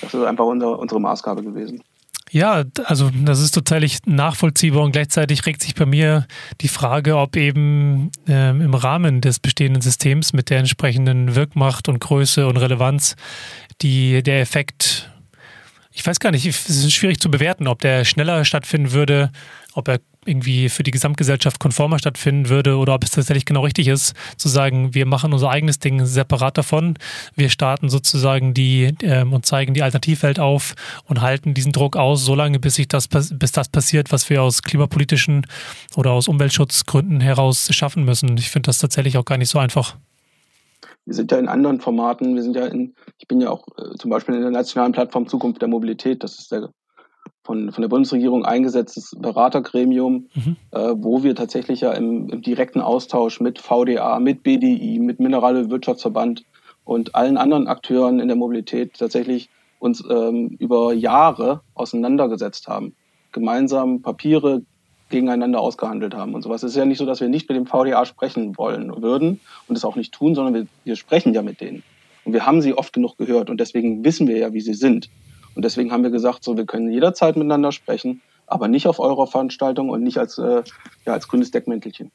Das 0.00 0.14
ist 0.14 0.24
einfach 0.24 0.44
unser, 0.44 0.78
unsere 0.78 1.00
Maßgabe 1.00 1.42
gewesen. 1.42 1.82
Ja, 2.30 2.64
also 2.84 3.10
das 3.24 3.40
ist 3.40 3.52
total 3.52 3.86
nachvollziehbar 4.06 4.84
und 4.84 4.92
gleichzeitig 4.92 5.44
regt 5.44 5.60
sich 5.60 5.74
bei 5.74 5.84
mir 5.84 6.26
die 6.62 6.68
Frage, 6.68 7.18
ob 7.18 7.36
eben 7.36 8.10
ähm, 8.26 8.62
im 8.62 8.72
Rahmen 8.72 9.20
des 9.20 9.38
bestehenden 9.38 9.82
Systems 9.82 10.32
mit 10.32 10.48
der 10.48 10.60
entsprechenden 10.60 11.34
Wirkmacht 11.34 11.90
und 11.90 12.00
Größe 12.00 12.46
und 12.46 12.56
Relevanz 12.56 13.16
die, 13.82 14.22
der 14.22 14.40
Effekt 14.40 15.11
ich 15.92 16.06
weiß 16.06 16.20
gar 16.20 16.30
nicht, 16.30 16.46
es 16.46 16.68
ist 16.68 16.92
schwierig 16.92 17.20
zu 17.20 17.30
bewerten, 17.30 17.66
ob 17.66 17.80
der 17.80 18.04
schneller 18.04 18.44
stattfinden 18.44 18.92
würde, 18.92 19.30
ob 19.74 19.88
er 19.88 20.00
irgendwie 20.24 20.68
für 20.68 20.82
die 20.82 20.90
Gesamtgesellschaft 20.90 21.58
konformer 21.58 21.98
stattfinden 21.98 22.48
würde 22.48 22.76
oder 22.76 22.94
ob 22.94 23.02
es 23.02 23.10
tatsächlich 23.10 23.44
genau 23.44 23.62
richtig 23.62 23.88
ist, 23.88 24.14
zu 24.36 24.48
sagen, 24.48 24.94
wir 24.94 25.04
machen 25.04 25.32
unser 25.32 25.50
eigenes 25.50 25.80
Ding 25.80 26.04
separat 26.06 26.56
davon. 26.56 26.96
Wir 27.34 27.50
starten 27.50 27.88
sozusagen 27.88 28.54
die 28.54 28.94
ähm, 29.02 29.32
und 29.32 29.46
zeigen 29.46 29.74
die 29.74 29.82
Alternativwelt 29.82 30.38
auf 30.38 30.74
und 31.06 31.20
halten 31.20 31.54
diesen 31.54 31.72
Druck 31.72 31.96
aus, 31.96 32.24
solange 32.24 32.60
bis 32.60 32.76
sich 32.76 32.88
das, 32.88 33.08
bis 33.08 33.52
das 33.52 33.68
passiert, 33.68 34.12
was 34.12 34.30
wir 34.30 34.42
aus 34.42 34.62
klimapolitischen 34.62 35.46
oder 35.96 36.12
aus 36.12 36.28
Umweltschutzgründen 36.28 37.20
heraus 37.20 37.68
schaffen 37.72 38.04
müssen. 38.04 38.36
Ich 38.36 38.50
finde 38.50 38.68
das 38.68 38.78
tatsächlich 38.78 39.18
auch 39.18 39.24
gar 39.24 39.38
nicht 39.38 39.50
so 39.50 39.58
einfach 39.58 39.96
wir 41.04 41.14
sind 41.14 41.32
ja 41.32 41.38
in 41.38 41.48
anderen 41.48 41.80
Formaten, 41.80 42.34
wir 42.34 42.42
sind 42.42 42.56
ja 42.56 42.66
in, 42.66 42.94
ich 43.18 43.28
bin 43.28 43.40
ja 43.40 43.50
auch 43.50 43.66
äh, 43.76 43.96
zum 43.98 44.10
Beispiel 44.10 44.34
in 44.34 44.42
der 44.42 44.50
nationalen 44.50 44.92
Plattform 44.92 45.26
Zukunft 45.26 45.60
der 45.60 45.68
Mobilität, 45.68 46.22
das 46.22 46.38
ist 46.38 46.52
der 46.52 46.70
von, 47.44 47.72
von 47.72 47.82
der 47.82 47.88
Bundesregierung 47.88 48.44
eingesetztes 48.44 49.16
Beratergremium, 49.18 50.28
mhm. 50.34 50.56
äh, 50.70 50.94
wo 50.96 51.22
wir 51.22 51.34
tatsächlich 51.34 51.80
ja 51.80 51.92
im, 51.92 52.28
im, 52.28 52.42
direkten 52.42 52.80
Austausch 52.80 53.40
mit 53.40 53.58
VDA, 53.58 54.20
mit 54.20 54.42
BDI, 54.42 55.00
mit 55.00 55.18
Mineralölwirtschaftsverband 55.18 56.44
und 56.84 57.14
allen 57.14 57.36
anderen 57.36 57.66
Akteuren 57.66 58.20
in 58.20 58.28
der 58.28 58.36
Mobilität 58.36 58.94
tatsächlich 58.98 59.50
uns 59.78 60.04
ähm, 60.08 60.56
über 60.60 60.92
Jahre 60.92 61.62
auseinandergesetzt 61.74 62.68
haben. 62.68 62.94
Gemeinsam 63.32 64.02
Papiere 64.02 64.62
gegeneinander 65.12 65.60
ausgehandelt 65.60 66.14
haben 66.14 66.34
und 66.34 66.42
sowas. 66.42 66.64
Es 66.64 66.72
ist 66.72 66.76
ja 66.76 66.84
nicht 66.84 66.98
so, 66.98 67.06
dass 67.06 67.20
wir 67.20 67.28
nicht 67.28 67.48
mit 67.48 67.56
dem 67.56 67.66
VDA 67.66 68.04
sprechen 68.04 68.58
wollen 68.58 69.00
würden 69.00 69.40
und 69.68 69.76
es 69.76 69.84
auch 69.84 69.94
nicht 69.94 70.12
tun, 70.12 70.34
sondern 70.34 70.54
wir, 70.54 70.66
wir 70.84 70.96
sprechen 70.96 71.32
ja 71.32 71.42
mit 71.42 71.60
denen. 71.60 71.84
Und 72.24 72.32
wir 72.32 72.44
haben 72.44 72.60
sie 72.60 72.74
oft 72.74 72.92
genug 72.92 73.16
gehört 73.16 73.50
und 73.50 73.58
deswegen 73.60 74.04
wissen 74.04 74.26
wir 74.26 74.36
ja, 74.36 74.52
wie 74.52 74.60
sie 74.60 74.74
sind. 74.74 75.08
Und 75.54 75.64
deswegen 75.64 75.92
haben 75.92 76.02
wir 76.02 76.10
gesagt, 76.10 76.42
so, 76.44 76.56
wir 76.56 76.66
können 76.66 76.90
jederzeit 76.90 77.36
miteinander 77.36 77.72
sprechen, 77.72 78.22
aber 78.46 78.68
nicht 78.68 78.86
auf 78.86 78.98
eurer 78.98 79.26
Veranstaltung 79.26 79.90
und 79.90 80.02
nicht 80.02 80.18
als, 80.18 80.38
äh, 80.38 80.62
ja, 81.06 81.12
als 81.12 81.28
grünes 81.28 81.50
Deckmäntelchen. 81.50 82.10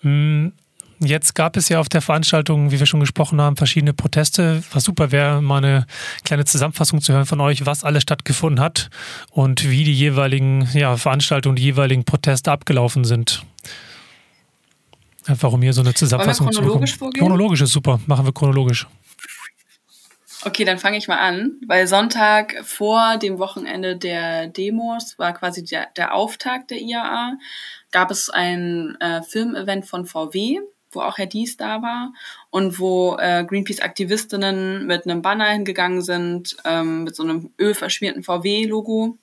Hm. 0.00 0.52
Jetzt 0.98 1.34
gab 1.34 1.56
es 1.56 1.68
ja 1.68 1.78
auf 1.78 1.90
der 1.90 2.00
Veranstaltung, 2.00 2.70
wie 2.70 2.78
wir 2.78 2.86
schon 2.86 3.00
gesprochen 3.00 3.40
haben, 3.40 3.56
verschiedene 3.56 3.92
Proteste. 3.92 4.62
Was 4.72 4.84
super 4.84 5.12
wäre, 5.12 5.42
mal 5.42 5.58
eine 5.58 5.86
kleine 6.24 6.46
Zusammenfassung 6.46 7.02
zu 7.02 7.12
hören 7.12 7.26
von 7.26 7.40
euch, 7.40 7.66
was 7.66 7.84
alles 7.84 8.02
stattgefunden 8.02 8.60
hat 8.60 8.88
und 9.30 9.68
wie 9.68 9.84
die 9.84 9.92
jeweiligen 9.92 10.68
ja, 10.72 10.96
Veranstaltungen, 10.96 11.56
die 11.56 11.64
jeweiligen 11.64 12.04
Proteste 12.04 12.50
abgelaufen 12.50 13.04
sind. 13.04 13.42
Einfach 15.26 15.52
um 15.52 15.60
hier 15.60 15.72
so 15.72 15.82
eine 15.82 15.92
Zusammenfassung 15.92 16.50
zu 16.50 16.62
bekommen. 16.62 16.86
Vorgehen? 16.86 17.20
Chronologisch 17.20 17.60
ist 17.60 17.72
super. 17.72 18.00
Machen 18.06 18.24
wir 18.24 18.32
chronologisch. 18.32 18.86
Okay, 20.44 20.64
dann 20.64 20.78
fange 20.78 20.96
ich 20.96 21.08
mal 21.08 21.18
an, 21.18 21.56
weil 21.66 21.88
Sonntag 21.88 22.54
vor 22.62 23.16
dem 23.16 23.38
Wochenende 23.38 23.96
der 23.96 24.46
Demos 24.46 25.18
war 25.18 25.32
quasi 25.34 25.64
der, 25.64 25.88
der 25.96 26.14
Auftakt 26.14 26.70
der 26.70 26.78
IAA. 26.78 27.36
Gab 27.90 28.10
es 28.10 28.30
ein 28.30 28.96
äh, 29.00 29.22
Filmevent 29.22 29.86
von 29.86 30.06
VW, 30.06 30.60
wo 30.96 31.00
auch 31.02 31.18
Herr 31.18 31.26
Dies 31.26 31.56
da 31.56 31.82
war 31.82 32.12
und 32.50 32.78
wo 32.80 33.16
äh, 33.18 33.44
Greenpeace-Aktivistinnen 33.44 34.86
mit 34.86 35.04
einem 35.04 35.22
Banner 35.22 35.46
hingegangen 35.46 36.02
sind, 36.02 36.56
ähm, 36.64 37.04
mit 37.04 37.14
so 37.14 37.22
einem 37.22 37.50
ölverschmierten 37.58 38.22
VW-Logo. 38.22 39.18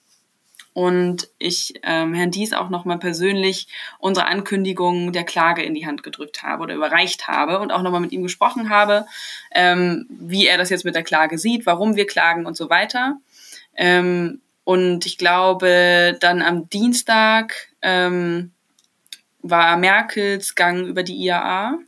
Und 0.72 1.28
ich 1.38 1.74
ähm, 1.84 2.14
Herrn 2.14 2.32
Dies 2.32 2.52
auch 2.52 2.68
nochmal 2.68 2.98
persönlich 2.98 3.68
unsere 3.98 4.26
Ankündigung 4.26 5.12
der 5.12 5.22
Klage 5.22 5.62
in 5.62 5.74
die 5.74 5.86
Hand 5.86 6.02
gedrückt 6.02 6.42
habe 6.42 6.64
oder 6.64 6.74
überreicht 6.74 7.28
habe 7.28 7.60
und 7.60 7.70
auch 7.70 7.82
nochmal 7.82 8.00
mit 8.00 8.10
ihm 8.10 8.24
gesprochen 8.24 8.70
habe, 8.70 9.06
ähm, 9.54 10.06
wie 10.08 10.48
er 10.48 10.58
das 10.58 10.70
jetzt 10.70 10.84
mit 10.84 10.96
der 10.96 11.04
Klage 11.04 11.38
sieht, 11.38 11.64
warum 11.64 11.94
wir 11.94 12.08
klagen 12.08 12.44
und 12.44 12.56
so 12.56 12.70
weiter. 12.70 13.18
Ähm, 13.76 14.40
und 14.64 15.06
ich 15.06 15.16
glaube, 15.18 16.16
dann 16.20 16.42
am 16.42 16.68
Dienstag 16.70 17.68
ähm, 17.82 18.53
war 19.44 19.76
Merkels 19.76 20.54
Gang 20.54 20.86
über 20.86 21.02
die 21.02 21.16
IAA, 21.22 21.78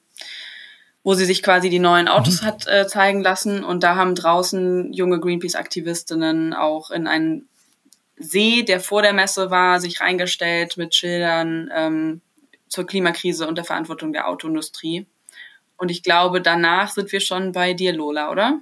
wo 1.03 1.15
sie 1.15 1.25
sich 1.25 1.43
quasi 1.43 1.71
die 1.71 1.79
neuen 1.79 2.07
Autos 2.07 2.43
mhm. 2.43 2.47
hat 2.47 2.67
äh, 2.67 2.87
zeigen 2.87 3.23
lassen. 3.23 3.65
Und 3.65 3.83
da 3.83 3.97
haben 3.97 4.15
draußen 4.15 4.93
junge 4.93 5.19
Greenpeace-Aktivistinnen 5.19 6.53
auch 6.53 6.91
in 6.91 7.07
einen 7.07 7.49
See, 8.19 8.63
der 8.63 8.81
vor 8.81 9.03
der 9.03 9.13
Messe 9.13 9.51
war, 9.51 9.81
sich 9.81 10.01
reingestellt 10.01 10.77
mit 10.77 10.95
Schildern 10.95 11.71
ähm, 11.75 12.21
zur 12.69 12.87
Klimakrise 12.87 13.47
und 13.47 13.57
der 13.57 13.65
Verantwortung 13.65 14.13
der 14.13 14.29
Autoindustrie. 14.29 15.07
Und 15.77 15.91
ich 15.91 16.03
glaube, 16.03 16.41
danach 16.41 16.91
sind 16.91 17.13
wir 17.13 17.21
schon 17.21 17.53
bei 17.53 17.75
dir, 17.75 17.93
Lola, 17.93 18.31
oder? 18.31 18.61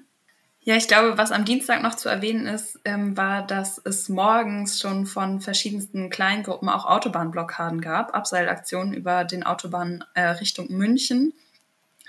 Ja, 0.66 0.76
ich 0.76 0.88
glaube, 0.88 1.18
was 1.18 1.30
am 1.30 1.44
Dienstag 1.44 1.82
noch 1.82 1.94
zu 1.94 2.08
erwähnen 2.08 2.46
ist, 2.46 2.80
ähm, 2.86 3.18
war, 3.18 3.46
dass 3.46 3.78
es 3.84 4.08
morgens 4.08 4.80
schon 4.80 5.04
von 5.04 5.42
verschiedensten 5.42 6.08
Kleingruppen 6.08 6.70
auch 6.70 6.86
Autobahnblockaden 6.86 7.82
gab, 7.82 8.14
Abseilaktionen 8.14 8.94
über 8.94 9.24
den 9.24 9.42
Autobahnen 9.42 10.04
äh, 10.14 10.22
Richtung 10.22 10.72
München, 10.72 11.34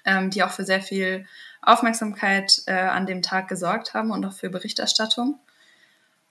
ähm, 0.05 0.29
die 0.29 0.41
auch 0.41 0.51
für 0.51 0.63
sehr 0.63 0.81
viel 0.81 1.25
Aufmerksamkeit 1.61 2.61
äh, 2.67 2.75
an 2.75 3.05
dem 3.05 3.21
Tag 3.21 3.49
gesorgt 3.49 3.93
haben 3.93 4.11
und 4.11 4.23
auch 4.25 4.33
für 4.33 4.49
Berichterstattung. 4.49 5.37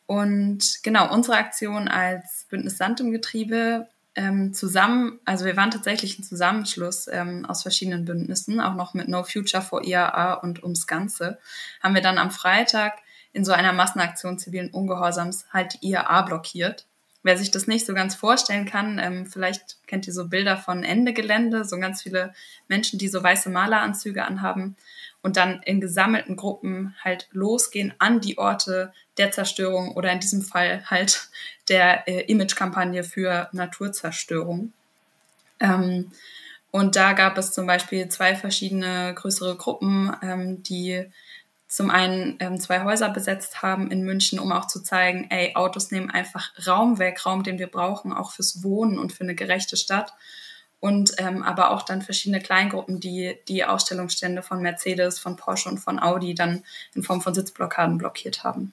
Und 0.06 0.82
genau, 0.82 1.12
unsere 1.12 1.36
Aktion 1.36 1.88
als 1.88 2.46
Bündnis 2.48 2.78
Sand 2.78 3.00
im 3.00 3.12
Getriebe 3.12 3.86
ähm, 4.16 4.54
zusammen, 4.54 5.18
also 5.24 5.44
wir 5.44 5.56
waren 5.56 5.70
tatsächlich 5.70 6.18
ein 6.18 6.22
Zusammenschluss 6.22 7.08
ähm, 7.08 7.44
aus 7.46 7.62
verschiedenen 7.62 8.04
Bündnissen, 8.04 8.60
auch 8.60 8.74
noch 8.74 8.94
mit 8.94 9.08
No 9.08 9.24
Future 9.24 9.62
for 9.62 9.84
IAA 9.84 10.34
und 10.34 10.62
ums 10.62 10.86
Ganze, 10.86 11.38
haben 11.82 11.94
wir 11.94 12.02
dann 12.02 12.18
am 12.18 12.30
Freitag 12.30 12.94
in 13.32 13.44
so 13.44 13.52
einer 13.52 13.72
Massenaktion 13.72 14.38
zivilen 14.38 14.70
Ungehorsams 14.70 15.46
halt 15.52 15.74
die 15.74 15.88
IAA 15.88 16.22
blockiert. 16.22 16.86
Wer 17.24 17.36
sich 17.38 17.50
das 17.50 17.66
nicht 17.66 17.86
so 17.86 17.94
ganz 17.94 18.14
vorstellen 18.14 18.66
kann, 18.66 18.98
ähm, 18.98 19.26
vielleicht 19.26 19.78
kennt 19.86 20.06
ihr 20.06 20.12
so 20.12 20.28
Bilder 20.28 20.56
von 20.56 20.84
Ende 20.84 21.12
Gelände, 21.12 21.64
so 21.64 21.78
ganz 21.78 22.02
viele 22.02 22.32
Menschen, 22.68 22.98
die 22.98 23.08
so 23.08 23.22
weiße 23.22 23.50
Maleranzüge 23.50 24.24
anhaben 24.24 24.76
und 25.24 25.38
dann 25.38 25.62
in 25.62 25.80
gesammelten 25.80 26.36
Gruppen 26.36 26.94
halt 27.02 27.28
losgehen 27.32 27.94
an 27.98 28.20
die 28.20 28.36
Orte 28.36 28.92
der 29.16 29.32
Zerstörung 29.32 29.92
oder 29.92 30.12
in 30.12 30.20
diesem 30.20 30.42
Fall 30.42 30.84
halt 30.90 31.30
der 31.68 32.06
äh, 32.06 32.30
Imagekampagne 32.30 33.02
für 33.02 33.48
Naturzerstörung. 33.52 34.74
Ähm, 35.60 36.12
und 36.70 36.94
da 36.94 37.14
gab 37.14 37.38
es 37.38 37.52
zum 37.52 37.66
Beispiel 37.66 38.06
zwei 38.10 38.36
verschiedene 38.36 39.14
größere 39.14 39.56
Gruppen, 39.56 40.14
ähm, 40.22 40.62
die 40.62 41.06
zum 41.68 41.88
einen 41.88 42.36
ähm, 42.40 42.60
zwei 42.60 42.84
Häuser 42.84 43.08
besetzt 43.08 43.62
haben 43.62 43.90
in 43.90 44.02
München, 44.02 44.38
um 44.38 44.52
auch 44.52 44.66
zu 44.66 44.82
zeigen, 44.82 45.28
ey, 45.30 45.54
Autos 45.54 45.90
nehmen 45.90 46.10
einfach 46.10 46.50
Raum 46.66 46.98
weg, 46.98 47.24
Raum, 47.24 47.44
den 47.44 47.58
wir 47.58 47.68
brauchen, 47.68 48.12
auch 48.12 48.32
fürs 48.32 48.62
Wohnen 48.62 48.98
und 48.98 49.14
für 49.14 49.24
eine 49.24 49.34
gerechte 49.34 49.78
Stadt 49.78 50.12
und 50.80 51.12
ähm, 51.18 51.42
aber 51.42 51.70
auch 51.70 51.82
dann 51.82 52.02
verschiedene 52.02 52.40
Kleingruppen, 52.40 53.00
die 53.00 53.36
die 53.48 53.64
Ausstellungsstände 53.64 54.42
von 54.42 54.60
Mercedes, 54.60 55.18
von 55.18 55.36
Porsche 55.36 55.68
und 55.68 55.78
von 55.78 55.98
Audi 55.98 56.34
dann 56.34 56.62
in 56.94 57.02
Form 57.02 57.20
von 57.20 57.34
Sitzblockaden 57.34 57.98
blockiert 57.98 58.44
haben. 58.44 58.72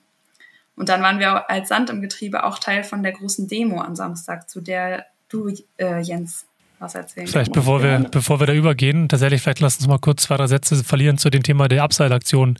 Und 0.76 0.88
dann 0.88 1.02
waren 1.02 1.18
wir 1.18 1.50
als 1.50 1.68
Sand 1.68 1.90
im 1.90 2.00
Getriebe 2.00 2.44
auch 2.44 2.58
Teil 2.58 2.84
von 2.84 3.02
der 3.02 3.12
großen 3.12 3.48
Demo 3.48 3.80
am 3.80 3.94
Samstag, 3.94 4.48
zu 4.48 4.60
der 4.60 5.06
du, 5.28 5.54
äh, 5.78 6.00
Jens, 6.00 6.46
was 6.78 6.94
erzählen 6.94 7.26
Vielleicht 7.26 7.52
bevor 7.52 7.82
wir, 7.82 8.00
bevor 8.10 8.40
wir 8.40 8.46
da 8.46 8.52
übergehen, 8.52 9.08
tatsächlich, 9.08 9.40
vielleicht 9.40 9.60
lass 9.60 9.76
uns 9.76 9.86
mal 9.86 9.98
kurz 9.98 10.24
zwei, 10.24 10.36
drei 10.36 10.48
Sätze 10.48 10.82
verlieren 10.82 11.16
zu 11.16 11.30
dem 11.30 11.42
Thema 11.42 11.68
der 11.68 11.82
Abseilaktion. 11.82 12.58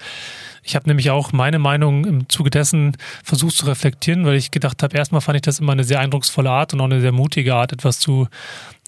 Ich 0.62 0.76
habe 0.76 0.88
nämlich 0.88 1.10
auch 1.10 1.32
meine 1.32 1.58
Meinung 1.58 2.04
im 2.04 2.28
Zuge 2.28 2.50
dessen 2.50 2.96
versucht 3.24 3.56
zu 3.56 3.66
reflektieren, 3.66 4.24
weil 4.24 4.36
ich 4.36 4.52
gedacht 4.52 4.82
habe, 4.82 4.96
erstmal 4.96 5.20
fand 5.20 5.36
ich 5.36 5.42
das 5.42 5.58
immer 5.58 5.72
eine 5.72 5.84
sehr 5.84 5.98
eindrucksvolle 5.98 6.50
Art 6.50 6.72
und 6.72 6.80
auch 6.80 6.84
eine 6.84 7.00
sehr 7.00 7.12
mutige 7.12 7.54
Art, 7.54 7.72
etwas 7.72 7.98
zu 7.98 8.28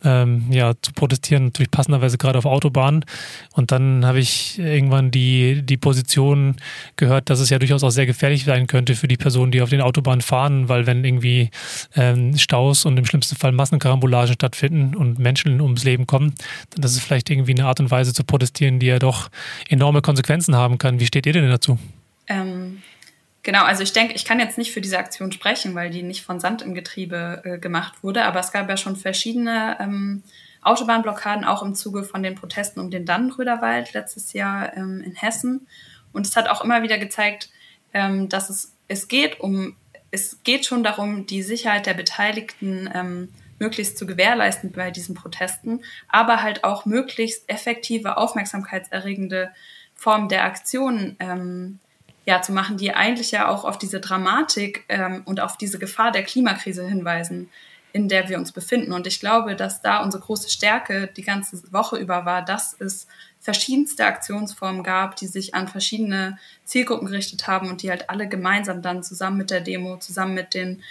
ähm, 0.05 0.44
ja, 0.50 0.74
zu 0.80 0.92
protestieren, 0.92 1.46
natürlich 1.46 1.70
passenderweise 1.70 2.18
gerade 2.18 2.38
auf 2.38 2.46
Autobahnen. 2.46 3.05
Und 3.52 3.72
dann 3.72 4.05
habe 4.05 4.20
ich 4.20 4.59
irgendwann 4.59 5.11
die, 5.11 5.62
die 5.62 5.76
Position 5.76 6.57
gehört, 6.96 7.30
dass 7.30 7.40
es 7.40 7.50
ja 7.50 7.59
durchaus 7.59 7.82
auch 7.82 7.90
sehr 7.90 8.07
gefährlich 8.07 8.44
sein 8.44 8.66
könnte 8.66 8.94
für 8.94 9.09
die 9.09 9.16
Personen, 9.16 9.52
die 9.52 9.62
auf 9.62 9.70
den 9.70 9.80
Autobahnen 9.80 10.20
fahren, 10.20 10.68
weil 10.68 10.86
wenn 10.86 11.05
irgendwie 11.05 11.50
ähm, 11.96 12.36
Staus 12.36 12.84
und 12.84 12.96
im 12.96 13.07
schlimmsten 13.07 13.36
Fall 13.36 13.52
Massenkarambolagen 13.52 14.34
stattfinden 14.34 14.94
und 14.94 15.18
Menschen 15.18 15.61
ums 15.61 15.84
Leben 15.84 16.07
kommen, 16.07 16.34
dann 16.70 16.82
ist 16.82 16.92
es 16.92 17.02
vielleicht 17.02 17.30
irgendwie 17.30 17.52
eine 17.52 17.66
Art 17.66 17.80
und 17.80 17.90
Weise 17.90 18.12
zu 18.12 18.24
protestieren, 18.24 18.78
die 18.78 18.86
ja 18.86 18.98
doch 18.98 19.30
enorme 19.68 20.02
Konsequenzen 20.02 20.55
haben 20.57 20.78
kann. 20.78 21.00
Wie 21.00 21.07
steht 21.07 21.26
ihr 21.26 21.32
denn 21.32 21.48
dazu? 21.48 21.78
Ähm, 22.26 22.82
Genau, 23.45 23.62
also 23.62 23.82
ich 23.82 23.92
denke, 23.92 24.14
ich 24.14 24.24
kann 24.24 24.40
jetzt 24.40 24.57
nicht 24.57 24.72
für 24.72 24.80
diese 24.80 24.99
Aktion 24.99 25.30
sprechen, 25.30 25.74
weil 25.74 25.90
die 25.90 26.03
nicht 26.03 26.24
von 26.24 26.40
Sand 26.40 26.62
im 26.62 26.74
Getriebe 26.74 27.42
äh, 27.45 27.59
gemacht 27.59 28.03
wurde, 28.03 28.24
aber 28.24 28.40
es 28.40 28.53
gab 28.53 28.70
ja 28.70 28.78
schon 28.78 28.97
verschiedene 28.97 29.76
ähm, 29.80 30.22
Autobahnblockaden, 30.62 31.45
auch 31.45 31.62
im 31.62 31.74
Zuge 31.74 32.05
von 32.05 32.22
den 32.22 32.36
Protesten 32.36 32.80
um 32.80 32.90
den 32.90 33.05
Dannenröderwald 33.05 33.92
letztes 33.92 34.32
Jahr 34.32 34.74
ähm, 34.78 35.03
in 35.05 35.14
Hessen. 35.14 35.66
Und 36.14 36.26
es 36.26 36.36
hat 36.36 36.49
auch 36.49 36.64
immer 36.64 36.82
wieder 36.82 36.97
gezeigt, 36.97 37.51
ähm, 37.92 38.30
dass 38.30 38.49
es, 38.49 38.72
es 38.88 39.09
geht 39.09 39.40
um, 39.40 39.76
es 40.11 40.42
geht 40.42 40.64
schon 40.64 40.82
darum, 40.82 41.26
die 41.26 41.42
Sicherheit 41.42 41.84
der 41.84 41.95
Beteiligten 41.95 42.88
ähm, 42.95 43.28
möglichst 43.59 43.99
zu 43.99 44.07
gewährleisten 44.07 44.72
bei 44.72 44.90
diesen 44.90 45.14
Protesten, 45.14 45.82
aber 46.09 46.42
halt 46.42 46.64
auch 46.64 46.86
möglichst 46.86 47.47
effektive, 47.51 48.16
aufmerksamkeitserregende 48.16 49.51
Formen 49.95 50.30
der 50.30 50.45
Aktion 50.45 51.16
ähm, 51.20 51.78
ja, 52.26 52.40
zu 52.40 52.52
machen, 52.52 52.76
die 52.76 52.94
eigentlich 52.94 53.30
ja 53.30 53.48
auch 53.48 53.64
auf 53.64 53.78
diese 53.78 54.00
Dramatik 54.00 54.84
ähm, 54.88 55.22
und 55.24 55.40
auf 55.40 55.56
diese 55.56 55.78
Gefahr 55.78 56.10
der 56.10 56.22
Klimakrise 56.22 56.86
hinweisen, 56.86 57.50
in 57.92 58.08
der 58.08 58.28
wir 58.28 58.38
uns 58.38 58.52
befinden. 58.52 58.92
Und 58.92 59.06
ich 59.06 59.20
glaube, 59.20 59.56
dass 59.56 59.82
da 59.82 60.02
unsere 60.02 60.22
große 60.22 60.50
Stärke 60.50 61.08
die 61.16 61.22
ganze 61.22 61.62
Woche 61.72 61.96
über 61.96 62.24
war, 62.24 62.42
dass 62.42 62.74
es 62.80 63.06
verschiedenste 63.40 64.06
Aktionsformen 64.06 64.82
gab, 64.82 65.16
die 65.16 65.26
sich 65.26 65.54
an 65.54 65.68
verschiedene 65.68 66.38
Zielgruppen 66.64 67.06
gerichtet 67.06 67.46
haben 67.46 67.68
und 67.68 67.82
die 67.82 67.90
halt 67.90 68.08
alle 68.08 68.26
gemeinsam 68.26 68.80
dann 68.80 69.02
zusammen 69.02 69.36
mit 69.36 69.50
der 69.50 69.60
Demo, 69.60 69.98
zusammen 69.98 70.34
mit 70.34 70.54
den 70.54 70.82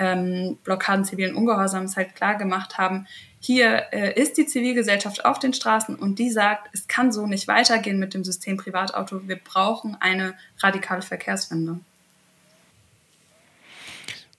ähm, 0.00 0.58
Blockaden 0.64 1.04
zivilen 1.04 1.36
Ungehorsams 1.36 1.96
halt 1.96 2.16
klar 2.16 2.34
gemacht 2.36 2.78
haben, 2.78 3.06
hier 3.40 3.84
äh, 3.92 4.20
ist 4.20 4.36
die 4.36 4.44
Zivilgesellschaft 4.44 5.24
auf 5.24 5.38
den 5.38 5.54
Straßen 5.54 5.96
und 5.96 6.18
die 6.18 6.30
sagt, 6.30 6.68
es 6.72 6.88
kann 6.88 7.10
so 7.10 7.26
nicht 7.26 7.48
weitergehen 7.48 7.98
mit 7.98 8.12
dem 8.12 8.22
System 8.22 8.58
Privatauto. 8.58 9.26
Wir 9.26 9.36
brauchen 9.36 9.96
eine 9.98 10.34
radikale 10.58 11.00
Verkehrswende. 11.00 11.80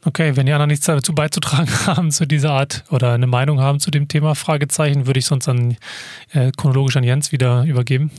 Okay, 0.05 0.35
wenn 0.35 0.45
die 0.45 0.51
anderen 0.51 0.69
nichts 0.69 0.85
dazu 0.85 1.13
beizutragen 1.13 1.69
haben 1.85 2.11
zu 2.11 2.25
dieser 2.25 2.51
Art 2.51 2.83
oder 2.91 3.13
eine 3.13 3.27
Meinung 3.27 3.59
haben 3.59 3.79
zu 3.79 3.89
dem 3.89 4.07
Thema, 4.07 4.35
Fragezeichen, 4.35 5.07
würde 5.07 5.19
ich 5.19 5.25
sonst 5.25 5.47
an, 5.47 5.77
äh, 6.31 6.51
chronologisch 6.55 6.95
an 6.95 7.03
Jens 7.03 7.31
wieder 7.31 7.63
übergeben. 7.63 8.11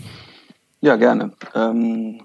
Ja, 0.80 0.96
gerne. 0.96 1.32
Ähm, 1.54 2.22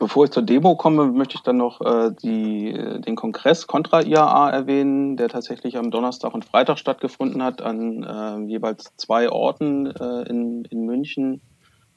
Bevor 0.00 0.24
ich 0.24 0.30
zur 0.30 0.42
Demo 0.42 0.76
komme, 0.76 1.12
möchte 1.12 1.34
ich 1.34 1.42
dann 1.42 1.58
noch 1.58 1.82
äh, 1.82 2.10
die, 2.22 2.72
den 2.72 3.16
Kongress 3.16 3.66
Contra 3.66 4.00
IAA 4.00 4.48
erwähnen, 4.48 5.18
der 5.18 5.28
tatsächlich 5.28 5.76
am 5.76 5.90
Donnerstag 5.90 6.32
und 6.32 6.46
Freitag 6.46 6.78
stattgefunden 6.78 7.42
hat, 7.42 7.60
an 7.60 8.02
äh, 8.02 8.50
jeweils 8.50 8.96
zwei 8.96 9.30
Orten 9.30 9.88
äh, 9.88 10.22
in, 10.22 10.64
in 10.64 10.86
München 10.86 11.42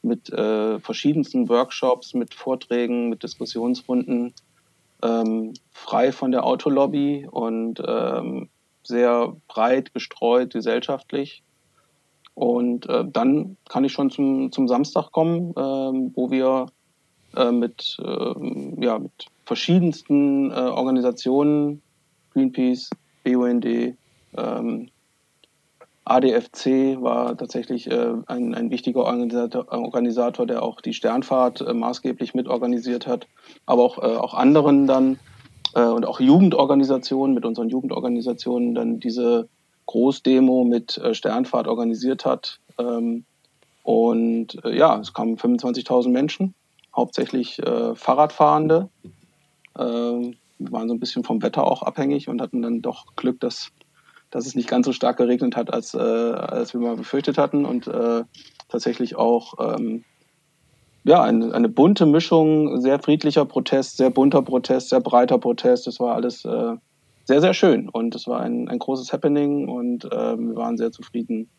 mit 0.01 0.29
äh, 0.33 0.81
verschiedensten 0.81 1.47
Workshops, 1.47 2.13
mit 2.13 2.33
Vorträgen, 2.33 3.07
mit 3.07 3.23
Diskussionsrunden, 3.23 4.33
ähm, 5.01 5.53
frei 5.71 6.11
von 6.11 6.31
der 6.31 6.43
Autolobby 6.43 7.25
und 7.31 7.81
ähm, 7.87 8.49
sehr 8.83 9.33
breit 9.47 9.93
gestreut 9.93 10.51
gesellschaftlich. 10.51 11.41
Und 12.33 12.85
äh, 12.89 13.05
dann 13.09 13.55
kann 13.69 13.85
ich 13.85 13.93
schon 13.93 14.09
zum, 14.09 14.51
zum 14.51 14.67
Samstag 14.67 15.13
kommen, 15.13 15.53
ähm, 15.55 16.11
wo 16.15 16.31
wir 16.31 16.65
äh, 17.35 17.51
mit, 17.51 17.97
äh, 18.03 18.83
ja, 18.83 18.99
mit 18.99 19.11
verschiedensten 19.45 20.51
äh, 20.51 20.55
Organisationen, 20.55 21.81
Greenpeace, 22.33 22.89
BUND, 23.23 23.65
ähm, 24.37 24.89
ADFC 26.05 27.01
war 27.01 27.37
tatsächlich 27.37 27.89
äh, 27.89 28.13
ein, 28.27 28.53
ein 28.53 28.69
wichtiger 28.71 29.01
Organisator, 29.01 29.71
Organisator, 29.71 30.45
der 30.45 30.63
auch 30.63 30.81
die 30.81 30.93
Sternfahrt 30.93 31.61
äh, 31.61 31.73
maßgeblich 31.73 32.33
mitorganisiert 32.33 33.07
hat, 33.07 33.27
aber 33.65 33.83
auch, 33.83 33.97
auch 33.97 34.33
anderen 34.33 34.87
dann 34.87 35.19
und 35.73 36.05
auch 36.05 36.19
Jugendorganisationen, 36.19 37.33
mit 37.33 37.45
unseren 37.45 37.67
Jugendorganisationen 37.67 38.75
dann 38.75 38.99
diese 38.99 39.49
Großdemo 39.87 40.65
mit 40.65 41.01
Sternfahrt 41.13 41.67
organisiert 41.67 42.25
hat. 42.25 42.59
Ähm, 42.77 43.25
und 43.83 44.63
äh, 44.63 44.77
ja, 44.77 44.99
es 44.99 45.13
kamen 45.13 45.37
25.000 45.37 46.09
Menschen 46.09 46.53
hauptsächlich 46.95 47.59
äh, 47.59 47.95
Fahrradfahrende. 47.95 48.89
Ähm, 49.77 50.35
waren 50.59 50.87
so 50.87 50.93
ein 50.93 50.99
bisschen 50.99 51.23
vom 51.23 51.41
Wetter 51.41 51.65
auch 51.65 51.83
abhängig 51.83 52.29
und 52.29 52.41
hatten 52.41 52.61
dann 52.61 52.81
doch 52.81 53.15
Glück, 53.15 53.39
dass, 53.39 53.69
dass 54.31 54.45
es 54.45 54.55
nicht 54.55 54.69
ganz 54.69 54.85
so 54.85 54.93
stark 54.93 55.17
geregnet 55.17 55.55
hat, 55.55 55.73
als, 55.73 55.93
äh, 55.93 55.97
als 55.97 56.73
wir 56.73 56.81
mal 56.81 56.95
befürchtet 56.95 57.37
hatten. 57.37 57.65
Und 57.65 57.87
äh, 57.87 58.23
tatsächlich 58.69 59.15
auch 59.15 59.55
ähm, 59.59 60.03
ja, 61.03 61.21
eine, 61.21 61.53
eine 61.53 61.69
bunte 61.69 62.05
Mischung, 62.05 62.79
sehr 62.81 62.99
friedlicher 62.99 63.45
Protest, 63.45 63.97
sehr 63.97 64.09
bunter 64.09 64.41
Protest, 64.41 64.89
sehr 64.89 65.01
breiter 65.01 65.37
Protest. 65.37 65.87
Das 65.87 65.99
war 65.99 66.15
alles 66.15 66.45
äh, 66.45 66.75
sehr, 67.25 67.41
sehr 67.41 67.53
schön 67.53 67.89
und 67.89 68.15
es 68.15 68.27
war 68.27 68.39
ein, 68.39 68.69
ein 68.69 68.79
großes 68.79 69.11
Happening 69.11 69.67
und 69.67 70.05
äh, 70.05 70.37
wir 70.37 70.55
waren 70.55 70.77
sehr 70.77 70.91
zufrieden 70.91 71.49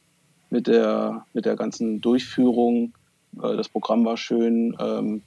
mit 0.51 0.67
der, 0.67 1.25
mit 1.33 1.47
der 1.47 1.57
ganzen 1.57 2.01
Durchführung 2.01 2.93
äh, 3.43 3.57
das 3.57 3.69
Programm 3.69 4.05
war 4.05 4.17
schön. 4.17 4.77
Ähm, 4.81 5.23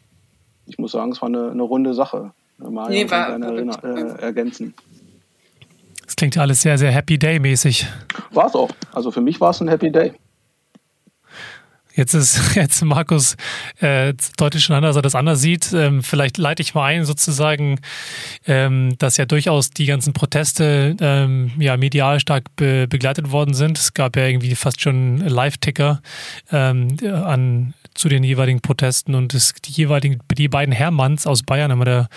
ich 0.66 0.78
muss 0.78 0.92
sagen, 0.92 1.12
es 1.12 1.22
war 1.22 1.28
eine, 1.30 1.52
eine 1.52 1.64
runde 1.64 1.94
Sache. 1.94 2.32
Mario 2.58 3.04
nee, 3.04 3.10
war, 3.10 3.40
war 3.40 3.84
äh, 3.84 4.22
ergänzen. 4.22 4.74
Das 6.06 6.16
klingt 6.16 6.36
ja 6.36 6.42
alles 6.42 6.62
sehr, 6.62 6.78
sehr 6.78 6.92
Happy 6.92 7.18
Day-mäßig. 7.20 7.86
War 8.32 8.48
es 8.48 8.56
auch. 8.56 8.70
Also 8.94 9.12
für 9.12 9.22
mich 9.22 9.40
war 9.40 9.52
es 9.52 9.62
ein 9.62 9.68
Happy 9.68 9.92
Day. 9.92 10.14
Jetzt 11.98 12.14
ist 12.14 12.40
jetzt 12.56 12.84
Markus 12.84 13.36
äh, 13.80 14.14
deutlich 14.38 14.64
schon 14.64 14.76
anders, 14.76 14.92
dass 14.92 15.00
er 15.00 15.02
das 15.02 15.16
anders 15.16 15.42
sieht. 15.42 15.74
Ähm, 15.74 16.04
vielleicht 16.04 16.38
leite 16.38 16.62
ich 16.62 16.76
mal 16.76 16.86
ein, 16.86 17.06
sozusagen, 17.06 17.80
ähm, 18.46 18.96
dass 19.00 19.18
ja 19.18 19.26
durchaus 19.26 19.72
die 19.72 19.88
ganzen 19.88 20.14
Proteste 20.14 20.96
ähm, 21.02 21.52
ja 21.60 21.76
medial 21.76 22.20
stark 22.20 22.56
be 22.56 22.88
begleitet 22.88 23.32
worden 23.32 23.56
sind. 23.56 23.80
Es 23.80 23.94
gab 23.96 24.16
ja 24.16 24.28
irgendwie 24.28 24.54
fast 24.54 24.80
schon 24.80 25.18
Live-Ticker 25.18 26.02
ähm, 26.52 26.98
an 27.04 27.74
zu 27.98 28.10
den 28.10 28.24
jeweiligen 28.24 28.62
Protesten 28.62 29.16
und 29.16 29.34
es, 29.34 29.54
die 29.66 29.72
jeweiligen, 29.72 30.20
die 30.38 30.48
beiden 30.48 30.74
Hermanns 30.74 31.28
aus 31.28 31.44
Bayern, 31.44 31.72
einmal 31.72 31.86
der 31.86 32.10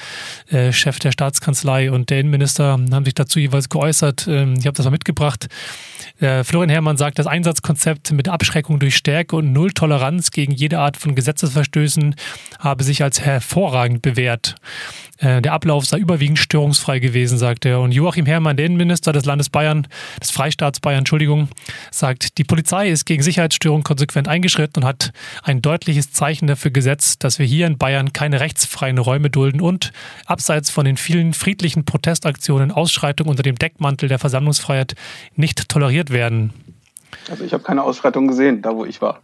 äh, 0.59 0.73
Chef 0.73 0.99
der 0.99 1.11
Staatskanzlei 1.11 1.91
und 1.91 2.11
der 2.11 2.21
Innenminister, 2.21 2.73
haben 2.73 3.05
sich 3.05 3.15
dazu 3.15 3.39
jeweils 3.39 3.69
geäußert. 3.69 4.27
Ähm, 4.29 4.55
ich 4.59 4.67
habe 4.67 4.77
das 4.77 4.85
mal 4.85 4.93
mitgebracht. 4.93 5.49
Äh, 6.21 6.45
Florian 6.45 6.71
Herrmann 6.71 6.97
sagt, 6.97 7.19
das 7.19 7.27
Einsatzkonzept 7.27 8.13
mit 8.13 8.29
Abschreckung 8.29 8.79
durch 8.79 8.97
Stärke 8.97 9.37
und 9.37 9.53
Null 9.53 9.73
Toleranz 9.73 10.31
gegen 10.31 10.53
jede 10.53 10.79
Art 10.79 10.97
von 10.97 11.15
Gesetzesverstößen 11.15 12.15
habe 12.59 12.85
sich 12.85 13.03
als 13.03 13.21
hervorragend 13.21 14.03
bewährt. 14.03 14.57
Äh, 15.21 15.43
der 15.43 15.53
Ablauf 15.53 15.87
sei 15.87 15.99
überwiegend 15.99 16.39
störungsfrei 16.39 16.99
gewesen, 16.99 17.39
sagt 17.39 17.65
er. 17.67 17.81
Und 17.81 17.93
Joachim 17.93 18.27
Herrmann, 18.27 18.57
der 18.57 18.67
Innenminister 18.67 19.13
des 19.13 19.25
Landes 19.25 19.51
Bayern, 19.51 19.87
des 20.21 20.31
Freistaats 20.31 20.81
Bayern, 20.81 21.01
Entschuldigung, 21.01 21.49
sagt, 21.91 22.39
die 22.39 22.45
Polizei 22.45 22.89
ist 22.89 23.05
gegen 23.05 23.23
Sicherheitsstörungen 23.23 23.85
konsequent 23.85 24.29
eingeschritten 24.29 24.83
und 24.83 24.89
hat 24.89 25.13
ein 25.43 25.63
deutliches 25.71 26.13
Zeichen 26.13 26.49
dafür 26.49 26.73
gesetzt, 26.73 27.23
dass 27.23 27.39
wir 27.39 27.47
hier 27.47 27.65
in 27.69 27.79
Bayern 27.79 28.13
keine 28.13 28.41
rechtsfreien 28.41 28.99
Räume 28.99 29.31
dulden 29.31 29.61
und 29.61 29.93
abseits 30.27 30.69
von 30.69 30.85
den 30.85 30.97
vielen 30.97 31.33
friedlichen 31.33 31.85
Protestaktionen, 31.85 32.73
Ausschreitungen 32.73 33.31
unter 33.31 33.45
dem 33.45 33.55
Deckmantel 33.55 34.09
der 34.09 34.19
Versammlungsfreiheit 34.19 34.97
nicht 35.37 35.69
toleriert 35.69 36.11
werden. 36.11 36.53
Also 37.31 37.45
ich 37.45 37.53
habe 37.53 37.63
keine 37.63 37.85
Ausschreitung 37.85 38.27
gesehen, 38.27 38.63
da 38.63 38.75
wo 38.75 38.85
ich 38.85 39.01
war. 39.01 39.23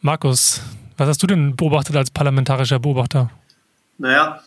Markus, 0.00 0.62
was 0.96 1.08
hast 1.08 1.20
du 1.20 1.26
denn 1.26 1.56
beobachtet 1.56 1.96
als 1.96 2.12
parlamentarischer 2.12 2.78
Beobachter? 2.78 3.30
Naja, 3.98 4.44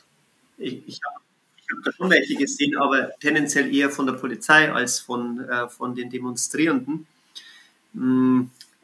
ich, 0.58 0.82
ich 0.88 1.02
habe 1.06 1.20
hab 1.76 1.84
da 1.84 1.92
schon 1.92 2.10
welche 2.10 2.36
gesehen, 2.36 2.78
aber 2.78 3.10
tendenziell 3.20 3.76
eher 3.76 3.90
von 3.90 4.06
der 4.06 4.14
Polizei 4.14 4.72
als 4.72 5.02
von, 5.02 5.42
äh, 5.42 5.68
von 5.68 5.94
den 5.94 6.10
Demonstrierenden. 6.10 7.06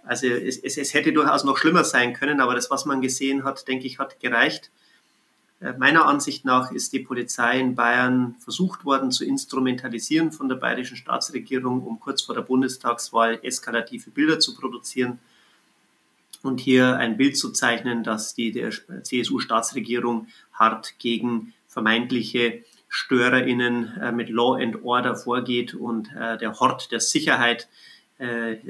Also 0.05 0.27
es, 0.27 0.57
es, 0.57 0.77
es, 0.77 0.93
hätte 0.93 1.13
durchaus 1.13 1.43
noch 1.43 1.57
schlimmer 1.57 1.83
sein 1.83 2.13
können, 2.13 2.41
aber 2.41 2.55
das, 2.55 2.69
was 2.69 2.85
man 2.85 3.01
gesehen 3.01 3.43
hat, 3.43 3.67
denke 3.67 3.87
ich, 3.87 3.99
hat 3.99 4.19
gereicht. 4.19 4.69
Äh, 5.61 5.73
meiner 5.77 6.05
Ansicht 6.05 6.43
nach 6.43 6.71
ist 6.71 6.91
die 6.91 6.99
Polizei 6.99 7.59
in 7.59 7.75
Bayern 7.75 8.35
versucht 8.39 8.83
worden 8.83 9.11
zu 9.11 9.23
instrumentalisieren 9.23 10.31
von 10.31 10.49
der 10.49 10.57
bayerischen 10.57 10.97
Staatsregierung, 10.97 11.83
um 11.83 11.99
kurz 11.99 12.21
vor 12.21 12.35
der 12.35 12.41
Bundestagswahl 12.41 13.39
eskalative 13.43 14.11
Bilder 14.11 14.39
zu 14.39 14.55
produzieren 14.55 15.19
und 16.41 16.59
hier 16.59 16.97
ein 16.97 17.15
Bild 17.15 17.37
zu 17.37 17.51
zeichnen, 17.51 18.03
dass 18.03 18.35
die 18.35 18.51
der 18.51 18.71
CSU-Staatsregierung 18.71 20.27
hart 20.51 20.99
gegen 20.99 21.53
vermeintliche 21.67 22.63
StörerInnen 22.89 23.97
äh, 24.01 24.11
mit 24.11 24.29
Law 24.29 24.61
and 24.61 24.83
Order 24.83 25.15
vorgeht 25.15 25.73
und 25.73 26.11
äh, 26.13 26.37
der 26.37 26.59
Hort 26.59 26.91
der 26.91 26.99
Sicherheit 26.99 27.69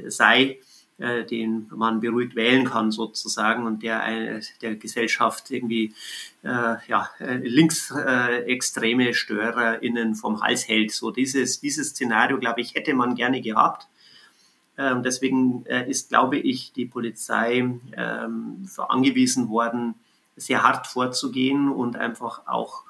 sei, 0.08 0.58
äh, 0.98 1.24
den 1.24 1.68
man 1.74 2.00
beruhigt 2.00 2.36
wählen 2.36 2.64
kann 2.64 2.92
sozusagen 2.92 3.66
und 3.66 3.82
der 3.82 4.02
eine, 4.02 4.40
der 4.62 4.76
Gesellschaft 4.76 5.50
irgendwie 5.50 5.92
äh, 6.42 6.76
ja, 6.86 7.10
äh, 7.18 7.36
linksextreme 7.36 9.08
äh, 9.08 9.14
StörerInnen 9.14 10.14
vom 10.14 10.40
Hals 10.40 10.68
hält. 10.68 10.92
So 10.92 11.10
dieses, 11.10 11.60
dieses 11.60 11.90
Szenario, 11.90 12.38
glaube 12.38 12.60
ich, 12.60 12.74
hätte 12.74 12.94
man 12.94 13.16
gerne 13.16 13.40
gehabt. 13.40 13.88
Ähm, 14.78 15.02
deswegen 15.02 15.66
äh, 15.66 15.88
ist, 15.90 16.10
glaube 16.10 16.38
ich, 16.38 16.72
die 16.72 16.86
Polizei 16.86 17.58
ähm, 17.96 18.68
angewiesen 18.76 19.48
worden, 19.48 19.96
sehr 20.36 20.62
hart 20.62 20.86
vorzugehen 20.86 21.68
und 21.68 21.96
einfach 21.96 22.46
auch 22.46 22.83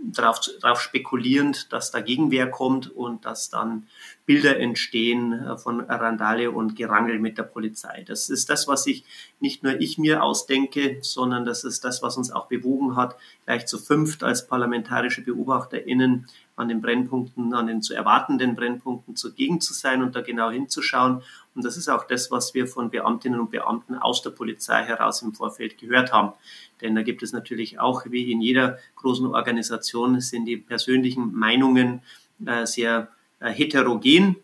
darauf, 0.00 0.40
darauf 0.60 0.80
spekulierend, 0.80 1.72
dass 1.72 1.90
da 1.90 2.00
Gegenwehr 2.00 2.50
kommt 2.50 2.90
und 2.90 3.24
dass 3.24 3.50
dann 3.50 3.86
Bilder 4.26 4.58
entstehen 4.58 5.32
äh, 5.32 5.56
von 5.56 5.80
Randale 5.80 6.50
und 6.50 6.76
Gerangel 6.76 7.18
mit 7.18 7.38
der 7.38 7.44
Polizei. 7.44 8.04
Das 8.06 8.28
ist 8.28 8.50
das, 8.50 8.68
was 8.68 8.86
ich 8.86 9.04
nicht 9.40 9.62
nur 9.62 9.80
ich 9.80 9.98
mir 9.98 10.22
ausdenke, 10.22 10.98
sondern 11.02 11.44
das 11.44 11.64
ist 11.64 11.84
das, 11.84 12.02
was 12.02 12.16
uns 12.16 12.30
auch 12.30 12.46
bewogen 12.46 12.96
hat, 12.96 13.16
gleich 13.44 13.66
zu 13.66 13.78
fünft 13.78 14.22
als 14.22 14.46
parlamentarische 14.46 15.22
BeobachterInnen 15.22 16.26
an 16.56 16.68
den 16.68 16.80
Brennpunkten, 16.80 17.54
an 17.54 17.68
den 17.68 17.82
zu 17.82 17.94
erwartenden 17.94 18.56
Brennpunkten 18.56 19.16
zugegen 19.16 19.60
zu 19.60 19.74
sein 19.74 20.02
und 20.02 20.16
da 20.16 20.22
genau 20.22 20.50
hinzuschauen. 20.50 21.22
Und 21.58 21.64
das 21.64 21.76
ist 21.76 21.88
auch 21.88 22.04
das, 22.04 22.30
was 22.30 22.54
wir 22.54 22.68
von 22.68 22.88
Beamtinnen 22.88 23.40
und 23.40 23.50
Beamten 23.50 23.96
aus 23.96 24.22
der 24.22 24.30
Polizei 24.30 24.84
heraus 24.84 25.22
im 25.22 25.34
Vorfeld 25.34 25.76
gehört 25.76 26.12
haben. 26.12 26.34
Denn 26.80 26.94
da 26.94 27.02
gibt 27.02 27.20
es 27.24 27.32
natürlich 27.32 27.80
auch, 27.80 28.04
wie 28.08 28.30
in 28.30 28.40
jeder 28.40 28.78
großen 28.94 29.26
Organisation, 29.26 30.20
sind 30.20 30.44
die 30.44 30.56
persönlichen 30.56 31.34
Meinungen 31.34 32.02
äh, 32.46 32.64
sehr 32.64 33.08
äh, 33.40 33.50
heterogen. 33.50 34.36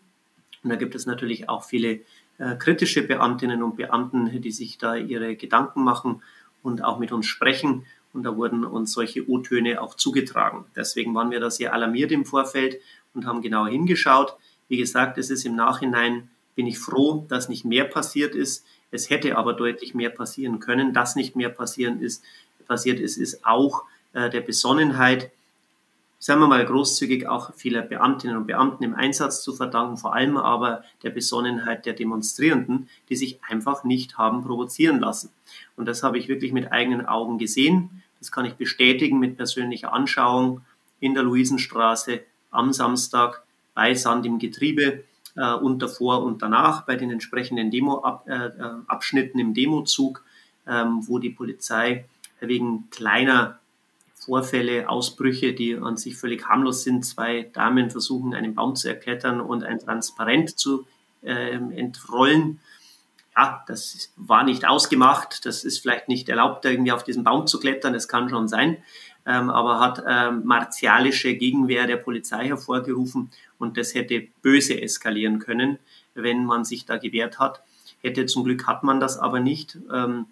Und 0.61 0.69
da 0.69 0.75
gibt 0.75 0.93
es 0.93 1.05
natürlich 1.05 1.47
auch 1.47 1.63
viele 1.63 2.01
äh, 2.37 2.57
kritische 2.59 3.01
Beamtinnen 3.01 3.63
und 3.63 3.77
Beamten, 3.77 4.41
die 4.41 4.51
sich 4.51 4.77
da 4.77 4.97
ihre 4.97 5.37
Gedanken 5.37 5.85
machen 5.85 6.21
und 6.63 6.83
auch 6.83 6.99
mit 6.99 7.13
uns 7.13 7.27
sprechen. 7.27 7.85
Und 8.11 8.23
da 8.23 8.35
wurden 8.35 8.65
uns 8.65 8.91
solche 8.91 9.29
O-Töne 9.29 9.81
auch 9.81 9.95
zugetragen. 9.95 10.65
Deswegen 10.75 11.15
waren 11.15 11.31
wir 11.31 11.39
da 11.39 11.49
sehr 11.49 11.71
alarmiert 11.71 12.11
im 12.11 12.25
Vorfeld 12.25 12.81
und 13.13 13.25
haben 13.25 13.41
genau 13.41 13.67
hingeschaut. 13.67 14.35
Wie 14.67 14.75
gesagt, 14.75 15.17
es 15.17 15.29
ist 15.29 15.45
im 15.45 15.55
Nachhinein, 15.55 16.29
bin 16.55 16.67
ich 16.67 16.79
froh, 16.79 17.25
dass 17.27 17.49
nicht 17.49 17.65
mehr 17.65 17.85
passiert 17.85 18.33
ist. 18.33 18.65
Es 18.91 19.09
hätte 19.09 19.37
aber 19.37 19.53
deutlich 19.53 19.93
mehr 19.93 20.09
passieren 20.09 20.59
können. 20.59 20.93
Dass 20.93 21.15
nicht 21.15 21.35
mehr 21.35 21.49
passieren 21.49 22.01
ist, 22.01 22.23
passiert 22.65 22.99
ist, 22.99 23.17
ist 23.17 23.45
auch 23.45 23.83
äh, 24.13 24.29
der 24.29 24.41
Besonnenheit, 24.41 25.31
sagen 26.19 26.39
wir 26.39 26.47
mal 26.47 26.65
großzügig, 26.65 27.27
auch 27.27 27.53
vieler 27.53 27.81
Beamtinnen 27.81 28.37
und 28.37 28.47
Beamten 28.47 28.83
im 28.83 28.95
Einsatz 28.95 29.43
zu 29.43 29.53
verdanken, 29.53 29.97
vor 29.97 30.15
allem 30.15 30.37
aber 30.37 30.83
der 31.03 31.11
Besonnenheit 31.11 31.85
der 31.85 31.93
Demonstrierenden, 31.93 32.89
die 33.09 33.15
sich 33.15 33.39
einfach 33.47 33.83
nicht 33.83 34.17
haben 34.17 34.43
provozieren 34.43 34.99
lassen. 34.99 35.29
Und 35.75 35.85
das 35.85 36.01
habe 36.01 36.17
ich 36.17 36.27
wirklich 36.27 36.53
mit 36.53 36.71
eigenen 36.71 37.05
Augen 37.05 37.37
gesehen. 37.37 38.01
Das 38.19 38.31
kann 38.31 38.45
ich 38.45 38.53
bestätigen 38.53 39.19
mit 39.19 39.37
persönlicher 39.37 39.93
Anschauung 39.93 40.61
in 40.99 41.13
der 41.13 41.23
Luisenstraße 41.23 42.21
am 42.49 42.73
Samstag 42.73 43.43
bei 43.73 43.93
Sand 43.93 44.25
im 44.25 44.39
Getriebe 44.39 45.03
äh, 45.35 45.53
und 45.53 45.81
davor 45.81 46.23
und 46.23 46.41
danach 46.41 46.85
bei 46.85 46.95
den 46.95 47.11
entsprechenden 47.11 47.71
Demo-Abschnitten 47.71 49.37
äh, 49.37 49.41
äh 49.41 49.45
im 49.45 49.53
Demozug, 49.53 50.23
ähm, 50.67 50.99
wo 51.07 51.19
die 51.19 51.29
Polizei 51.29 52.05
wegen 52.39 52.89
kleiner 52.89 53.59
Vorfälle, 54.13 54.89
Ausbrüche, 54.89 55.53
die 55.53 55.75
an 55.75 55.97
sich 55.97 56.17
völlig 56.17 56.47
harmlos 56.47 56.83
sind. 56.83 57.05
Zwei 57.05 57.49
Damen 57.53 57.91
versuchen, 57.91 58.33
einen 58.33 58.55
Baum 58.55 58.75
zu 58.75 58.87
erklettern 58.87 59.39
und 59.39 59.63
ein 59.63 59.79
Transparent 59.79 60.57
zu 60.57 60.87
äh, 61.21 61.53
entrollen. 61.53 62.59
Ja, 63.37 63.63
das 63.67 64.11
war 64.15 64.43
nicht 64.43 64.67
ausgemacht. 64.67 65.45
Das 65.45 65.63
ist 65.63 65.79
vielleicht 65.79 66.07
nicht 66.07 66.29
erlaubt, 66.29 66.65
irgendwie 66.65 66.91
auf 66.91 67.03
diesen 67.03 67.23
Baum 67.23 67.45
zu 67.45 67.59
klettern. 67.59 67.93
Das 67.93 68.07
kann 68.07 68.29
schon 68.29 68.47
sein. 68.47 68.77
Ähm, 69.25 69.49
aber 69.49 69.79
hat 69.79 70.03
ähm, 70.07 70.43
martialische 70.45 71.35
Gegenwehr 71.35 71.87
der 71.87 71.97
Polizei 71.97 72.47
hervorgerufen 72.47 73.31
und 73.57 73.77
das 73.77 73.95
hätte 73.95 74.27
böse 74.41 74.79
eskalieren 74.79 75.39
können, 75.39 75.79
wenn 76.13 76.45
man 76.45 76.63
sich 76.63 76.85
da 76.85 76.97
gewehrt 76.97 77.39
hat. 77.39 77.61
Hätte 78.01 78.27
zum 78.27 78.43
Glück 78.43 78.67
hat 78.67 78.83
man 78.83 78.99
das 78.99 79.17
aber 79.17 79.39
nicht. 79.39 79.77
Ähm, 79.91 80.27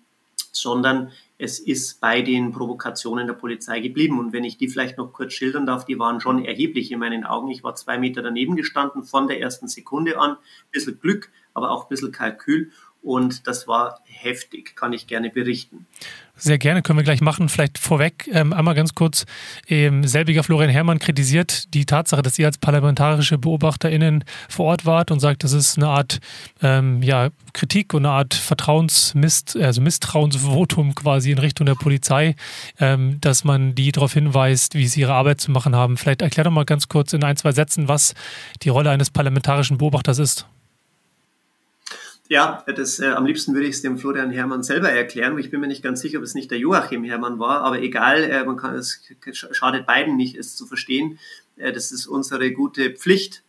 sondern 0.54 1.12
es 1.38 1.60
ist 1.60 2.00
bei 2.00 2.22
den 2.22 2.52
Provokationen 2.52 3.28
der 3.28 3.34
Polizei 3.34 3.80
geblieben. 3.80 4.20
Und 4.20 4.34
wenn 4.34 4.44
ich 4.44 4.58
die 4.58 4.70
vielleicht 4.70 4.98
noch 4.98 5.12
kurz 5.12 5.34
schildern 5.34 5.66
darf, 5.66 5.84
die 5.84 6.00
waren 6.00 6.22
schon 6.22 6.46
erheblich 6.46 6.92
in 6.92 7.00
meinen 7.00 7.26
Augen. 7.26 7.50
Ich 7.50 7.64
war 7.64 7.76
zwei 7.76 7.98
Meter 7.98 8.22
daneben 8.22 8.56
gestanden 8.56 9.04
von 9.04 9.28
der 9.28 9.42
ersten 9.42 9.68
Sekunde 9.68 10.20
an. 10.20 10.32
Ein 10.32 10.38
bisschen 10.72 11.00
Glück, 11.00 11.32
aber 11.54 11.72
auch 11.72 11.84
ein 11.84 11.90
bisschen 11.90 12.12
Kalkül. 12.12 12.72
Und 13.04 13.48
das 13.48 13.68
war 13.68 14.00
heftig, 14.06 14.78
kann 14.78 14.94
ich 14.94 15.08
gerne 15.08 15.30
berichten. 15.30 15.86
Sehr 16.36 16.58
gerne, 16.58 16.82
können 16.82 16.98
wir 16.98 17.04
gleich 17.04 17.22
machen. 17.22 17.48
Vielleicht 17.50 17.78
vorweg 17.78 18.30
ähm, 18.32 18.54
einmal 18.54 18.74
ganz 18.76 18.96
kurz. 18.96 19.26
Ähm, 19.68 20.08
selbiger 20.08 20.42
Florian 20.42 20.70
Herrmann 20.70 21.00
kritisiert 21.00 21.74
die 21.74 21.86
Tatsache, 21.86 22.22
dass 22.22 22.40
ihr 22.40 22.48
als 22.48 22.58
parlamentarische 22.58 23.38
BeobachterInnen 23.38 24.24
vor 24.50 24.68
Ort 24.68 24.86
wart 24.86 25.12
und 25.12 25.20
sagt, 25.20 25.44
das 25.44 25.52
ist 25.52 25.78
eine 25.78 25.90
Art 25.90 26.20
ähm, 26.62 27.04
ja, 27.04 27.30
Kritik 27.52 27.94
und 27.94 28.06
eine 28.06 28.16
Art 28.16 28.34
Vertrauensmist, 28.34 29.58
also 29.58 29.82
Misstrauensvotum 29.82 30.96
quasi 30.96 31.32
in 31.32 31.38
Richtung 31.38 31.66
der 31.66 31.76
Polizei, 31.76 32.36
ähm, 32.80 33.20
dass 33.20 33.44
man 33.44 33.76
die 33.76 33.92
darauf 33.92 34.14
hinweist, 34.14 34.76
wie 34.76 34.88
sie 34.88 35.02
ihre 35.02 35.14
Arbeit 35.14 35.42
zu 35.42 35.52
machen 35.52 35.76
haben. 35.76 35.98
Vielleicht 35.98 36.22
erklär 36.22 36.46
doch 36.46 36.52
mal 36.52 36.66
ganz 36.66 36.88
kurz 36.88 37.12
in 37.12 37.24
ein, 37.24 37.36
zwei 37.36 37.52
Sätzen, 37.52 37.90
was 37.90 38.16
die 38.64 38.70
Rolle 38.70 38.90
eines 38.90 39.12
parlamentarischen 39.12 39.78
Beobachters 39.78 40.20
ist. 40.20 40.48
Ja, 42.34 42.64
das, 42.66 43.00
äh, 43.00 43.10
am 43.10 43.28
liebsten 43.28 43.54
würde 43.54 43.68
ich 43.68 43.76
es 43.76 43.84
dem 43.84 44.00
Florian 44.00 44.32
Herrmann 44.32 44.64
selber 44.64 44.90
erklären. 44.90 45.38
Ich 45.38 45.52
bin 45.52 45.60
mir 45.60 45.68
nicht 45.68 45.84
ganz 45.84 46.02
sicher, 46.02 46.18
ob 46.18 46.24
es 46.24 46.34
nicht 46.34 46.50
der 46.50 46.58
Joachim 46.58 47.04
Herrmann 47.04 47.38
war, 47.38 47.62
aber 47.62 47.80
egal, 47.80 48.24
äh, 48.24 48.44
man 48.44 48.58
kann, 48.58 48.74
es 48.74 49.04
schadet 49.32 49.86
beiden 49.86 50.18
nicht, 50.18 50.36
es 50.36 50.56
zu 50.56 50.66
verstehen. 50.66 51.20
Äh, 51.58 51.72
das 51.74 51.92
ist 51.92 52.08
unsere 52.08 52.52
gute 52.52 52.90
Pflicht 52.90 53.44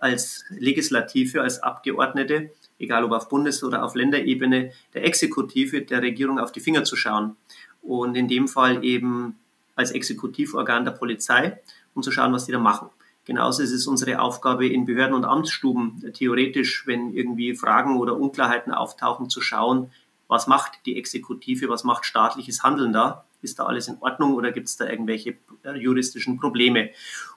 als 0.00 0.46
Legislative, 0.48 1.42
als 1.42 1.62
Abgeordnete, 1.62 2.48
egal 2.78 3.04
ob 3.04 3.12
auf 3.12 3.28
Bundes- 3.28 3.62
oder 3.62 3.84
auf 3.84 3.94
Länderebene, 3.94 4.72
der 4.94 5.04
Exekutive, 5.04 5.82
der 5.82 6.00
Regierung 6.00 6.38
auf 6.38 6.50
die 6.50 6.60
Finger 6.60 6.84
zu 6.84 6.96
schauen. 6.96 7.36
Und 7.82 8.16
in 8.16 8.26
dem 8.26 8.48
Fall 8.48 8.82
eben 8.82 9.38
als 9.76 9.90
Exekutivorgan 9.90 10.86
der 10.86 10.92
Polizei, 10.92 11.58
um 11.92 12.02
zu 12.02 12.10
schauen, 12.10 12.32
was 12.32 12.46
die 12.46 12.52
da 12.52 12.58
machen. 12.58 12.88
Genauso 13.24 13.62
ist 13.62 13.72
es 13.72 13.86
unsere 13.86 14.20
Aufgabe 14.20 14.66
in 14.66 14.86
Behörden 14.86 15.14
und 15.14 15.24
Amtsstuben, 15.24 16.02
theoretisch, 16.14 16.86
wenn 16.86 17.12
irgendwie 17.12 17.54
Fragen 17.54 17.98
oder 17.98 18.16
Unklarheiten 18.16 18.72
auftauchen, 18.72 19.28
zu 19.28 19.40
schauen, 19.40 19.90
was 20.26 20.46
macht 20.46 20.86
die 20.86 20.96
Exekutive, 20.96 21.68
was 21.68 21.84
macht 21.84 22.06
staatliches 22.06 22.62
Handeln 22.62 22.92
da? 22.92 23.24
Ist 23.42 23.58
da 23.58 23.64
alles 23.64 23.88
in 23.88 23.98
Ordnung 24.00 24.34
oder 24.34 24.52
gibt 24.52 24.68
es 24.68 24.76
da 24.76 24.86
irgendwelche 24.86 25.36
äh, 25.64 25.76
juristischen 25.76 26.38
Probleme? 26.38 26.90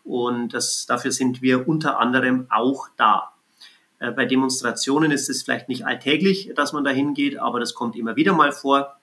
Und 0.04 0.54
das, 0.54 0.86
dafür 0.86 1.12
sind 1.12 1.42
wir 1.42 1.68
unter 1.68 2.00
anderem 2.00 2.48
auch 2.50 2.88
da. 2.98 3.34
Äh, 4.00 4.12
bei 4.12 4.26
Demonstrationen 4.26 5.12
ist 5.12 5.30
es 5.30 5.44
vielleicht 5.44 5.70
nicht 5.70 5.86
alltäglich, 5.86 6.52
dass 6.56 6.74
man 6.74 6.84
da 6.84 6.92
hingeht, 6.92 7.40
aber 7.40 7.60
das 7.60 7.74
kommt 7.74 7.96
immer 7.96 8.16
wieder 8.16 8.34
mal 8.34 8.52
vor, 8.52 8.98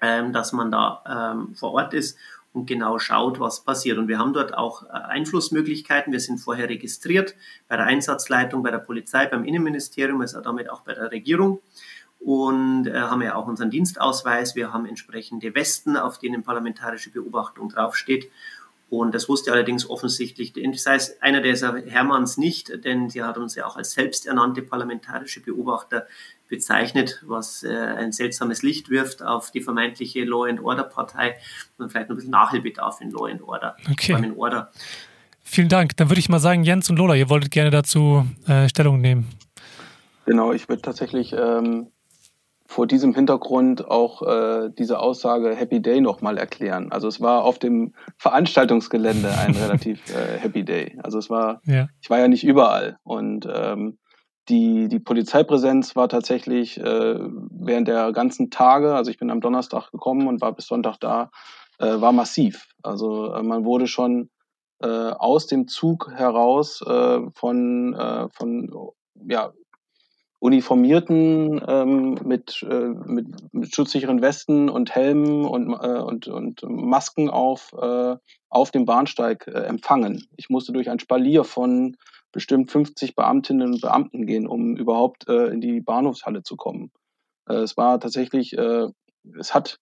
ähm, 0.00 0.32
dass 0.32 0.52
man 0.52 0.70
da 0.70 1.34
ähm, 1.34 1.54
vor 1.54 1.72
Ort 1.72 1.94
ist 1.94 2.16
und 2.52 2.66
genau 2.66 2.98
schaut, 2.98 3.38
was 3.38 3.64
passiert. 3.64 3.98
Und 3.98 4.08
wir 4.08 4.18
haben 4.18 4.32
dort 4.32 4.54
auch 4.54 4.82
äh, 4.84 4.88
Einflussmöglichkeiten. 4.88 6.12
Wir 6.12 6.20
sind 6.20 6.38
vorher 6.38 6.68
registriert 6.68 7.34
bei 7.68 7.76
der 7.76 7.86
Einsatzleitung, 7.86 8.62
bei 8.62 8.70
der 8.70 8.78
Polizei, 8.78 9.26
beim 9.26 9.44
Innenministerium, 9.44 10.20
also 10.20 10.40
damit 10.40 10.68
auch 10.68 10.80
bei 10.80 10.94
der 10.94 11.10
Regierung. 11.12 11.60
Und 12.18 12.86
äh, 12.86 12.98
haben 12.98 13.22
ja 13.22 13.36
auch 13.36 13.46
unseren 13.46 13.70
Dienstausweis. 13.70 14.56
Wir 14.56 14.72
haben 14.72 14.84
entsprechende 14.84 15.54
Westen, 15.54 15.96
auf 15.96 16.18
denen 16.18 16.42
parlamentarische 16.42 17.10
Beobachtung 17.10 17.68
draufsteht. 17.68 18.30
Und 18.90 19.14
das 19.14 19.28
wusste 19.28 19.52
allerdings 19.52 19.88
offensichtlich, 19.88 20.52
sei 20.74 20.96
es 20.96 21.22
einer 21.22 21.40
dieser 21.40 21.76
Hermanns 21.86 22.36
nicht, 22.36 22.84
denn 22.84 23.08
sie 23.08 23.22
hat 23.22 23.38
uns 23.38 23.54
ja 23.54 23.64
auch 23.64 23.76
als 23.76 23.92
selbsternannte 23.92 24.62
parlamentarische 24.62 25.40
Beobachter 25.40 26.08
bezeichnet, 26.50 27.22
was 27.26 27.62
äh, 27.62 27.70
ein 27.70 28.12
seltsames 28.12 28.62
Licht 28.62 28.90
wirft 28.90 29.22
auf 29.22 29.50
die 29.50 29.62
vermeintliche 29.62 30.24
Law 30.24 30.44
and 30.46 30.62
Order 30.62 30.84
Partei 30.84 31.36
und 31.78 31.90
vielleicht 31.90 32.08
noch 32.08 32.14
ein 32.14 32.18
bisschen 32.18 32.32
Nachhilbedarf 32.32 33.00
in 33.00 33.10
Law 33.10 33.26
and 33.26 33.42
Order. 33.42 33.76
Okay. 33.90 34.12
In 34.12 34.36
Order. 34.36 34.70
Vielen 35.42 35.68
Dank. 35.68 35.96
Dann 35.96 36.10
würde 36.10 36.20
ich 36.20 36.28
mal 36.28 36.38
sagen, 36.38 36.62
Jens 36.62 36.90
und 36.90 36.96
Lola, 36.96 37.14
ihr 37.14 37.30
wolltet 37.30 37.50
gerne 37.50 37.70
dazu 37.70 38.26
äh, 38.46 38.68
Stellung 38.68 39.00
nehmen. 39.00 39.28
Genau, 40.26 40.52
ich 40.52 40.68
würde 40.68 40.82
tatsächlich 40.82 41.32
ähm, 41.32 41.88
vor 42.66 42.86
diesem 42.86 43.14
Hintergrund 43.14 43.90
auch 43.90 44.22
äh, 44.22 44.70
diese 44.78 45.00
Aussage 45.00 45.56
Happy 45.56 45.82
Day 45.82 46.00
nochmal 46.00 46.38
erklären. 46.38 46.92
Also 46.92 47.08
es 47.08 47.20
war 47.20 47.42
auf 47.42 47.58
dem 47.58 47.94
Veranstaltungsgelände 48.16 49.36
ein 49.38 49.54
relativ 49.56 50.08
äh, 50.14 50.38
Happy 50.38 50.64
Day. 50.64 50.96
Also 51.02 51.18
es 51.18 51.30
war, 51.30 51.60
ja. 51.64 51.88
ich 52.00 52.10
war 52.10 52.20
ja 52.20 52.28
nicht 52.28 52.44
überall 52.44 52.98
und 53.02 53.48
ähm, 53.52 53.98
die, 54.50 54.88
die 54.88 54.98
Polizeipräsenz 54.98 55.96
war 55.96 56.08
tatsächlich 56.08 56.78
äh, 56.78 57.18
während 57.50 57.88
der 57.88 58.12
ganzen 58.12 58.50
Tage, 58.50 58.94
also 58.94 59.10
ich 59.10 59.18
bin 59.18 59.30
am 59.30 59.40
Donnerstag 59.40 59.90
gekommen 59.92 60.26
und 60.26 60.40
war 60.40 60.52
bis 60.52 60.66
Sonntag 60.66 60.98
da, 60.98 61.30
äh, 61.78 62.00
war 62.00 62.12
massiv. 62.12 62.66
Also 62.82 63.32
äh, 63.32 63.42
man 63.42 63.64
wurde 63.64 63.86
schon 63.86 64.28
äh, 64.82 64.86
aus 64.86 65.46
dem 65.46 65.68
Zug 65.68 66.10
heraus 66.14 66.82
äh, 66.82 67.20
von, 67.32 67.94
äh, 67.94 68.28
von 68.30 68.90
ja, 69.28 69.52
Uniformierten 70.40 71.60
ähm, 71.68 72.18
mit, 72.24 72.66
äh, 72.68 72.88
mit, 72.88 73.26
mit 73.52 73.74
schutzsicheren 73.74 74.22
Westen 74.22 74.68
und 74.68 74.94
Helmen 74.94 75.44
und, 75.44 75.72
äh, 75.74 76.00
und, 76.00 76.28
und 76.28 76.62
Masken 76.62 77.30
auf, 77.30 77.74
äh, 77.80 78.16
auf 78.48 78.70
dem 78.70 78.84
Bahnsteig 78.84 79.46
empfangen. 79.46 80.26
Ich 80.36 80.48
musste 80.48 80.72
durch 80.72 80.90
ein 80.90 80.98
Spalier 80.98 81.44
von 81.44 81.96
bestimmt 82.32 82.70
50 82.70 83.14
Beamtinnen 83.14 83.72
und 83.72 83.80
Beamten 83.80 84.26
gehen, 84.26 84.46
um 84.46 84.76
überhaupt 84.76 85.28
äh, 85.28 85.46
in 85.48 85.60
die 85.60 85.80
Bahnhofshalle 85.80 86.42
zu 86.42 86.56
kommen. 86.56 86.90
Äh, 87.48 87.54
es 87.54 87.76
war 87.76 88.00
tatsächlich, 88.00 88.56
äh, 88.56 88.86
es 89.38 89.54
hat, 89.54 89.78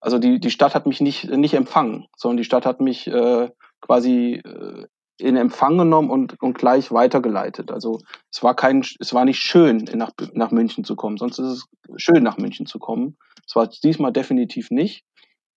also 0.00 0.18
die, 0.18 0.40
die 0.40 0.50
Stadt 0.50 0.74
hat 0.74 0.86
mich 0.86 1.00
nicht, 1.00 1.30
nicht 1.30 1.54
empfangen, 1.54 2.06
sondern 2.16 2.38
die 2.38 2.44
Stadt 2.44 2.66
hat 2.66 2.80
mich 2.80 3.06
äh, 3.06 3.50
quasi 3.80 4.42
äh, 4.44 4.86
in 5.20 5.36
Empfang 5.36 5.76
genommen 5.76 6.10
und, 6.10 6.40
und 6.40 6.56
gleich 6.56 6.92
weitergeleitet. 6.92 7.72
Also 7.72 8.00
es 8.32 8.42
war 8.42 8.54
kein, 8.54 8.84
es 9.00 9.12
war 9.12 9.24
nicht 9.24 9.40
schön, 9.40 9.88
nach, 9.94 10.12
nach 10.32 10.52
München 10.52 10.84
zu 10.84 10.94
kommen. 10.94 11.16
Sonst 11.16 11.38
ist 11.40 11.46
es 11.46 11.66
schön, 11.96 12.22
nach 12.22 12.38
München 12.38 12.66
zu 12.66 12.78
kommen. 12.78 13.16
Es 13.44 13.56
war 13.56 13.66
diesmal 13.66 14.12
definitiv 14.12 14.70
nicht. 14.70 15.04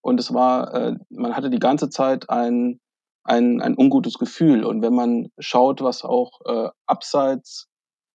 Und 0.01 0.19
es 0.19 0.33
war, 0.33 0.73
äh, 0.73 0.95
man 1.09 1.35
hatte 1.35 1.51
die 1.51 1.59
ganze 1.59 1.89
Zeit 1.89 2.29
ein, 2.29 2.79
ein, 3.23 3.61
ein 3.61 3.77
ungutes 3.77 4.17
Gefühl. 4.17 4.63
Und 4.63 4.81
wenn 4.81 4.93
man 4.95 5.31
schaut, 5.39 5.81
was 5.81 6.03
auch 6.03 6.41
äh, 6.45 6.69
abseits 6.85 7.67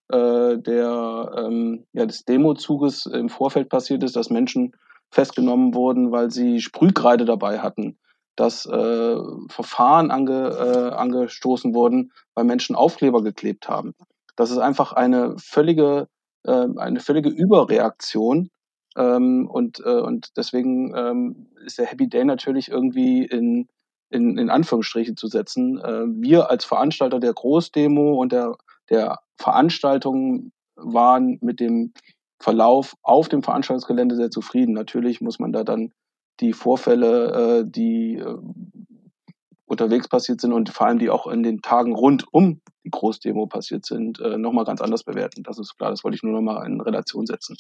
äh, 0.09 0.57
der, 0.57 1.31
ähm, 1.37 1.85
ja, 1.93 2.05
des 2.05 2.25
Demozuges 2.25 3.05
im 3.05 3.29
Vorfeld 3.29 3.69
passiert 3.69 4.03
ist, 4.03 4.15
dass 4.15 4.29
Menschen 4.29 4.73
festgenommen 5.09 5.73
wurden, 5.73 6.11
weil 6.11 6.31
sie 6.31 6.61
Sprühkreide 6.61 7.25
dabei 7.25 7.59
hatten, 7.59 7.97
dass 8.35 8.65
äh, 8.65 9.17
Verfahren 9.49 10.11
ange, 10.11 10.49
äh, 10.49 10.95
angestoßen 10.95 11.73
wurden, 11.73 12.11
weil 12.33 12.45
Menschen 12.45 12.75
Aufkleber 12.75 13.21
geklebt 13.21 13.67
haben. 13.67 13.93
Das 14.35 14.51
ist 14.51 14.57
einfach 14.57 14.93
eine 14.93 15.35
völlige, 15.37 16.07
äh, 16.43 16.67
eine 16.77 16.99
völlige 16.99 17.29
Überreaktion. 17.29 18.49
Ähm, 18.97 19.47
und, 19.49 19.79
äh, 19.85 20.01
und 20.01 20.35
deswegen 20.37 20.93
ähm, 20.95 21.47
ist 21.65 21.77
der 21.77 21.85
Happy 21.85 22.09
Day 22.09 22.25
natürlich 22.25 22.69
irgendwie 22.69 23.25
in, 23.25 23.67
in, 24.12 24.38
in 24.38 24.49
Anführungsstriche 24.49 25.16
zu 25.16 25.28
setzen. 25.28 25.80
Äh, 25.80 26.05
wir 26.22 26.49
als 26.49 26.66
Veranstalter 26.66 27.20
der 27.20 27.34
Großdemo 27.34 28.14
und 28.14 28.32
der, 28.32 28.55
der 28.89 29.20
Veranstaltung 29.38 30.51
waren 30.76 31.38
mit 31.41 31.59
dem 31.59 31.93
Verlauf 32.39 32.95
auf 33.01 33.30
dem 33.30 33.43
Veranstaltungsgelände 33.43 34.16
sehr 34.16 34.32
zufrieden. 34.32 34.74
Natürlich 34.74 35.22
muss 35.22 35.39
man 35.39 35.51
da 35.51 35.64
dann 35.64 35.93
die 36.39 36.53
Vorfälle, 36.53 37.62
äh, 37.62 37.64
die 37.66 38.16
äh, 38.16 38.38
unterwegs 39.66 40.07
passiert 40.07 40.41
sind 40.41 40.51
und 40.51 40.70
vor 40.70 40.88
allem 40.88 40.99
die 40.99 41.09
auch 41.09 41.28
in 41.28 41.43
den 41.43 41.62
Tagen 41.62 41.95
rund 41.95 42.26
um 42.34 42.62
die 42.84 42.89
Großdemo 42.89 43.45
passiert 43.45 43.86
sind, 43.86 44.20
äh, 44.20 44.38
nochmal 44.38 44.66
ganz 44.66 44.82
anders 44.82 45.03
bewerten. 45.03 45.43
Das 45.43 45.59
ist 45.59 45.78
klar, 45.78 45.91
das 45.91 46.03
wollte 46.03 46.16
ich 46.16 46.24
nur 46.24 46.34
nochmal 46.34 46.66
in 46.66 46.82
Relation 46.82 47.26
setzen. 47.26 47.57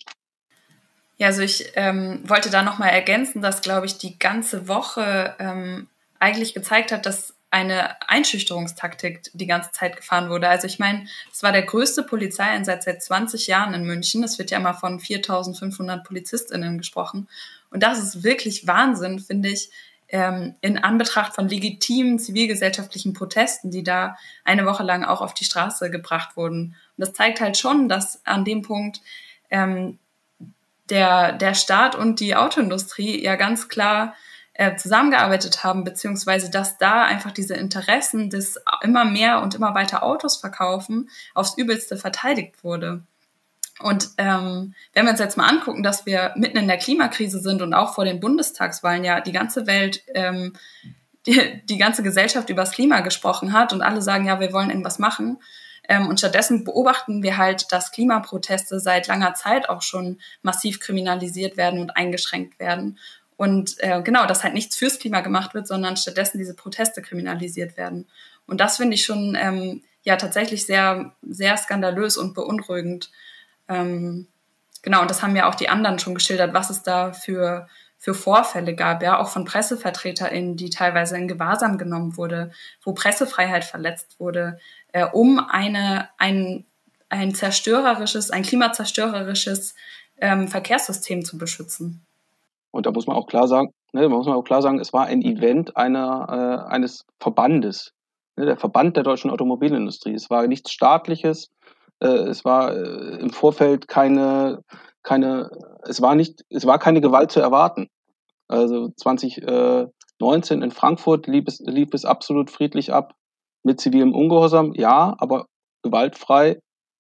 Ja, 1.17 1.27
also 1.27 1.41
ich 1.43 1.71
ähm, 1.75 2.19
wollte 2.27 2.49
da 2.49 2.63
nochmal 2.63 2.89
ergänzen, 2.89 3.41
dass, 3.41 3.61
glaube 3.61 3.85
ich, 3.85 3.99
die 3.99 4.17
ganze 4.17 4.67
Woche 4.67 5.35
ähm, 5.37 5.87
eigentlich 6.21 6.53
gezeigt 6.53 6.91
hat, 6.91 7.05
dass 7.05 7.33
eine 7.49 8.01
Einschüchterungstaktik 8.07 9.29
die 9.33 9.47
ganze 9.47 9.71
Zeit 9.71 9.97
gefahren 9.97 10.29
wurde. 10.29 10.47
Also 10.47 10.67
ich 10.67 10.79
meine, 10.79 11.05
es 11.33 11.43
war 11.43 11.51
der 11.51 11.63
größte 11.63 12.03
Polizeieinsatz 12.03 12.85
seit 12.85 13.03
20 13.03 13.47
Jahren 13.47 13.73
in 13.73 13.83
München. 13.83 14.23
Es 14.23 14.39
wird 14.39 14.51
ja 14.51 14.59
immer 14.59 14.73
von 14.73 14.99
4.500 14.99 16.03
PolizistInnen 16.03 16.77
gesprochen. 16.77 17.27
Und 17.69 17.83
das 17.83 17.99
ist 17.99 18.23
wirklich 18.23 18.67
Wahnsinn, 18.67 19.19
finde 19.19 19.49
ich, 19.49 19.69
ähm, 20.07 20.55
in 20.61 20.77
Anbetracht 20.77 21.35
von 21.35 21.49
legitimen 21.49 22.19
zivilgesellschaftlichen 22.19 23.13
Protesten, 23.13 23.71
die 23.71 23.83
da 23.83 24.15
eine 24.45 24.65
Woche 24.65 24.83
lang 24.83 25.03
auch 25.03 25.21
auf 25.21 25.33
die 25.33 25.45
Straße 25.45 25.89
gebracht 25.89 26.37
wurden. 26.37 26.75
Und 26.97 27.05
das 27.05 27.13
zeigt 27.13 27.41
halt 27.41 27.57
schon, 27.57 27.89
dass 27.89 28.25
an 28.25 28.45
dem 28.45 28.61
Punkt 28.61 29.01
ähm, 29.49 29.99
der, 30.89 31.33
der 31.33 31.53
Staat 31.53 31.95
und 31.95 32.19
die 32.19 32.35
Autoindustrie 32.35 33.21
ja 33.21 33.35
ganz 33.35 33.67
klar 33.67 34.13
äh, 34.53 34.75
zusammengearbeitet 34.75 35.63
haben, 35.63 35.83
beziehungsweise 35.83 36.51
dass 36.51 36.77
da 36.77 37.03
einfach 37.03 37.31
diese 37.31 37.55
Interessen 37.55 38.29
des 38.29 38.59
immer 38.81 39.05
mehr 39.05 39.41
und 39.41 39.55
immer 39.55 39.73
weiter 39.73 40.03
Autos 40.03 40.37
verkaufen 40.37 41.09
aufs 41.33 41.57
Übelste 41.57 41.97
verteidigt 41.97 42.63
wurde. 42.63 43.03
Und 43.79 44.09
ähm, 44.17 44.75
wenn 44.93 45.05
wir 45.05 45.11
uns 45.11 45.19
jetzt 45.19 45.37
mal 45.37 45.47
angucken, 45.47 45.83
dass 45.83 46.05
wir 46.05 46.33
mitten 46.35 46.57
in 46.57 46.67
der 46.67 46.77
Klimakrise 46.77 47.39
sind 47.39 47.61
und 47.61 47.73
auch 47.73 47.95
vor 47.95 48.05
den 48.05 48.19
Bundestagswahlen 48.19 49.03
ja 49.03 49.21
die 49.21 49.31
ganze 49.31 49.65
Welt, 49.67 50.03
ähm, 50.13 50.53
die, 51.25 51.61
die 51.65 51.77
ganze 51.77 52.03
Gesellschaft 52.03 52.49
über 52.49 52.63
das 52.63 52.71
Klima 52.71 53.01
gesprochen 53.01 53.53
hat 53.53 53.73
und 53.73 53.81
alle 53.81 54.01
sagen, 54.01 54.25
ja, 54.25 54.39
wir 54.39 54.53
wollen 54.53 54.69
irgendwas 54.69 54.99
machen. 54.99 55.37
Ähm, 55.87 56.07
und 56.07 56.19
stattdessen 56.19 56.63
beobachten 56.63 57.23
wir 57.23 57.37
halt, 57.37 57.71
dass 57.71 57.91
Klimaproteste 57.91 58.79
seit 58.79 59.07
langer 59.07 59.33
Zeit 59.33 59.69
auch 59.69 59.81
schon 59.81 60.19
massiv 60.41 60.79
kriminalisiert 60.79 61.57
werden 61.57 61.79
und 61.79 61.97
eingeschränkt 61.97 62.59
werden. 62.59 62.97
Und 63.41 63.77
äh, 63.79 64.03
genau, 64.03 64.27
dass 64.27 64.43
halt 64.43 64.53
nichts 64.53 64.75
fürs 64.75 64.99
Klima 64.99 65.21
gemacht 65.21 65.55
wird, 65.55 65.67
sondern 65.67 65.97
stattdessen 65.97 66.37
diese 66.37 66.53
Proteste 66.53 67.01
kriminalisiert 67.01 67.75
werden. 67.75 68.07
Und 68.45 68.61
das 68.61 68.77
finde 68.77 68.93
ich 68.93 69.03
schon 69.03 69.35
ähm, 69.35 69.81
ja 70.03 70.15
tatsächlich 70.15 70.67
sehr, 70.67 71.15
sehr 71.23 71.57
skandalös 71.57 72.17
und 72.17 72.35
beunruhigend. 72.35 73.09
Ähm, 73.67 74.27
genau, 74.83 75.01
und 75.01 75.09
das 75.09 75.23
haben 75.23 75.35
ja 75.35 75.49
auch 75.49 75.55
die 75.55 75.69
anderen 75.69 75.97
schon 75.97 76.13
geschildert, 76.13 76.53
was 76.53 76.69
es 76.69 76.83
da 76.83 77.13
für, 77.13 77.67
für 77.97 78.13
Vorfälle 78.13 78.75
gab, 78.75 79.01
ja, 79.01 79.17
auch 79.17 79.29
von 79.29 79.43
PressevertreterInnen, 79.43 80.55
die 80.55 80.69
teilweise 80.69 81.17
in 81.17 81.27
Gewahrsam 81.27 81.79
genommen 81.79 82.17
wurde, 82.17 82.51
wo 82.83 82.93
Pressefreiheit 82.93 83.63
verletzt 83.63 84.19
wurde, 84.19 84.59
äh, 84.91 85.07
um 85.07 85.39
eine, 85.39 86.09
ein, 86.19 86.67
ein 87.09 87.33
zerstörerisches, 87.33 88.29
ein 88.29 88.43
klimazerstörerisches 88.43 89.73
ähm, 90.17 90.47
Verkehrssystem 90.47 91.25
zu 91.25 91.39
beschützen. 91.39 92.05
Und 92.71 92.85
da 92.85 92.91
muss 92.91 93.07
man 93.07 93.15
auch 93.15 93.27
klar 93.27 93.47
sagen, 93.47 93.73
ne, 93.93 94.07
muss 94.09 94.25
man 94.25 94.35
auch 94.35 94.43
klar 94.43 94.61
sagen, 94.61 94.79
es 94.79 94.93
war 94.93 95.05
ein 95.05 95.21
Event 95.21 95.75
einer, 95.77 96.65
äh, 96.67 96.71
eines 96.71 97.05
Verbandes, 97.19 97.93
ne, 98.37 98.45
der 98.45 98.57
Verband 98.57 98.95
der 98.95 99.03
deutschen 99.03 99.29
Automobilindustrie. 99.29 100.13
Es 100.13 100.29
war 100.29 100.47
nichts 100.47 100.71
staatliches, 100.71 101.49
äh, 101.99 102.07
es 102.07 102.45
war 102.45 102.75
äh, 102.75 103.17
im 103.19 103.29
Vorfeld 103.29 103.87
keine, 103.87 104.63
keine, 105.03 105.49
es 105.83 106.01
war 106.01 106.15
nicht, 106.15 106.43
es 106.49 106.65
war 106.65 106.79
keine 106.79 107.01
Gewalt 107.01 107.31
zu 107.31 107.41
erwarten. 107.41 107.87
Also 108.47 108.89
2019 108.97 110.61
in 110.61 110.71
Frankfurt 110.71 111.27
lief 111.27 111.45
es, 111.47 111.59
lief 111.59 111.89
es 111.93 112.05
absolut 112.05 112.49
friedlich 112.49 112.91
ab, 112.93 113.13
mit 113.63 113.79
zivilem 113.79 114.13
Ungehorsam, 114.13 114.73
ja, 114.73 115.15
aber 115.19 115.45
gewaltfrei 115.83 116.59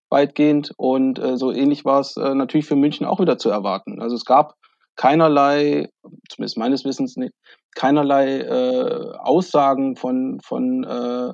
weitgehend 0.09 0.73
und 0.77 1.19
äh, 1.19 1.37
so 1.37 1.51
ähnlich 1.51 1.85
war 1.85 2.01
es 2.01 2.17
äh, 2.17 2.35
natürlich 2.35 2.65
für 2.65 2.75
München 2.75 3.05
auch 3.05 3.19
wieder 3.19 3.37
zu 3.37 3.49
erwarten. 3.49 4.01
Also 4.01 4.15
es 4.15 4.25
gab 4.25 4.55
keinerlei, 5.01 5.89
zumindest 6.29 6.57
meines 6.57 6.85
Wissens 6.85 7.17
nicht, 7.17 7.33
keinerlei 7.73 8.41
äh, 8.41 9.17
Aussagen 9.17 9.95
von, 9.95 10.39
von 10.41 10.83
äh, 10.83 11.33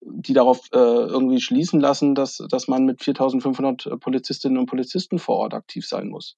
die 0.00 0.32
darauf 0.32 0.60
äh, 0.72 0.78
irgendwie 0.78 1.40
schließen 1.40 1.80
lassen, 1.80 2.14
dass, 2.14 2.38
dass 2.48 2.68
man 2.68 2.84
mit 2.84 3.00
4.500 3.00 3.98
Polizistinnen 3.98 4.58
und 4.58 4.66
Polizisten 4.66 5.18
vor 5.18 5.38
Ort 5.38 5.54
aktiv 5.54 5.88
sein 5.88 6.08
muss. 6.08 6.36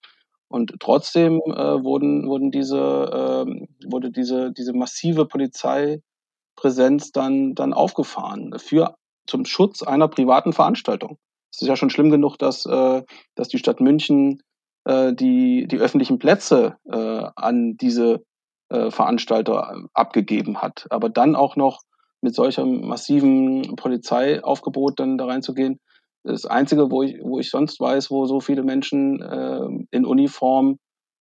Und 0.48 0.74
trotzdem 0.80 1.42
äh, 1.44 1.84
wurden, 1.84 2.26
wurden 2.26 2.50
diese, 2.50 2.78
äh, 2.78 3.90
wurde 3.90 4.10
diese, 4.10 4.50
diese 4.50 4.72
massive 4.72 5.26
Polizeipräsenz 5.26 7.12
dann, 7.12 7.54
dann 7.54 7.74
aufgefahren 7.74 8.58
für, 8.58 8.94
zum 9.26 9.44
Schutz 9.44 9.82
einer 9.82 10.08
privaten 10.08 10.54
Veranstaltung. 10.54 11.18
Es 11.52 11.60
ist 11.60 11.68
ja 11.68 11.76
schon 11.76 11.90
schlimm 11.90 12.08
genug, 12.08 12.38
dass, 12.38 12.64
äh, 12.64 13.02
dass 13.34 13.48
die 13.48 13.58
Stadt 13.58 13.82
München 13.82 14.42
äh, 14.84 15.12
die, 15.12 15.66
die 15.66 15.78
öffentlichen 15.78 16.18
Plätze 16.18 16.76
äh, 16.90 17.24
an 17.36 17.76
diese 17.76 18.22
äh, 18.68 18.90
Veranstalter 18.90 19.84
abgegeben 19.92 20.62
hat. 20.62 20.86
Aber 20.90 21.08
dann 21.08 21.36
auch 21.36 21.56
noch 21.56 21.82
mit 22.20 22.34
solchem 22.34 22.86
massiven 22.86 23.76
Polizeiaufgebot 23.76 25.00
dann 25.00 25.18
da 25.18 25.26
reinzugehen, 25.26 25.80
das 26.24 26.46
Einzige, 26.46 26.90
wo 26.90 27.02
ich, 27.02 27.16
wo 27.20 27.38
ich 27.40 27.50
sonst 27.50 27.80
weiß, 27.80 28.10
wo 28.10 28.26
so 28.26 28.40
viele 28.40 28.62
Menschen 28.62 29.20
äh, 29.20 29.86
in 29.90 30.06
Uniform 30.06 30.78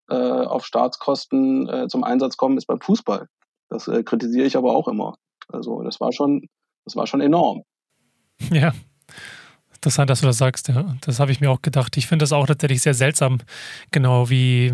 äh, 0.10 0.16
auf 0.16 0.66
Staatskosten 0.66 1.70
äh, 1.70 1.88
zum 1.88 2.04
Einsatz 2.04 2.36
kommen, 2.36 2.58
ist 2.58 2.66
beim 2.66 2.82
Fußball. 2.82 3.28
Das 3.70 3.88
äh, 3.88 4.04
kritisiere 4.04 4.46
ich 4.46 4.58
aber 4.58 4.76
auch 4.76 4.88
immer. 4.88 5.16
Also 5.48 5.84
das 5.84 6.02
war 6.02 6.12
schon, 6.12 6.48
das 6.86 6.96
war 6.96 7.08
schon 7.08 7.22
enorm. 7.22 7.64
Ja, 8.52 8.72
Interessant, 9.80 10.10
dass 10.10 10.20
du 10.20 10.28
das 10.28 10.38
sagst, 10.38 10.68
ja. 10.68 10.98
Das 11.02 11.22
habe 11.22 11.32
ich 11.32 11.40
mir 11.40 11.50
auch 11.50 11.62
gedacht. 11.62 11.96
Ich 11.96 12.06
finde 12.06 12.24
das 12.24 12.34
auch 12.34 12.46
tatsächlich 12.46 12.82
sehr 12.82 12.94
seltsam, 12.94 13.38
genau 13.92 14.30
wie 14.30 14.74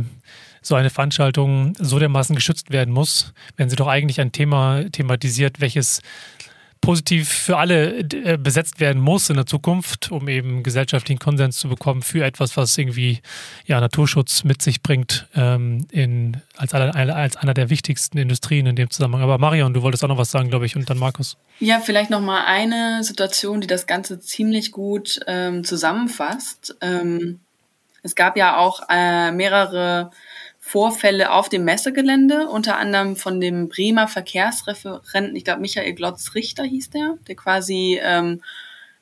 so 0.64 0.74
eine 0.74 0.90
Veranstaltung 0.90 1.76
so 1.78 2.00
dermaßen 2.00 2.36
geschützt 2.36 2.72
werden 2.72 2.92
muss, 2.92 3.32
wenn 3.56 3.70
sie 3.70 3.76
doch 3.76 3.86
eigentlich 3.86 4.20
ein 4.20 4.32
Thema 4.32 4.84
thematisiert, 4.92 5.62
welches 5.62 6.02
positiv 6.86 7.30
für 7.30 7.58
alle 7.58 7.98
äh, 7.98 8.38
besetzt 8.38 8.80
werden 8.80 9.02
muss 9.02 9.32
in 9.32 9.38
der 9.38 9.48
Zukunft, 9.48 10.12
um 10.12 10.28
eben 10.28 10.62
gesellschaftlichen 10.62 11.18
Konsens 11.18 11.58
zu 11.58 11.68
bekommen 11.68 12.04
für 12.04 12.24
etwas, 12.24 12.58
was 12.58 12.78
irgendwie 12.78 13.22
ja, 13.66 13.82
Naturschutz 13.82 14.44
mit 14.44 14.62
sich 14.62 14.84
bringt, 14.84 15.28
ähm, 15.36 15.88
in, 15.90 16.42
als, 16.56 16.76
als 16.76 17.38
einer 17.38 17.56
der 17.56 17.72
wichtigsten 17.72 18.20
Industrien 18.20 18.68
in 18.68 18.76
dem 18.76 18.92
Zusammenhang. 18.92 19.24
Aber 19.24 19.40
Marion, 19.40 19.74
du 19.74 19.82
wolltest 19.82 20.04
auch 20.04 20.10
noch 20.10 20.20
was 20.20 20.30
sagen, 20.30 20.50
glaube 20.50 20.68
ich, 20.68 20.76
und 20.76 20.88
dann 20.88 21.00
Markus. 21.00 21.38
Ja, 21.60 21.80
vielleicht 21.80 22.12
noch 22.12 22.22
mal 22.22 22.46
eine 22.46 23.04
Situation, 23.04 23.62
die 23.62 23.68
das 23.68 23.88
Ganze 23.88 24.20
ziemlich 24.20 24.72
gut 24.72 25.20
ähm, 25.26 25.64
zusammenfasst. 25.64 26.78
Ähm, 26.82 27.40
es 28.04 28.14
gab 28.14 28.38
ja 28.38 28.58
auch 28.58 28.84
äh, 28.90 29.32
mehrere 29.32 30.12
Vorfälle 30.68 31.32
auf 31.32 31.48
dem 31.48 31.64
Messegelände, 31.64 32.50
unter 32.50 32.80
anderem 32.80 33.16
von 33.16 33.40
dem 33.40 33.70
Bremer 33.70 34.08
Verkehrsreferenten, 34.08 35.36
ich 35.36 35.44
glaube 35.44 35.62
Michael 35.62 35.94
Glotz-Richter 35.94 36.64
hieß 36.64 36.90
der, 36.90 37.20
der 37.28 37.36
quasi 37.36 38.00
ähm, 38.02 38.42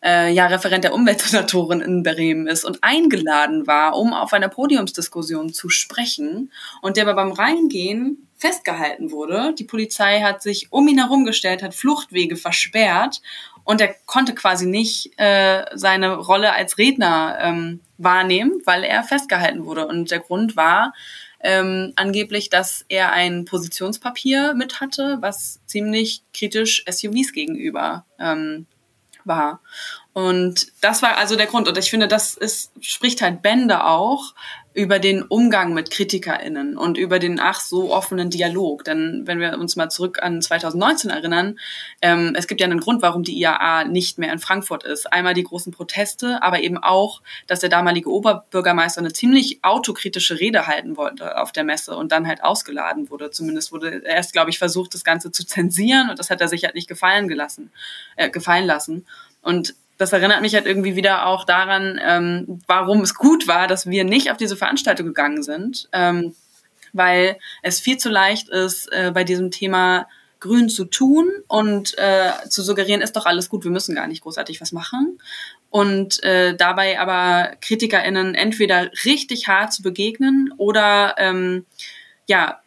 äh, 0.04 0.30
ja 0.34 0.48
Referent 0.48 0.84
der 0.84 0.94
Umweltsenatorin 0.94 1.80
in 1.80 2.04
Bremen 2.04 2.48
ist 2.48 2.66
und 2.66 2.84
eingeladen 2.84 3.66
war, 3.66 3.96
um 3.96 4.14
auf 4.14 4.34
einer 4.34 4.50
Podiumsdiskussion 4.50 5.54
zu 5.54 5.70
sprechen 5.70 6.52
und 6.82 6.98
der 6.98 7.08
aber 7.08 7.16
beim 7.16 7.32
Reingehen 7.32 8.28
festgehalten 8.36 9.12
wurde. 9.12 9.56
Die 9.58 9.64
Polizei 9.64 10.20
hat 10.20 10.42
sich 10.42 10.68
um 10.70 10.86
ihn 10.90 11.00
herumgestellt, 11.00 11.64
hat 11.64 11.74
Fluchtwege 11.74 12.36
versperrt 12.36 13.22
und 13.64 13.80
er 13.80 13.96
konnte 14.06 14.36
quasi 14.36 14.66
nicht 14.66 15.18
äh, 15.18 15.64
seine 15.76 16.18
Rolle 16.18 16.52
als 16.52 16.78
Redner 16.78 17.38
ähm, 17.40 17.80
wahrnehmen, 17.98 18.62
weil 18.66 18.84
er 18.84 19.04
festgehalten 19.04 19.66
wurde. 19.66 19.88
Und 19.88 20.12
der 20.12 20.20
Grund 20.20 20.58
war, 20.58 20.94
ähm, 21.44 21.94
angeblich, 21.98 22.50
dass 22.50 22.86
er 22.88 23.12
ein 23.12 23.46
Positionspapier 23.46 24.54
mit 24.54 24.80
hatte, 24.80 25.18
was 25.20 25.60
ziemlich 25.66 26.24
kritisch 26.34 26.84
SUVs 26.90 27.34
gegenüber 27.34 28.06
ähm, 28.18 28.66
war. 29.26 29.62
Und 30.14 30.68
das 30.82 31.02
war 31.02 31.18
also 31.18 31.36
der 31.36 31.48
Grund. 31.48 31.68
Und 31.68 31.78
ich 31.78 31.90
finde, 31.90 32.08
das 32.08 32.36
ist, 32.36 32.72
spricht 32.80 33.22
halt 33.22 33.42
Bände 33.42 33.86
auch 33.86 34.34
über 34.74 34.98
den 34.98 35.22
Umgang 35.22 35.74
mit 35.74 35.92
KritikerInnen 35.92 36.78
und 36.78 36.98
über 36.98 37.20
den 37.20 37.40
ach 37.40 37.60
so 37.60 37.94
offenen 37.94 38.30
Dialog. 38.30 38.84
Denn 38.84 39.22
wenn 39.26 39.40
wir 39.40 39.58
uns 39.60 39.76
mal 39.76 39.90
zurück 39.90 40.20
an 40.22 40.42
2019 40.42 41.12
erinnern, 41.12 41.60
ähm, 42.02 42.34
es 42.36 42.48
gibt 42.48 42.60
ja 42.60 42.66
einen 42.66 42.80
Grund, 42.80 43.02
warum 43.04 43.24
die 43.24 43.40
IAA 43.40 43.84
nicht 43.84 44.18
mehr 44.18 44.34
in 44.34 44.40
Frankfurt 44.40 44.84
ist. 44.84 45.12
Einmal 45.14 45.36
die 45.36 45.44
großen 45.44 45.72
Proteste, 45.72 46.42
aber 46.42 46.62
eben 46.62 46.78
auch, 46.78 47.22
dass 47.46 47.60
der 47.60 47.70
damalige 47.70 48.12
Oberbürgermeister 48.12 49.00
eine 49.00 49.14
ziemlich 49.14 49.60
autokritische 49.64 50.40
Rede 50.40 50.66
halten 50.66 50.98
wollte 50.98 51.38
auf 51.38 51.52
der 51.52 51.64
Messe 51.64 51.96
und 51.96 52.12
dann 52.12 52.28
halt 52.28 52.44
ausgeladen 52.44 53.12
wurde. 53.12 53.30
Zumindest 53.30 53.72
wurde 53.72 54.02
erst, 54.06 54.34
glaube 54.34 54.50
ich, 54.50 54.58
versucht, 54.58 54.96
das 54.96 55.04
Ganze 55.04 55.32
zu 55.32 55.46
zensieren 55.46 56.10
und 56.10 56.18
das 56.18 56.32
hat 56.32 56.42
er 56.42 56.48
sich 56.48 56.64
halt 56.64 56.74
nicht 56.74 56.88
gefallen 56.88 57.28
gelassen, 57.28 57.72
äh, 58.16 58.30
gefallen 58.30 58.66
lassen. 58.66 59.06
Und 59.44 59.76
das 60.04 60.12
erinnert 60.12 60.42
mich 60.42 60.54
halt 60.54 60.66
irgendwie 60.66 60.98
wieder 60.98 61.28
auch 61.28 61.46
daran, 61.46 61.98
ähm, 62.04 62.60
warum 62.68 63.00
es 63.02 63.16
gut 63.16 63.48
war, 63.48 63.68
dass 63.68 63.90
wir 63.90 64.04
nicht 64.04 64.32
auf 64.32 64.38
diese 64.38 64.58
Veranstaltung 64.58 65.08
gegangen 65.08 65.44
sind, 65.44 65.88
ähm, 65.94 66.36
weil 66.92 67.38
es 67.62 67.80
viel 67.80 67.98
zu 67.98 68.10
leicht 68.10 68.50
ist, 68.50 68.92
äh, 68.92 69.12
bei 69.14 69.24
diesem 69.24 69.50
Thema 69.50 70.08
grün 70.42 70.68
zu 70.68 70.84
tun 70.84 71.30
und 71.48 71.98
äh, 71.98 72.32
zu 72.50 72.64
suggerieren, 72.64 73.00
ist 73.02 73.16
doch 73.16 73.26
alles 73.26 73.48
gut, 73.48 73.64
wir 73.64 73.72
müssen 73.72 73.96
gar 73.96 74.08
nicht 74.08 74.24
großartig 74.24 74.60
was 74.60 74.74
machen. 74.74 75.20
Und 75.70 76.22
äh, 76.22 76.54
dabei 76.54 77.00
aber 77.00 77.56
KritikerInnen 77.62 78.36
entweder 78.36 78.92
richtig 79.06 79.48
hart 79.48 79.72
zu 79.72 79.82
begegnen 79.84 80.54
oder 80.58 81.16
ähm, 81.18 81.66
ja, 82.28 82.60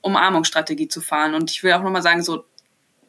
Umarmungsstrategie 0.00 0.88
zu 0.88 1.00
fahren. 1.00 1.34
Und 1.34 1.52
ich 1.52 1.62
will 1.62 1.72
auch 1.74 1.84
nochmal 1.84 2.02
sagen, 2.02 2.24
so, 2.24 2.44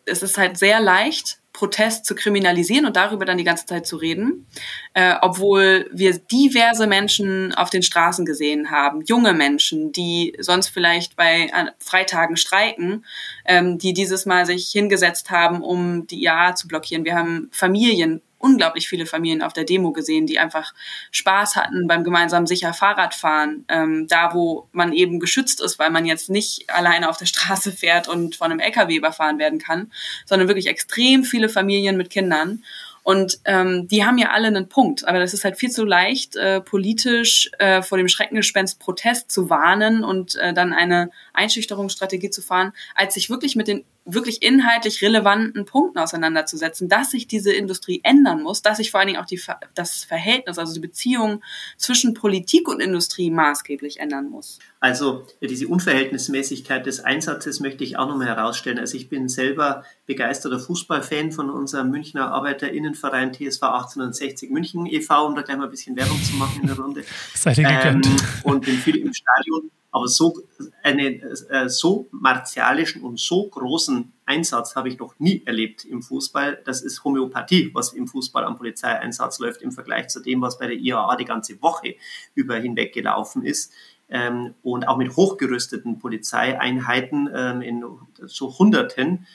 es 0.06 0.22
ist 0.22 0.38
halt 0.38 0.60
sehr 0.60 0.80
leicht, 0.80 1.40
Protest 1.56 2.06
zu 2.06 2.16
kriminalisieren 2.16 2.86
und 2.86 2.98
darüber 2.98 3.24
dann 3.24 3.38
die 3.38 3.46
ganze 3.46 3.66
Zeit 3.66 3.88
zu 3.88 3.96
reden, 3.96 4.46
äh, 4.94 5.16
obwohl 5.22 5.90
wir 5.94 6.18
diverse 6.20 6.86
Menschen 6.86 7.54
auf 7.54 7.70
den 7.70 7.82
Straßen 7.82 8.26
gesehen 8.26 8.72
haben, 8.72 9.02
junge 9.06 9.32
Menschen, 9.32 9.94
die 9.94 10.36
sonst 10.38 10.68
vielleicht 10.68 11.16
bei 11.16 11.50
Freitagen 11.80 12.36
streiken, 12.36 13.06
ähm, 13.46 13.78
die 13.78 13.94
dieses 13.94 14.26
Mal 14.26 14.46
sich 14.46 14.68
hingesetzt 14.70 15.32
haben, 15.32 15.64
um 15.64 16.08
die 16.08 16.22
IAA 16.24 16.56
zu 16.56 16.68
blockieren. 16.68 17.06
Wir 17.06 17.16
haben 17.16 17.48
Familien 17.54 18.22
unglaublich 18.46 18.88
viele 18.88 19.08
Familien 19.08 19.42
auf 19.42 19.54
der 19.54 19.64
Demo 19.64 19.92
gesehen, 19.92 20.28
die 20.28 20.38
einfach 20.38 20.74
Spaß 21.10 21.56
hatten 21.56 21.88
beim 21.88 22.04
gemeinsamen 22.04 22.46
sicher 22.46 22.74
Fahrradfahren, 22.74 23.66
ähm, 23.70 24.08
da 24.08 24.36
wo 24.36 24.70
man 24.72 24.94
eben 24.94 25.20
geschützt 25.20 25.62
ist, 25.62 25.80
weil 25.80 25.90
man 25.90 26.06
jetzt 26.06 26.30
nicht 26.30 26.70
alleine 26.70 27.10
auf 27.10 27.18
der 27.18 27.26
Straße 27.26 27.72
fährt 27.72 28.08
und 28.08 28.36
von 28.36 28.52
einem 28.52 28.60
LKW 28.60 28.96
überfahren 28.96 29.40
werden 29.40 29.58
kann, 29.58 29.92
sondern 30.26 30.48
wirklich 30.48 30.68
extrem 30.68 31.24
viele 31.24 31.50
Familien 31.50 31.98
mit 31.98 32.12
Kindern. 32.12 32.64
Und 33.02 33.40
ähm, 33.46 33.88
die 33.88 34.04
haben 34.04 34.18
ja 34.18 34.32
alle 34.32 34.48
einen 34.48 34.68
Punkt. 34.68 35.08
Aber 35.08 35.20
das 35.20 35.34
ist 35.34 35.44
halt 35.44 35.58
viel 35.58 35.70
zu 35.70 35.86
leicht, 35.86 36.36
äh, 36.36 36.60
politisch 36.62 37.52
äh, 37.60 37.84
vor 37.84 38.00
dem 38.00 38.08
Schreckengespenst 38.08 38.80
Protest 38.80 39.32
zu 39.32 39.50
warnen 39.50 40.04
und 40.04 40.36
äh, 40.38 40.54
dann 40.54 40.74
eine 40.74 41.12
Einschüchterungsstrategie 41.34 42.32
zu 42.32 42.42
fahren, 42.42 42.74
als 42.96 43.14
sich 43.14 43.30
wirklich 43.30 43.56
mit 43.56 43.68
den 43.68 43.86
wirklich 44.06 44.44
inhaltlich 44.44 45.02
relevanten 45.02 45.66
Punkten 45.66 45.98
auseinanderzusetzen, 45.98 46.88
dass 46.88 47.12
sich 47.12 47.28
diese 47.28 47.52
Industrie 47.52 48.02
ändern 48.04 48.44
muss, 48.44 48.62
dass 48.62 48.78
sich 48.78 48.92
vor 48.92 49.00
allen 49.00 49.08
Dingen 49.08 49.20
auch 49.20 49.26
die, 49.26 49.42
das 49.74 50.04
Verhältnis, 50.04 50.60
also 50.60 50.74
die 50.74 50.80
Beziehung 50.80 51.44
zwischen 51.78 52.14
Politik 52.14 52.68
und 52.68 52.80
Industrie 52.80 53.32
maßgeblich 53.32 54.00
ändern 54.00 54.30
muss. 54.30 54.60
Also 54.80 55.26
diese 55.42 55.68
Unverhältnismäßigkeit 55.68 56.86
des 56.86 57.00
Einsatzes 57.00 57.60
möchte 57.60 57.84
ich 57.84 57.98
auch 57.98 58.08
nochmal 58.08 58.28
herausstellen. 58.28 58.78
Also 58.78 58.96
ich 58.96 59.10
bin 59.10 59.28
selber 59.28 59.84
begeisterter 60.06 60.60
Fußballfan 60.60 61.32
von 61.32 61.50
unserem 61.50 61.90
Münchner 61.90 62.32
Arbeiterinnenverein 62.32 63.34
TSV 63.34 63.64
1860 63.64 64.52
München 64.52 64.86
e.V., 64.86 65.26
um 65.26 65.36
da 65.36 65.42
gleich 65.42 65.58
mal 65.58 65.64
ein 65.64 65.72
bisschen 65.72 65.96
Werbung 65.96 66.22
zu 66.24 66.36
machen 66.36 66.62
in 66.62 66.68
der 66.68 66.78
Runde. 66.78 67.04
Seid 67.34 67.58
ihr 67.58 67.68
ähm, 67.68 68.02
und 68.44 68.66
bin 68.66 68.76
viel 68.76 68.98
im 68.98 69.12
Stadion 69.14 69.72
aber 69.96 70.10
so 70.10 70.42
einen 70.84 71.22
äh, 71.22 71.70
so 71.70 72.10
martialischen 72.12 73.02
und 73.02 73.18
so 73.18 73.48
großen 73.48 74.12
Einsatz 74.26 74.76
habe 74.76 74.90
ich 74.90 75.00
noch 75.00 75.18
nie 75.20 75.42
erlebt 75.46 75.86
im 75.86 76.02
Fußball. 76.02 76.62
Das 76.66 76.82
ist 76.82 77.06
Homöopathie, 77.06 77.72
was 77.74 77.94
im 77.94 78.06
Fußball 78.06 78.44
am 78.44 78.58
Polizeieinsatz 78.58 79.40
läuft 79.40 79.62
im 79.62 79.72
Vergleich 79.72 80.10
zu 80.10 80.20
dem, 80.20 80.42
was 80.42 80.60
bei 80.60 80.68
der 80.68 80.76
IAA 80.76 81.16
die 81.16 81.24
ganze 81.24 81.62
Woche 81.62 81.96
über 82.34 82.58
hinweg 82.58 82.94
gelaufen 82.94 83.46
ist. 83.46 83.72
Ähm, 84.10 84.56
und 84.64 84.86
auch 84.86 84.98
mit 84.98 85.16
hochgerüsteten 85.16 85.98
Polizeieinheiten 85.98 87.30
ähm, 87.34 87.62
in 87.62 87.86
so 88.26 88.60
Hunderten, 88.60 89.26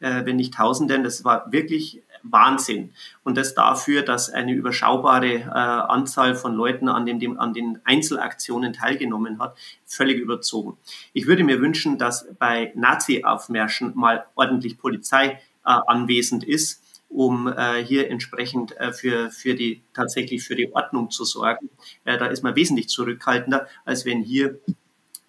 äh, 0.00 0.24
wenn 0.24 0.36
nicht 0.36 0.54
Tausenden. 0.54 1.04
Das 1.04 1.24
war 1.24 1.52
wirklich 1.52 2.02
Wahnsinn. 2.30 2.92
Und 3.24 3.36
das 3.36 3.54
dafür, 3.54 4.02
dass 4.02 4.30
eine 4.30 4.52
überschaubare 4.52 5.34
äh, 5.34 5.48
Anzahl 5.48 6.34
von 6.34 6.54
Leuten 6.54 6.88
an, 6.88 7.06
dem, 7.06 7.38
an 7.38 7.52
den 7.52 7.80
Einzelaktionen 7.84 8.72
teilgenommen 8.72 9.38
hat, 9.38 9.56
völlig 9.84 10.18
überzogen. 10.18 10.76
Ich 11.12 11.26
würde 11.26 11.44
mir 11.44 11.60
wünschen, 11.60 11.98
dass 11.98 12.26
bei 12.38 12.72
Nazi-Aufmärschen 12.74 13.92
mal 13.94 14.26
ordentlich 14.34 14.78
Polizei 14.78 15.26
äh, 15.26 15.38
anwesend 15.64 16.44
ist, 16.44 16.82
um 17.08 17.46
äh, 17.48 17.84
hier 17.84 18.10
entsprechend 18.10 18.76
äh, 18.78 18.92
für, 18.92 19.30
für 19.30 19.54
die 19.54 19.82
tatsächlich 19.94 20.44
für 20.44 20.56
die 20.56 20.72
Ordnung 20.72 21.10
zu 21.10 21.24
sorgen. 21.24 21.70
Äh, 22.04 22.18
da 22.18 22.26
ist 22.26 22.42
man 22.42 22.56
wesentlich 22.56 22.88
zurückhaltender, 22.88 23.66
als 23.84 24.04
wenn 24.04 24.22
hier 24.22 24.58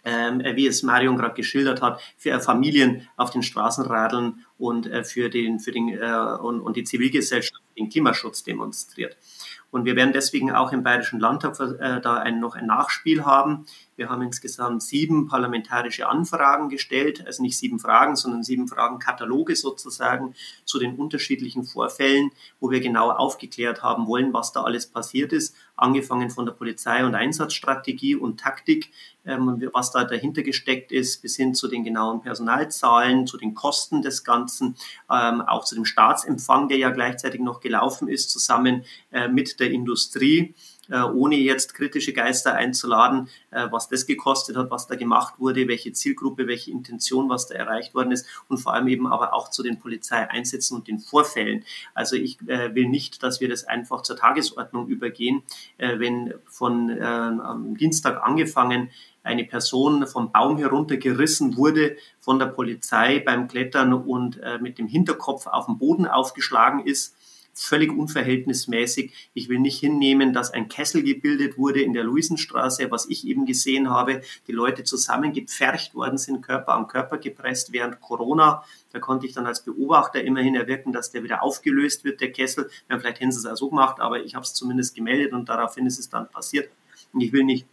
ähm, 0.08 0.41
wie 0.55 0.68
es 0.68 0.84
Marion 0.84 1.18
gerade 1.18 1.36
geschildert 1.36 1.82
hat, 1.82 1.99
für 2.16 2.39
Familien 2.39 3.08
auf 3.18 3.30
den 3.30 3.43
Straßen 3.43 3.86
radeln 3.86 4.45
und 4.58 4.88
äh, 4.88 5.03
für 5.03 5.30
den, 5.30 5.60
für 5.60 5.74
den 5.74 5.89
äh, 5.89 6.38
und, 6.41 6.62
und 6.62 6.78
die 6.78 6.86
Zivilgesellschaft 6.86 7.62
den 7.78 7.89
Klimaschutz 7.89 8.43
demonstriert. 8.43 9.18
Und 9.70 9.84
wir 9.84 9.97
werden 9.97 10.14
deswegen 10.14 10.51
auch 10.51 10.72
im 10.72 10.84
Bayerischen 10.84 11.20
Landtag 11.20 11.60
äh, 11.60 11.99
da 11.99 12.16
ein, 12.16 12.39
noch 12.39 12.55
ein 12.55 12.68
Nachspiel 12.68 13.26
haben. 13.26 13.66
Wir 13.98 14.10
haben 14.10 14.22
insgesamt 14.22 14.84
sieben 14.84 15.28
parlamentarische 15.28 16.08
Anfragen 16.08 16.70
gestellt, 16.70 17.26
also 17.26 17.41
nicht 17.41 17.58
sieben 17.58 17.80
Fragen, 17.80 18.16
sondern 18.16 18.43
sieben 18.43 18.68
Fragenkataloge 18.68 19.56
sozusagen 19.56 20.36
zu 20.66 20.78
den 20.78 20.95
unterschiedlichen 20.98 21.64
Vorfällen, 21.64 22.30
wo 22.60 22.70
wir 22.70 22.80
genau 22.80 23.10
aufgeklärt 23.10 23.82
haben 23.82 24.06
wollen, 24.06 24.34
was 24.34 24.52
da 24.52 24.62
alles 24.62 24.86
passiert 24.86 25.34
ist, 25.34 25.56
angefangen 25.76 26.30
von 26.30 26.45
der 26.45 26.54
Polizei- 26.54 27.04
und 27.04 27.16
Einsatzstrategie 27.16 28.16
und 28.16 28.39
Taktik, 28.39 28.91
ähm, 29.26 29.68
was 29.74 29.89
da 29.91 30.04
dahinter 30.04 30.43
gesteckt 30.43 30.91
ist, 30.91 31.24
bis 31.24 31.36
hin 31.36 31.56
zu 31.56 31.68
den 31.68 31.84
genauen 31.84 32.22
Personalzahlen, 32.22 33.26
zu 33.26 33.38
den 33.38 33.56
Kosten 33.56 34.04
des 34.04 34.24
Ganzen, 34.24 34.76
ähm, 35.10 35.41
auch 35.41 35.66
zu 35.66 35.74
dem 35.74 35.86
Staatsempfang, 35.86 36.68
der 36.68 36.78
ja 36.78 36.91
gleichzeitig 36.91 37.41
noch 37.41 37.62
gelaufen 37.62 38.08
ist, 38.08 38.30
zusammen 38.30 38.86
äh, 39.12 39.28
mit 39.28 39.60
der 39.60 39.72
Industrie 39.72 40.54
ohne 40.90 41.36
jetzt 41.36 41.74
kritische 41.74 42.14
Geister 42.14 42.54
einzuladen, 42.54 43.30
äh, 43.52 43.68
was 43.72 43.90
das 43.90 44.06
gekostet 44.06 44.56
hat, 44.56 44.72
was 44.72 44.88
da 44.88 44.96
gemacht 44.96 45.36
wurde, 45.40 45.68
welche 45.68 45.92
Zielgruppe, 45.92 46.48
welche 46.48 46.72
Intention, 46.72 47.30
was 47.30 47.48
da 47.48 47.56
erreicht 47.56 47.94
worden 47.94 48.12
ist 48.12 48.26
und 48.48 48.58
vor 48.58 48.74
allem 48.74 48.88
eben 48.88 49.08
aber 49.08 49.34
auch 49.34 49.50
zu 49.50 49.64
den 49.64 49.80
Polizeieinsätzen 49.80 50.78
und 50.78 50.88
den 50.88 51.00
Vorfällen. 51.00 51.64
Also 51.94 52.16
ich 52.16 52.40
äh, 52.48 52.74
will 52.74 52.88
nicht, 52.88 53.24
dass 53.24 53.42
wir 53.42 53.50
das 53.50 53.66
einfach 53.66 54.02
zur 54.02 54.16
Tagesordnung 54.16 54.88
übergehen, 54.88 55.44
wenn 55.78 56.34
von 56.46 56.90
am 57.02 57.78
Dienstag 57.78 58.22
angefangen 58.24 58.90
eine 59.24 59.44
Person 59.44 60.08
vom 60.08 60.32
Baum 60.32 60.58
heruntergerissen 60.58 61.58
wurde 61.58 61.98
von 62.20 62.40
der 62.40 62.48
Polizei 62.48 63.20
beim 63.20 63.48
Klettern 63.48 63.94
und 63.94 64.40
mit 64.62 64.78
dem 64.78 64.88
Hinterkopf 64.88 65.48
auf 65.48 65.66
den 65.66 65.78
Boden 65.78 66.08
aufgeschlagen 66.08 66.86
ist 66.86 67.16
völlig 67.58 67.91
unverhältnismäßig. 67.91 69.32
Ich 69.34 69.49
will 69.49 69.60
nicht 69.60 69.80
hinnehmen, 69.80 70.34
dass 70.34 70.51
ein 70.51 70.70
Kessel 70.70 71.03
gebildet 71.03 71.58
wurde 71.58 71.82
in 71.82 71.93
der 71.93 72.03
Luisenstraße, 72.03 72.91
was 72.91 73.08
ich 73.10 73.28
eben 73.28 73.45
gesehen 73.45 73.89
habe. 73.89 74.22
Die 74.47 74.51
Leute 74.51 74.84
zusammengepfercht 74.84 75.95
worden 75.95 76.18
sind, 76.18 76.41
Körper 76.41 76.74
an 76.74 76.88
Körper 76.88 77.18
gepresst 77.18 77.72
während 77.72 77.99
Corona. 77.99 78.64
Da 78.91 78.99
konnte 78.99 79.26
ich 79.26 79.34
dann 79.34 79.47
als 79.47 79.64
Beobachter 79.64 80.24
immerhin 80.24 80.55
erwirken, 80.55 80.93
dass 80.93 81.12
der 81.12 81.24
wieder 81.24 81.43
aufgelöst 81.43 82.03
wird, 82.03 82.22
der 82.22 82.32
Kessel. 82.32 82.70
Ja, 82.89 82.99
vielleicht 82.99 83.20
hätten 83.20 83.32
sie 83.32 83.39
es 83.39 83.45
auch 83.45 83.58
so 83.58 83.70
gemacht, 83.70 83.99
aber 83.99 84.24
ich 84.24 84.36
habe 84.36 84.43
es 84.43 84.53
zumindest 84.53 84.95
gemeldet 84.95 85.34
und 85.34 85.49
daraufhin 85.49 85.86
ist 85.86 85.99
es 85.99 86.10
dann 86.10 86.30
passiert. 86.30 86.70
Und 87.14 87.22
ich 87.22 87.34
will 87.34 87.43
nicht 87.43 87.66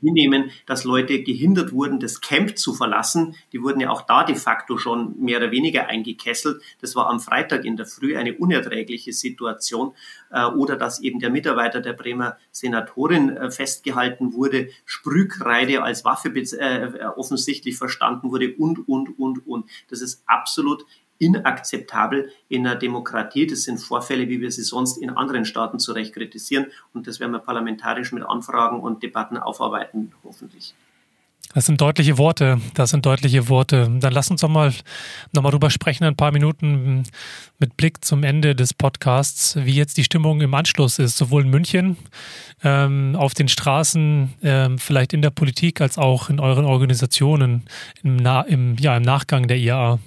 hinnehmen, 0.00 0.50
dass 0.66 0.84
Leute 0.84 1.22
gehindert 1.22 1.72
wurden, 1.72 2.00
das 2.00 2.20
Camp 2.20 2.58
zu 2.58 2.74
verlassen. 2.74 3.34
Die 3.52 3.62
wurden 3.62 3.80
ja 3.80 3.90
auch 3.90 4.02
da 4.02 4.24
de 4.24 4.34
facto 4.34 4.78
schon 4.78 5.18
mehr 5.18 5.38
oder 5.38 5.50
weniger 5.50 5.86
eingekesselt. 5.88 6.62
Das 6.80 6.96
war 6.96 7.08
am 7.08 7.20
Freitag 7.20 7.64
in 7.64 7.76
der 7.76 7.86
Früh 7.86 8.16
eine 8.16 8.34
unerträgliche 8.34 9.12
Situation. 9.12 9.92
Äh, 10.30 10.44
oder 10.46 10.76
dass 10.76 11.00
eben 11.00 11.20
der 11.20 11.30
Mitarbeiter 11.30 11.80
der 11.80 11.92
Bremer 11.92 12.36
Senatorin 12.50 13.36
äh, 13.36 13.50
festgehalten 13.50 14.32
wurde, 14.32 14.68
Sprühkreide 14.84 15.82
als 15.82 16.04
Waffe 16.04 16.28
äh, 16.28 17.04
offensichtlich 17.16 17.76
verstanden 17.76 18.30
wurde 18.30 18.54
und, 18.56 18.88
und, 18.88 19.18
und, 19.18 19.46
und. 19.46 19.70
Das 19.88 20.00
ist 20.00 20.22
absolut 20.26 20.84
inakzeptabel 21.20 22.32
in 22.48 22.66
einer 22.66 22.76
Demokratie. 22.76 23.46
Das 23.46 23.62
sind 23.62 23.78
Vorfälle, 23.78 24.28
wie 24.28 24.40
wir 24.40 24.50
sie 24.50 24.62
sonst 24.62 24.96
in 24.96 25.10
anderen 25.10 25.44
Staaten 25.44 25.78
zu 25.78 25.92
Recht 25.92 26.12
kritisieren. 26.14 26.66
Und 26.92 27.06
das 27.06 27.20
werden 27.20 27.32
wir 27.32 27.38
parlamentarisch 27.38 28.10
mit 28.10 28.24
Anfragen 28.24 28.80
und 28.80 29.02
Debatten 29.02 29.36
aufarbeiten, 29.36 30.12
hoffentlich. 30.24 30.74
Das 31.52 31.66
sind 31.66 31.80
deutliche 31.80 32.16
Worte. 32.16 32.60
Das 32.74 32.90
sind 32.90 33.04
deutliche 33.04 33.48
Worte. 33.48 33.90
Dann 33.98 34.12
lass 34.12 34.30
uns 34.30 34.40
doch 34.40 34.48
mal 34.48 34.72
nochmal 35.32 35.50
drüber 35.50 35.70
sprechen, 35.70 36.04
ein 36.04 36.14
paar 36.14 36.30
Minuten 36.30 37.02
mit 37.58 37.76
Blick 37.76 38.04
zum 38.04 38.22
Ende 38.22 38.54
des 38.54 38.72
Podcasts, 38.72 39.56
wie 39.56 39.74
jetzt 39.74 39.96
die 39.96 40.04
Stimmung 40.04 40.42
im 40.42 40.54
Anschluss 40.54 41.00
ist, 41.00 41.16
sowohl 41.16 41.42
in 41.42 41.50
München, 41.50 41.96
ähm, 42.62 43.16
auf 43.16 43.34
den 43.34 43.48
Straßen, 43.48 44.32
ähm, 44.44 44.78
vielleicht 44.78 45.12
in 45.12 45.22
der 45.22 45.30
Politik, 45.30 45.80
als 45.80 45.98
auch 45.98 46.30
in 46.30 46.38
euren 46.38 46.64
Organisationen 46.64 47.64
im, 48.04 48.14
Na 48.16 48.42
im, 48.42 48.76
ja, 48.78 48.96
im 48.96 49.02
Nachgang 49.02 49.48
der 49.48 49.56
IAA. 49.56 49.98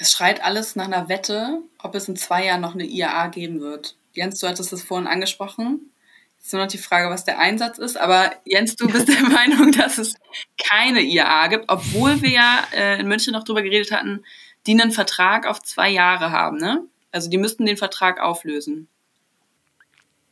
Es 0.00 0.12
schreit 0.12 0.42
alles 0.42 0.76
nach 0.76 0.86
einer 0.86 1.10
Wette, 1.10 1.60
ob 1.82 1.94
es 1.94 2.08
in 2.08 2.16
zwei 2.16 2.46
Jahren 2.46 2.62
noch 2.62 2.72
eine 2.72 2.86
IAA 2.86 3.26
geben 3.26 3.60
wird. 3.60 3.96
Jens, 4.14 4.40
du 4.40 4.48
hattest 4.48 4.72
es 4.72 4.82
vorhin 4.82 5.06
angesprochen. 5.06 5.92
Jetzt 6.38 6.54
nur 6.54 6.62
noch 6.62 6.70
die 6.70 6.78
Frage, 6.78 7.10
was 7.10 7.26
der 7.26 7.38
Einsatz 7.38 7.76
ist. 7.76 7.98
Aber 7.98 8.32
Jens, 8.46 8.76
du 8.76 8.88
bist 8.88 9.08
der 9.14 9.28
Meinung, 9.28 9.72
dass 9.72 9.98
es 9.98 10.14
keine 10.56 11.02
IAA 11.02 11.48
gibt, 11.48 11.66
obwohl 11.68 12.22
wir 12.22 12.30
ja 12.30 12.64
äh, 12.72 12.98
in 12.98 13.08
München 13.08 13.34
noch 13.34 13.44
drüber 13.44 13.60
geredet 13.60 13.92
hatten, 13.92 14.24
die 14.66 14.72
einen 14.72 14.90
Vertrag 14.90 15.46
auf 15.46 15.60
zwei 15.60 15.90
Jahre 15.90 16.30
haben, 16.32 16.56
ne? 16.56 16.82
Also 17.12 17.28
die 17.28 17.36
müssten 17.36 17.66
den 17.66 17.76
Vertrag 17.76 18.22
auflösen. 18.22 18.88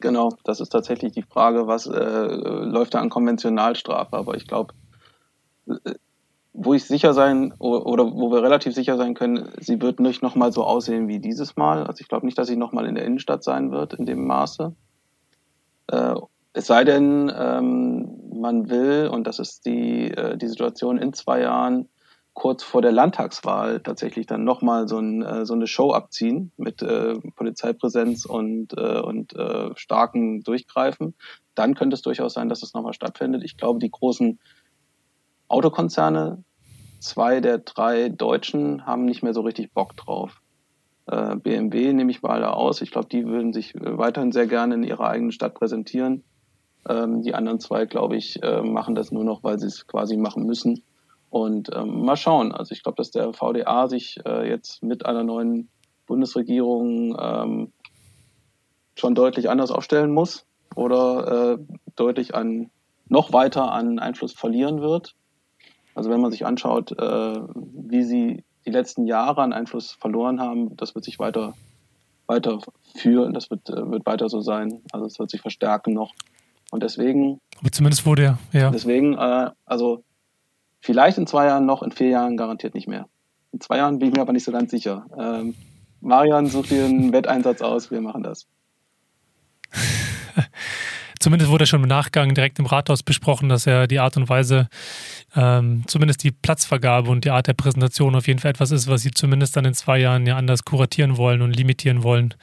Genau, 0.01 0.35
das 0.45 0.61
ist 0.61 0.71
tatsächlich 0.71 1.13
die 1.13 1.25
Frage, 1.25 1.67
was 1.67 1.87
äh, 1.87 1.91
läuft 1.93 2.95
da 2.95 3.01
an 3.01 3.11
Konventionalstrafe. 3.11 4.17
Aber 4.17 4.35
ich 4.35 4.47
glaube, 4.47 4.73
äh, 5.67 5.95
wo 6.61 6.75
ich 6.75 6.85
sicher 6.85 7.15
sein 7.15 7.55
oder 7.59 8.13
wo 8.13 8.33
wir 8.33 8.43
relativ 8.43 8.75
sicher 8.75 8.97
sein 8.97 9.15
können, 9.15 9.49
sie 9.61 9.81
wird 9.81 10.01
nicht 10.01 10.23
nochmal 10.23 10.53
so 10.53 10.65
aussehen 10.65 11.07
wie 11.07 11.21
dieses 11.21 11.57
Mal. 11.57 11.87
Also 11.87 12.01
ich 12.01 12.09
glaube 12.09 12.27
nicht, 12.27 12.37
dass 12.37 12.49
sie 12.49 12.57
nochmal 12.57 12.87
in 12.87 12.97
der 12.97 13.05
Innenstadt 13.05 13.45
sein 13.45 13.71
wird 13.71 13.95
in 13.95 14.07
dem 14.07 14.27
Maße. 14.27 14.75
Äh, 15.87 16.15
es 16.55 16.67
sei 16.67 16.83
denn, 16.83 17.33
ähm, 17.37 18.09
man 18.35 18.69
will, 18.69 19.09
und 19.13 19.29
das 19.29 19.39
ist 19.39 19.67
die, 19.67 20.11
äh, 20.11 20.37
die 20.37 20.49
Situation 20.49 20.99
in 20.99 21.13
zwei 21.13 21.43
Jahren, 21.43 21.89
kurz 22.35 22.65
vor 22.65 22.83
der 22.83 22.93
Landtagswahl 22.93 23.81
tatsächlich 23.81 24.27
dann 24.27 24.43
nochmal 24.43 24.89
so, 24.89 24.99
ein, 24.99 25.23
äh, 25.23 25.47
so 25.47 25.55
eine 25.55 25.69
Show 25.69 25.93
abziehen 25.93 26.51
mit 26.57 26.83
äh, 26.83 27.15
Polizeipräsenz 27.37 28.25
und, 28.25 28.73
äh, 28.77 29.01
und 29.01 29.33
äh, 29.35 29.71
starken 29.77 30.43
Durchgreifen. 30.43 31.15
Dann 31.55 31.77
könnte 31.77 31.95
es 31.95 32.03
durchaus 32.03 32.35
sein, 32.35 32.49
dass 32.49 32.65
es 32.65 32.75
nochmal 32.75 32.95
stattfindet. 32.95 33.45
Ich 33.45 33.57
glaube, 33.57 33.79
die 33.79 33.91
großen 33.91 34.41
Autokonzerne 35.47 36.45
zwei 37.01 37.41
der 37.41 37.59
drei 37.59 38.09
Deutschen 38.09 38.87
haben 38.87 39.05
nicht 39.05 39.23
mehr 39.23 39.35
so 39.35 39.43
richtig 39.43 39.73
Bock 39.73 39.97
drauf. 39.97 40.41
Äh, 41.07 41.37
BMW 41.37 41.93
nehme 41.93 42.11
ich 42.11 42.23
mal 42.23 42.45
aus. 42.45 42.83
Ich 42.83 42.91
glaube, 42.91 43.09
die 43.09 43.27
würden 43.27 43.53
sich 43.53 43.75
äh, 43.75 43.99
weiterhin 43.99 44.33
sehr 44.33 44.47
gerne 44.47 44.75
in 44.75 44.83
ihrer 44.85 45.09
eigenen 45.09 45.33
Stadt 45.33 45.55
präsentieren. 45.55 46.23
Ähm, 46.89 47.23
die 47.23 47.35
anderen 47.35 47.61
zwei, 47.61 47.87
glaube 47.87 48.17
ich, 48.17 48.43
äh, 48.43 48.63
machen 48.63 48.95
das 48.95 49.11
nur 49.11 49.25
noch, 49.25 49.43
weil 49.43 49.59
sie 49.59 49.67
es 49.67 49.87
quasi 49.87 50.17
machen 50.17 50.45
müssen. 50.45 50.83
Und 51.31 51.71
ähm, 51.75 52.05
mal 52.05 52.17
schauen. 52.17 52.53
Also 52.53 52.73
ich 52.73 52.83
glaube, 52.83 52.97
dass 52.97 53.11
der 53.11 53.33
VDA 53.33 53.89
sich 53.89 54.19
äh, 54.27 54.49
jetzt 54.49 54.83
mit 54.83 55.07
einer 55.07 55.25
neuen 55.25 55.69
Bundesregierung 56.07 57.17
ähm, 57.21 57.73
schon 58.97 59.15
deutlich 59.15 59.49
anders 59.49 59.71
aufstellen 59.71 60.13
muss 60.13 60.45
oder 60.75 61.59
deutlich 61.95 62.35
an 62.35 62.71
noch 63.09 63.33
weiter 63.33 63.73
an 63.73 63.99
Einfluss 63.99 64.33
verlieren 64.33 64.81
wird. 64.81 65.15
Also 65.99 66.11
wenn 66.11 66.21
man 66.21 66.31
sich 66.31 66.47
anschaut, 66.47 66.93
äh, 66.93 67.41
wie 67.57 68.05
sie 68.05 68.45
die 68.65 68.71
letzten 68.71 69.09
Jahre 69.09 69.43
an 69.43 69.53
Einfluss 69.53 69.91
verloren 69.91 70.39
haben, 70.39 70.77
das 70.77 70.95
wird 70.95 71.05
sich 71.05 71.19
weiter, 71.19 71.55
weiter 72.29 72.61
führen, 72.95 73.35
das 73.35 73.51
wird, 73.51 73.69
äh, 73.69 73.91
wird 73.91 74.07
weiter 74.07 74.29
so 74.29 74.41
sein. 74.41 74.81
Also 74.93 75.07
es 75.07 75.19
wird 75.19 75.29
sich 75.29 75.41
verstärken 75.41 75.95
noch. 75.95 76.15
Und 76.71 76.85
deswegen. 76.85 77.41
Aber 77.59 77.73
zumindest 77.73 78.07
wurde 78.07 78.39
ja. 78.53 78.71
Deswegen, 78.71 79.15
äh, 79.15 79.51
also 79.67 80.05
vielleicht 80.79 81.19
in 81.19 81.27
zwei 81.27 81.47
Jahren 81.47 81.67
noch, 81.67 81.83
in 81.83 81.91
vier 81.91 82.11
Jahren 82.11 82.37
garantiert 82.37 82.75
nicht 82.75 82.87
mehr. 82.87 83.09
In 83.51 83.61
zwei 83.61 83.79
Jahren 83.79 83.99
bin 83.99 84.11
ich 84.11 84.15
mir 84.15 84.23
aber 84.23 84.33
nicht 84.33 84.45
so 84.45 84.53
ganz 84.53 84.71
sicher. 84.71 85.05
Ähm, 85.19 85.57
Marian 86.01 86.47
sucht 86.47 86.71
dir 86.71 86.85
einen 86.85 87.13
Wetteinsatz 87.13 87.61
aus, 87.61 87.91
wir 87.91 88.01
machen 88.01 88.23
das. 88.23 88.47
Zumindest 91.21 91.51
wurde 91.51 91.67
schon 91.67 91.83
im 91.83 91.89
Nachgang 91.89 92.35
direkt 92.35 92.59
im 92.59 92.67
Rathaus 92.67 93.03
besprochen, 93.03 93.49
dass 93.49 93.67
er 93.67 93.87
die 93.87 93.99
Art 93.99 94.17
und 94.17 94.29
Weise, 94.29 94.69
ähm, 95.35 95.85
zumindest 95.87 96.23
die 96.25 96.31
Platzvergabe 96.31 97.11
und 97.11 97.25
die 97.25 97.31
Art 97.31 97.47
der 97.47 97.55
Präsentation 97.55 98.15
auf 98.15 98.27
jeden 98.27 98.39
Fall 98.39 98.51
etwas 98.51 98.71
ist, 98.71 98.89
was 98.89 99.03
sie 99.03 99.11
zumindest 99.11 99.57
dann 99.57 99.65
in 99.65 99.75
zwei 99.75 99.99
Jahren 99.99 100.27
ja 100.27 100.37
anders 100.37 100.65
kuratieren 100.65 101.17
wollen 101.17 101.43
und 101.43 101.57
limitieren 101.57 102.03
wollen. 102.03 102.35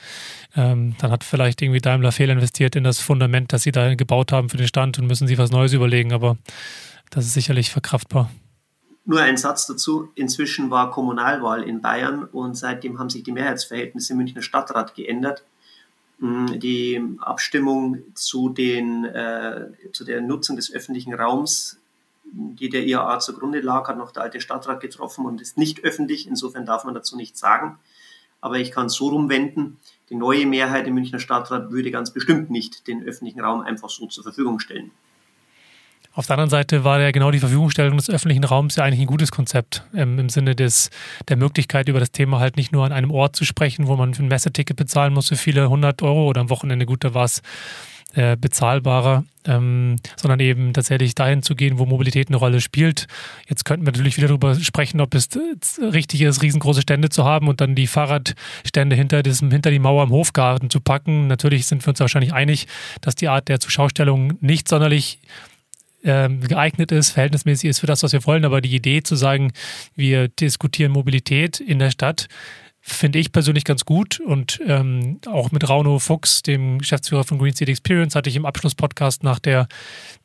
Ähm, 0.55 0.95
dann 0.99 1.11
hat 1.11 1.23
vielleicht 1.23 1.61
irgendwie 1.61 1.81
Daimler 1.81 2.11
fehlinvestiert 2.11 2.75
in 2.75 2.83
das 2.83 2.99
Fundament, 2.99 3.53
das 3.53 3.63
sie 3.63 3.71
da 3.71 3.95
gebaut 3.95 4.31
haben 4.31 4.49
für 4.49 4.57
den 4.57 4.67
Stand 4.67 4.99
und 4.99 5.07
müssen 5.07 5.27
sie 5.27 5.37
was 5.37 5.51
Neues 5.51 5.73
überlegen, 5.73 6.13
aber 6.13 6.37
das 7.09 7.25
ist 7.25 7.33
sicherlich 7.33 7.71
verkraftbar. 7.71 8.29
Nur 9.07 9.21
ein 9.21 9.37
Satz 9.37 9.67
dazu. 9.67 10.09
Inzwischen 10.15 10.71
war 10.71 10.89
Kommunalwahl 10.89 11.61
in 11.61 11.79
Bayern 11.81 12.23
und 12.23 12.55
seitdem 12.55 12.97
haben 12.97 13.11
sich 13.11 13.21
die 13.21 13.31
Mehrheitsverhältnisse 13.31 14.13
im 14.13 14.17
Münchner 14.17 14.41
Stadtrat 14.41 14.95
geändert. 14.95 15.43
Mm, 16.19 16.59
die 16.59 17.01
Abstimmung 17.19 18.03
zu, 18.13 18.49
den, 18.49 19.05
äh, 19.05 19.67
zu 19.91 20.05
der 20.05 20.21
Nutzung 20.21 20.55
des 20.55 20.73
öffentlichen 20.73 21.13
Raums, 21.13 21.77
die 22.23 22.69
der 22.69 22.85
IAA 22.85 23.19
zugrunde 23.19 23.59
lag, 23.59 23.87
hat 23.87 23.97
noch 23.97 24.11
der 24.11 24.23
alte 24.23 24.41
Stadtrat 24.41 24.81
getroffen 24.81 25.25
und 25.25 25.41
ist 25.41 25.57
nicht 25.57 25.83
öffentlich. 25.83 26.27
Insofern 26.27 26.65
darf 26.65 26.85
man 26.85 26.93
dazu 26.93 27.15
nichts 27.15 27.39
sagen. 27.39 27.77
Aber 28.41 28.57
ich 28.57 28.71
kann 28.71 28.89
so 28.89 29.09
rumwenden. 29.09 29.77
Die 30.09 30.15
neue 30.15 30.45
Mehrheit 30.45 30.87
im 30.87 30.93
Münchner 30.93 31.19
Stadtrat 31.19 31.71
würde 31.71 31.91
ganz 31.91 32.11
bestimmt 32.11 32.49
nicht 32.49 32.87
den 32.87 33.03
öffentlichen 33.03 33.41
Raum 33.41 33.61
einfach 33.61 33.89
so 33.89 34.07
zur 34.07 34.23
Verfügung 34.23 34.59
stellen. 34.59 34.91
Auf 36.15 36.27
der 36.27 36.35
anderen 36.35 36.49
Seite 36.49 36.85
war 36.85 37.01
ja 37.01 37.11
genau 37.11 37.29
die 37.29 37.39
Verfügungstellung 37.39 37.97
des 37.97 38.09
öffentlichen 38.09 38.45
Raums 38.45 38.77
ja 38.77 38.85
eigentlich 38.85 39.01
ein 39.01 39.05
gutes 39.05 39.31
Konzept 39.31 39.83
ähm, 39.93 40.17
im 40.17 40.29
Sinne 40.29 40.55
des, 40.55 40.89
der 41.27 41.35
Möglichkeit, 41.35 41.89
über 41.89 41.99
das 41.99 42.11
Thema 42.11 42.39
halt 42.39 42.55
nicht 42.55 42.71
nur 42.71 42.85
an 42.85 42.93
einem 42.93 43.11
Ort 43.11 43.35
zu 43.35 43.43
sprechen, 43.43 43.87
wo 43.87 43.97
man 43.97 44.13
ein 44.17 44.27
Messeticket 44.29 44.77
bezahlen 44.77 45.13
muss 45.13 45.27
für 45.27 45.35
viele 45.35 45.69
hundert 45.69 46.01
Euro 46.01 46.25
oder 46.27 46.39
am 46.39 46.49
Wochenende, 46.49 46.85
gut, 46.85 47.03
da 47.03 47.13
war 47.13 47.25
es 47.25 47.41
äh, 48.13 48.37
bezahlbarer, 48.37 49.25
ähm, 49.45 49.97
sondern 50.15 50.39
eben 50.39 50.71
tatsächlich 50.71 51.15
dahin 51.15 51.43
zu 51.43 51.53
gehen, 51.53 51.79
wo 51.79 51.85
Mobilität 51.85 52.29
eine 52.29 52.37
Rolle 52.37 52.61
spielt. 52.61 53.07
Jetzt 53.49 53.65
könnten 53.65 53.85
wir 53.85 53.91
natürlich 53.91 54.15
wieder 54.15 54.29
darüber 54.29 54.55
sprechen, 54.55 55.01
ob 55.01 55.13
es 55.15 55.27
richtig 55.81 56.21
ist, 56.21 56.41
riesengroße 56.41 56.81
Stände 56.81 57.09
zu 57.09 57.25
haben 57.25 57.49
und 57.49 57.59
dann 57.59 57.75
die 57.75 57.87
Fahrradstände 57.87 58.95
hinter, 58.95 59.21
diesem, 59.21 59.51
hinter 59.51 59.69
die 59.69 59.79
Mauer 59.79 60.05
im 60.05 60.11
Hofgarten 60.11 60.69
zu 60.69 60.79
packen. 60.79 61.27
Natürlich 61.27 61.65
sind 61.65 61.85
wir 61.85 61.89
uns 61.89 61.99
wahrscheinlich 61.99 62.31
einig, 62.31 62.67
dass 63.01 63.15
die 63.15 63.27
Art 63.27 63.49
der 63.49 63.59
Zuschaustellung 63.59 64.37
nicht 64.39 64.69
sonderlich 64.69 65.19
ähm, 66.05 66.39
geeignet 66.41 66.91
ist, 66.91 67.11
verhältnismäßig 67.11 67.71
ist 67.71 67.79
für 67.79 67.87
das, 67.87 68.03
was 68.03 68.13
wir 68.13 68.25
wollen. 68.25 68.45
Aber 68.45 68.61
die 68.61 68.73
Idee 68.73 69.03
zu 69.03 69.15
sagen, 69.15 69.51
wir 69.95 70.29
diskutieren 70.29 70.91
Mobilität 70.91 71.59
in 71.59 71.79
der 71.79 71.91
Stadt, 71.91 72.27
finde 72.79 73.17
ich 73.17 73.31
persönlich 73.31 73.65
ganz 73.65 73.83
gut. 73.83 74.19
Und 74.19 74.61
ähm, 74.65 75.19
auch 75.25 75.51
mit 75.51 75.67
Rauno 75.67 75.97
Fuchs, 75.97 76.43
dem 76.43 76.77
Geschäftsführer 76.77 77.23
von 77.23 77.39
Green 77.39 77.55
City 77.55 77.71
Experience, 77.71 78.15
hatte 78.15 78.29
ich 78.29 78.35
im 78.35 78.45
Abschlusspodcast 78.45 79.23
nach 79.23 79.39
der, 79.39 79.67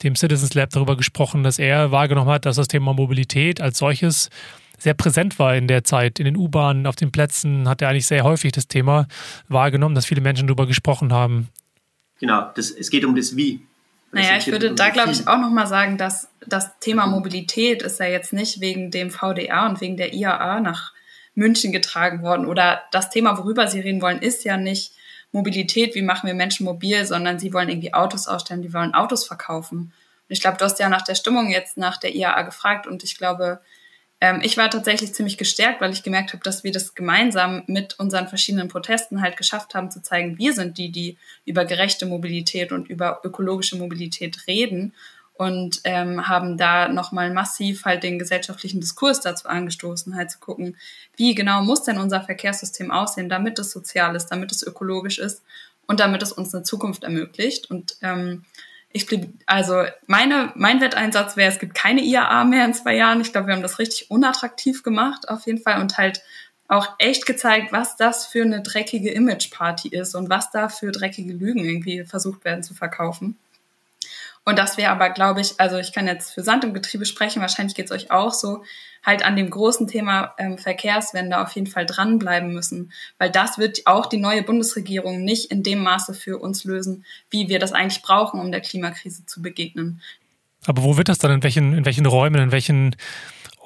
dem 0.03 0.15
Citizens 0.15 0.53
Lab 0.53 0.71
darüber 0.71 0.97
gesprochen, 0.97 1.43
dass 1.43 1.59
er 1.59 1.91
wahrgenommen 1.91 2.31
hat, 2.31 2.45
dass 2.45 2.57
das 2.57 2.69
Thema 2.69 2.93
Mobilität 2.93 3.63
als 3.63 3.79
solches 3.79 4.29
sehr 4.77 4.95
präsent 4.95 5.39
war 5.39 5.57
in 5.57 5.69
der 5.69 5.85
Zeit. 5.85 6.19
In 6.19 6.27
den 6.27 6.37
U-Bahnen, 6.37 6.87
auf 6.87 6.97
den 6.97 7.13
Plätzen 7.13 7.69
hat 7.69 7.81
er 7.81 7.89
eigentlich 7.89 8.07
sehr 8.07 8.25
häufig 8.25 8.53
das 8.53 8.69
Thema 8.69 9.07
wahrgenommen, 9.49 9.95
dass 9.95 10.07
viele 10.07 10.21
Menschen 10.21 10.47
darüber 10.47 10.67
gesprochen 10.67 11.13
haben. 11.13 11.49
Genau, 12.19 12.51
das, 12.55 12.71
es 12.71 12.91
geht 12.91 13.05
um 13.05 13.17
das 13.17 13.37
Wie. 13.37 13.61
Naja, 14.13 14.37
ich 14.37 14.49
würde 14.49 14.75
da, 14.75 14.91
glaube 14.91 15.13
ich, 15.13 15.29
auch 15.29 15.39
nochmal 15.39 15.67
sagen, 15.67 15.97
dass 15.97 16.29
das 16.47 16.79
Thema 16.81 17.07
Mobilität 17.07 17.83
ist 17.83 18.01
ja 18.01 18.07
jetzt 18.07 18.33
nicht 18.33 18.61
wegen 18.61 18.91
dem 18.91 19.11
VDA 19.11 19.67
und 19.67 19.81
wegen 19.81 19.97
der 19.97 20.13
IAA 20.13 20.61
nach 20.61 20.93
München 21.35 21.71
getragen 21.71 22.23
worden. 22.23 22.47
Oder 22.47 22.83
das 22.91 23.11
Thema, 23.11 23.39
worüber 23.39 23.69
Sie 23.69 23.81
reden 23.81 24.03
wollen, 24.03 24.21
ist 24.21 24.45
ja 24.45 24.57
nicht 24.57 24.93
Mobilität, 25.33 25.95
wie 25.95 26.03
machen 26.03 26.27
wir 26.27 26.35
Menschen 26.35 26.65
mobil, 26.65 27.05
sondern 27.05 27.39
Sie 27.39 27.53
wollen 27.53 27.69
irgendwie 27.69 27.95
Autos 27.95 28.27
ausstellen, 28.27 28.63
die 28.63 28.75
wollen 28.75 28.95
Autos 28.95 29.25
verkaufen. 29.25 29.79
Und 29.79 29.93
ich 30.29 30.41
glaube, 30.41 30.59
du 30.59 30.65
hast 30.65 30.81
ja 30.81 30.89
nach 30.89 31.03
der 31.03 31.15
Stimmung 31.15 31.51
jetzt 31.51 31.77
nach 31.77 31.97
der 31.97 32.15
IAA 32.15 32.43
gefragt 32.43 32.89
und 32.89 33.05
ich 33.05 33.17
glaube, 33.17 33.61
ähm, 34.21 34.41
ich 34.43 34.57
war 34.57 34.69
tatsächlich 34.71 35.15
ziemlich 35.15 35.39
gestärkt, 35.39 35.81
weil 35.81 35.93
ich 35.93 36.03
gemerkt 36.03 36.33
habe, 36.33 36.43
dass 36.43 36.63
wir 36.63 36.73
das 36.73 36.95
gemeinsam 36.95 37.63
mit 37.67 37.99
unseren 37.99 38.29
verschiedenen 38.29 38.69
Protesten 38.69 39.23
halt 39.23 39.37
geschafft 39.37 39.75
haben 39.75 39.91
zu 39.91 40.03
zeigen, 40.03 40.39
wir 40.39 40.53
sind 40.53 40.79
die, 40.79 40.91
die 40.91 41.17
über 41.47 41.65
gerechte 41.65 42.07
Mobilität 42.07 42.73
und 42.73 42.89
über 42.89 43.21
ökologische 43.25 43.77
Mobilität 43.77 44.47
reden 44.47 44.93
und 45.35 45.81
ähm, 45.85 46.29
haben 46.29 46.59
da 46.59 46.89
nochmal 46.89 47.33
massiv 47.33 47.87
halt 47.87 48.03
den 48.03 48.19
gesellschaftlichen 48.19 48.79
Diskurs 48.79 49.23
dazu 49.23 49.49
angestoßen, 49.49 50.15
halt 50.15 50.31
zu 50.31 50.39
gucken, 50.39 50.77
wie 51.17 51.35
genau 51.35 51.63
muss 51.63 51.83
denn 51.83 51.97
unser 51.97 52.21
Verkehrssystem 52.21 52.91
aussehen, 52.91 53.31
damit 53.31 53.59
es 53.59 53.71
sozial 53.71 54.15
ist, 54.17 54.27
damit 54.27 54.53
es 54.53 54.63
ökologisch 54.63 55.19
ist 55.19 55.43
und 55.87 55.99
damit 55.99 56.23
es 56.23 56.33
uns 56.33 56.55
eine 56.55 56.63
Zukunft 56.63 57.05
ermöglicht. 57.05 57.71
Und 57.71 57.97
ähm, 58.03 58.45
ich 58.93 59.07
also 59.47 59.85
meine, 60.07 60.53
mein 60.57 60.81
Wetteinsatz 60.81 61.37
wäre, 61.37 61.51
es 61.51 61.61
gibt 61.61 61.75
keine 61.75 62.03
IAA 62.03 62.45
mehr 62.45 62.65
in 62.65 62.75
zwei 62.75 62.97
Jahren. 62.97 63.21
Ich 63.21 63.33
glaube, 63.33 63.47
wir 63.47 63.55
haben 63.55 63.63
das 63.63 63.79
richtig 63.79 64.11
unattraktiv 64.11 64.83
gemacht, 64.83 65.29
auf 65.29 65.47
jeden 65.47 65.63
Fall, 65.63 65.81
und 65.81 65.97
halt 65.97 66.23
auch 66.67 66.89
echt 66.99 67.27
gezeigt, 67.27 67.73
was 67.73 67.97
das 67.97 68.27
für 68.27 68.43
eine 68.43 68.63
dreckige 68.63 69.11
Image-Party 69.11 69.89
ist 69.89 70.15
und 70.15 70.31
was 70.31 70.51
da 70.51 70.69
für 70.69 70.93
dreckige 70.93 71.33
Lügen 71.33 71.65
irgendwie 71.65 72.05
versucht 72.05 72.45
werden 72.45 72.63
zu 72.63 72.75
verkaufen. 72.75 73.37
Und 74.51 74.59
das 74.59 74.77
wäre 74.77 74.91
aber, 74.91 75.11
glaube 75.11 75.41
ich, 75.41 75.55
also 75.59 75.79
ich 75.79 75.93
kann 75.93 76.09
jetzt 76.09 76.33
für 76.33 76.43
Sand 76.43 76.65
im 76.65 76.75
Getriebe 76.75 77.07
sprechen, 77.07 77.41
wahrscheinlich 77.41 77.77
geht 77.77 77.87
es 77.87 77.93
euch 77.93 78.11
auch 78.11 78.35
so, 78.35 78.65
halt 79.07 79.25
an 79.25 79.37
dem 79.37 79.49
großen 79.49 79.87
Thema 79.87 80.35
ähm, 80.39 80.59
Verkehrswende 80.59 81.41
auf 81.41 81.53
jeden 81.53 81.69
Fall 81.69 81.87
dranbleiben 81.87 82.53
müssen, 82.53 82.91
weil 83.17 83.31
das 83.31 83.59
wird 83.59 83.87
auch 83.87 84.07
die 84.07 84.17
neue 84.17 84.43
Bundesregierung 84.43 85.23
nicht 85.23 85.53
in 85.53 85.63
dem 85.63 85.85
Maße 85.85 86.15
für 86.15 86.39
uns 86.39 86.65
lösen, 86.65 87.05
wie 87.31 87.49
wir 87.49 87.61
das 87.61 87.73
eigentlich 87.73 88.03
brauchen, 88.03 88.41
um 88.41 88.51
der 88.51 88.61
Klimakrise 88.61 89.25
zu 89.25 89.41
begegnen. 89.41 90.03
Aber 90.67 90.83
wo 90.83 90.97
wird 90.97 91.09
das 91.09 91.19
dann? 91.19 91.31
In 91.31 91.45
welchen, 91.45 91.73
in 91.73 91.85
welchen 91.85 92.07
Räumen, 92.07 92.43
in 92.43 92.51
welchen 92.51 92.97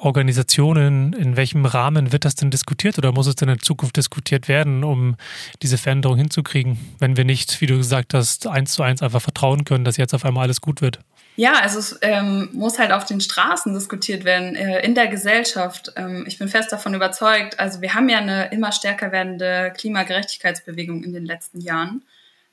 Organisationen, 0.04 1.12
in 1.12 1.36
welchem 1.36 1.64
Rahmen 1.64 2.12
wird 2.12 2.24
das 2.24 2.34
denn 2.34 2.50
diskutiert 2.50 2.98
oder 2.98 3.12
muss 3.12 3.26
es 3.26 3.36
denn 3.36 3.48
in 3.48 3.60
Zukunft 3.60 3.96
diskutiert 3.96 4.48
werden, 4.48 4.84
um 4.84 5.16
diese 5.62 5.78
Veränderung 5.78 6.16
hinzukriegen, 6.16 6.78
wenn 6.98 7.16
wir 7.16 7.24
nicht, 7.24 7.60
wie 7.60 7.66
du 7.66 7.76
gesagt 7.76 8.14
hast, 8.14 8.46
eins 8.46 8.72
zu 8.72 8.82
eins 8.82 9.02
einfach 9.02 9.22
vertrauen 9.22 9.64
können, 9.64 9.84
dass 9.84 9.96
jetzt 9.96 10.14
auf 10.14 10.24
einmal 10.24 10.44
alles 10.44 10.60
gut 10.60 10.82
wird? 10.82 10.98
Ja, 11.36 11.54
also 11.54 11.80
es 11.80 11.98
ähm, 12.02 12.48
muss 12.52 12.78
halt 12.78 12.92
auf 12.92 13.06
den 13.06 13.20
Straßen 13.20 13.74
diskutiert 13.74 14.24
werden, 14.24 14.54
äh, 14.54 14.84
in 14.84 14.94
der 14.94 15.08
Gesellschaft. 15.08 15.92
Ähm, 15.96 16.24
ich 16.28 16.38
bin 16.38 16.48
fest 16.48 16.70
davon 16.70 16.94
überzeugt, 16.94 17.58
also 17.58 17.80
wir 17.80 17.94
haben 17.94 18.08
ja 18.08 18.18
eine 18.18 18.52
immer 18.52 18.70
stärker 18.70 19.10
werdende 19.10 19.72
Klimagerechtigkeitsbewegung 19.76 21.02
in 21.02 21.12
den 21.12 21.24
letzten 21.24 21.60
Jahren. 21.60 22.02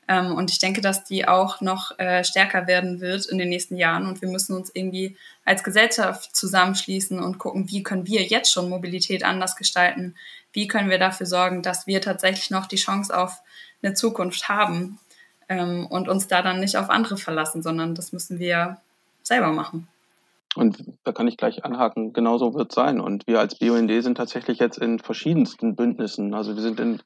Ähm, 0.07 0.33
und 0.35 0.51
ich 0.51 0.59
denke, 0.59 0.81
dass 0.81 1.03
die 1.03 1.27
auch 1.27 1.61
noch 1.61 1.97
äh, 1.99 2.23
stärker 2.23 2.67
werden 2.67 3.01
wird 3.01 3.25
in 3.27 3.37
den 3.37 3.49
nächsten 3.49 3.77
Jahren. 3.77 4.07
Und 4.07 4.21
wir 4.21 4.29
müssen 4.29 4.55
uns 4.55 4.71
irgendwie 4.73 5.15
als 5.45 5.63
Gesellschaft 5.63 6.35
zusammenschließen 6.35 7.19
und 7.19 7.37
gucken, 7.37 7.69
wie 7.69 7.83
können 7.83 8.07
wir 8.07 8.23
jetzt 8.23 8.51
schon 8.51 8.69
Mobilität 8.69 9.23
anders 9.23 9.55
gestalten? 9.55 10.15
Wie 10.53 10.67
können 10.67 10.89
wir 10.89 10.99
dafür 10.99 11.25
sorgen, 11.25 11.61
dass 11.61 11.87
wir 11.87 12.01
tatsächlich 12.01 12.49
noch 12.49 12.65
die 12.65 12.75
Chance 12.75 13.17
auf 13.17 13.41
eine 13.81 13.93
Zukunft 13.93 14.49
haben 14.49 14.99
ähm, 15.49 15.85
und 15.87 16.09
uns 16.09 16.27
da 16.27 16.41
dann 16.41 16.59
nicht 16.59 16.77
auf 16.77 16.89
andere 16.89 17.17
verlassen, 17.17 17.61
sondern 17.61 17.95
das 17.95 18.11
müssen 18.11 18.39
wir 18.39 18.77
selber 19.23 19.51
machen. 19.51 19.87
Und 20.55 20.83
da 21.05 21.13
kann 21.13 21.27
ich 21.27 21.37
gleich 21.37 21.63
anhaken, 21.63 22.11
genauso 22.11 22.53
wird 22.53 22.71
es 22.71 22.75
sein. 22.75 22.99
Und 22.99 23.25
wir 23.25 23.39
als 23.39 23.57
BUND 23.57 23.89
sind 24.03 24.15
tatsächlich 24.15 24.59
jetzt 24.59 24.77
in 24.77 24.99
verschiedensten 24.99 25.75
Bündnissen. 25.75 26.33
Also 26.33 26.55
wir 26.55 26.61
sind 26.61 26.79
in, 26.79 27.01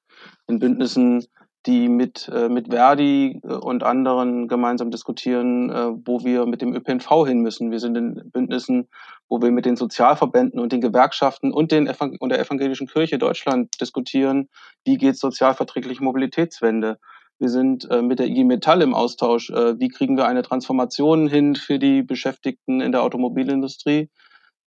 in 0.48 0.58
Bündnissen 0.58 1.26
die 1.66 1.90
mit, 1.90 2.30
äh, 2.34 2.50
mit 2.50 2.70
Verdi 2.70 3.40
äh, 3.44 3.54
und 3.54 3.84
anderen 3.84 4.48
gemeinsam 4.48 4.92
diskutieren, 4.92 5.70
äh, 5.70 5.92
wo 6.06 6.24
wir 6.24 6.46
mit 6.46 6.62
dem 6.62 6.76
ÖPNV 6.76 7.26
hin 7.26 7.40
müssen. 7.42 7.72
Wir 7.72 7.80
sind 7.80 7.98
in 7.98 8.30
Bündnissen, 8.32 8.88
wo 9.28 9.42
wir 9.42 9.52
mit 9.52 9.66
den 9.66 9.76
Sozialverbänden 9.76 10.60
und 10.60 10.72
den 10.72 10.82
Gewerkschaften 10.82 11.52
und, 11.52 11.72
den 11.72 11.88
Evang 11.88 12.18
und 12.20 12.30
der 12.30 12.40
Evangelischen 12.40 12.88
Kirche 12.88 13.18
Deutschland 13.18 13.80
diskutieren, 13.82 14.50
wie 14.84 14.98
geht 14.98 15.18
sozialverträgliche 15.18 16.04
Mobilitätswende. 16.04 17.00
Wir 17.40 17.50
sind 17.50 17.90
äh, 17.92 18.02
mit 18.02 18.20
der 18.20 18.28
IG 18.28 18.46
Metall 18.46 18.82
im 18.82 18.94
Austausch. 18.94 19.50
Äh, 19.50 19.80
wie 19.80 19.90
kriegen 19.90 20.16
wir 20.18 20.26
eine 20.26 20.44
Transformation 20.44 21.28
hin 21.28 21.56
für 21.56 21.80
die 21.80 22.02
Beschäftigten 22.02 22.80
in 22.80 22.92
der 22.92 23.04
Automobilindustrie? 23.04 24.10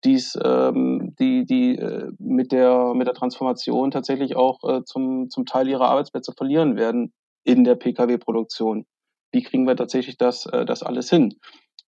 Dies, 0.05 0.39
ähm, 0.43 1.15
die, 1.19 1.45
die 1.45 1.77
äh, 1.77 2.11
mit, 2.19 2.53
der, 2.53 2.95
mit 2.95 3.07
der 3.07 3.15
Transformation 3.15 3.91
tatsächlich 3.91 4.37
auch 4.37 4.63
äh, 4.63 4.85
zum, 4.85 5.29
zum 5.31 5.45
Teil 5.45 5.69
ihrer 5.69 5.89
Arbeitsplätze 5.89 6.33
verlieren 6.37 6.77
werden 6.77 7.13
in 7.45 7.65
der 7.65 7.75
Pkw-Produktion. 7.75 8.87
Wie 9.33 9.43
kriegen 9.43 9.67
wir 9.67 9.77
tatsächlich 9.77 10.17
das, 10.17 10.47
äh, 10.47 10.65
das 10.65 10.83
alles 10.83 11.11
hin? 11.11 11.35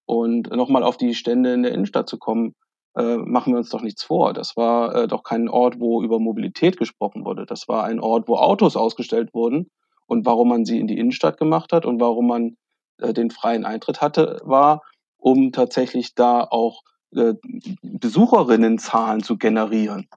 Und 0.07 0.51
nochmal 0.51 0.83
auf 0.83 0.97
die 0.97 1.15
Stände 1.15 1.53
in 1.55 1.63
der 1.63 1.73
Innenstadt 1.73 2.09
zu 2.09 2.19
kommen, 2.19 2.55
äh, 2.97 3.17
machen 3.17 3.53
wir 3.53 3.59
uns 3.59 3.71
doch 3.71 3.83
nichts 3.83 4.03
vor. 4.03 4.33
Das 4.33 4.57
war 4.57 4.95
äh, 4.95 5.09
doch 5.09 5.23
kein 5.23 5.49
Ort, 5.49 5.79
wo 5.79 6.03
über 6.03 6.19
Mobilität 6.19 6.77
gesprochen 6.77 7.25
wurde. 7.25 7.47
Das 7.47 7.69
war 7.69 7.85
ein 7.85 8.01
Ort, 8.01 8.27
wo 8.27 8.37
Autos 8.37 8.77
ausgestellt 8.77 9.33
wurden. 9.33 9.71
Und 10.07 10.27
warum 10.27 10.49
man 10.49 10.65
sie 10.65 10.81
in 10.81 10.89
die 10.89 10.99
Innenstadt 10.99 11.39
gemacht 11.39 11.73
hat 11.73 11.87
und 11.87 12.01
warum 12.01 12.27
man 12.27 12.57
äh, 12.99 13.13
den 13.13 13.31
freien 13.31 13.65
Eintritt 13.65 14.01
hatte, 14.01 14.41
war, 14.43 14.83
um 15.17 15.53
tatsächlich 15.53 16.17
da 16.17 16.43
auch 16.43 16.83
äh, 17.15 17.35
Besucherinnenzahlen 17.83 19.23
zu 19.23 19.37
generieren. 19.37 20.09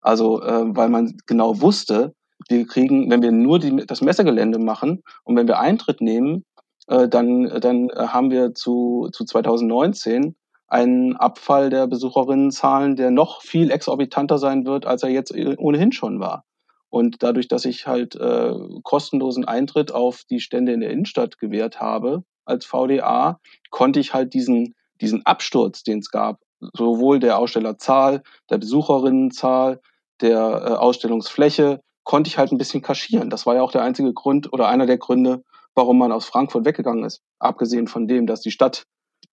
Also, 0.00 0.42
äh, 0.42 0.76
weil 0.76 0.88
man 0.88 1.16
genau 1.26 1.60
wusste, 1.60 2.14
wir 2.48 2.66
kriegen, 2.66 3.10
wenn 3.10 3.22
wir 3.22 3.32
nur 3.32 3.58
die, 3.58 3.84
das 3.86 4.00
Messegelände 4.00 4.58
machen 4.58 5.02
und 5.24 5.36
wenn 5.36 5.46
wir 5.46 5.60
Eintritt 5.60 6.00
nehmen, 6.00 6.44
äh, 6.86 7.08
dann, 7.08 7.44
dann 7.60 7.90
haben 7.94 8.30
wir 8.30 8.54
zu, 8.54 9.08
zu 9.12 9.24
2019 9.24 10.34
einen 10.66 11.16
Abfall 11.16 11.68
der 11.68 11.86
Besucherinnenzahlen, 11.86 12.96
der 12.96 13.10
noch 13.10 13.42
viel 13.42 13.70
exorbitanter 13.70 14.38
sein 14.38 14.64
wird, 14.64 14.86
als 14.86 15.02
er 15.02 15.10
jetzt 15.10 15.34
ohnehin 15.34 15.92
schon 15.92 16.20
war. 16.20 16.44
Und 16.88 17.22
dadurch, 17.22 17.48
dass 17.48 17.64
ich 17.64 17.86
halt 17.86 18.16
äh, 18.16 18.52
kostenlosen 18.82 19.44
Eintritt 19.44 19.92
auf 19.92 20.24
die 20.28 20.40
Stände 20.40 20.72
in 20.72 20.80
der 20.80 20.90
Innenstadt 20.90 21.38
gewährt 21.38 21.80
habe 21.80 22.24
als 22.44 22.66
VDA, 22.66 23.40
konnte 23.70 24.00
ich 24.00 24.12
halt 24.12 24.34
diesen 24.34 24.74
diesen 25.00 25.24
Absturz, 25.26 25.82
den 25.82 25.98
es 25.98 26.10
gab, 26.10 26.40
sowohl 26.74 27.20
der 27.20 27.38
Ausstellerzahl, 27.38 28.22
der 28.50 28.58
Besucherinnenzahl, 28.58 29.80
der 30.20 30.38
äh, 30.38 30.70
Ausstellungsfläche, 30.74 31.80
konnte 32.04 32.28
ich 32.28 32.38
halt 32.38 32.52
ein 32.52 32.58
bisschen 32.58 32.82
kaschieren. 32.82 33.30
Das 33.30 33.46
war 33.46 33.54
ja 33.54 33.62
auch 33.62 33.72
der 33.72 33.82
einzige 33.82 34.12
Grund 34.12 34.52
oder 34.52 34.68
einer 34.68 34.86
der 34.86 34.98
Gründe, 34.98 35.42
warum 35.74 35.98
man 35.98 36.12
aus 36.12 36.26
Frankfurt 36.26 36.64
weggegangen 36.64 37.04
ist. 37.04 37.22
Abgesehen 37.38 37.86
von 37.86 38.08
dem, 38.08 38.26
dass 38.26 38.40
die 38.40 38.50
Stadt 38.50 38.84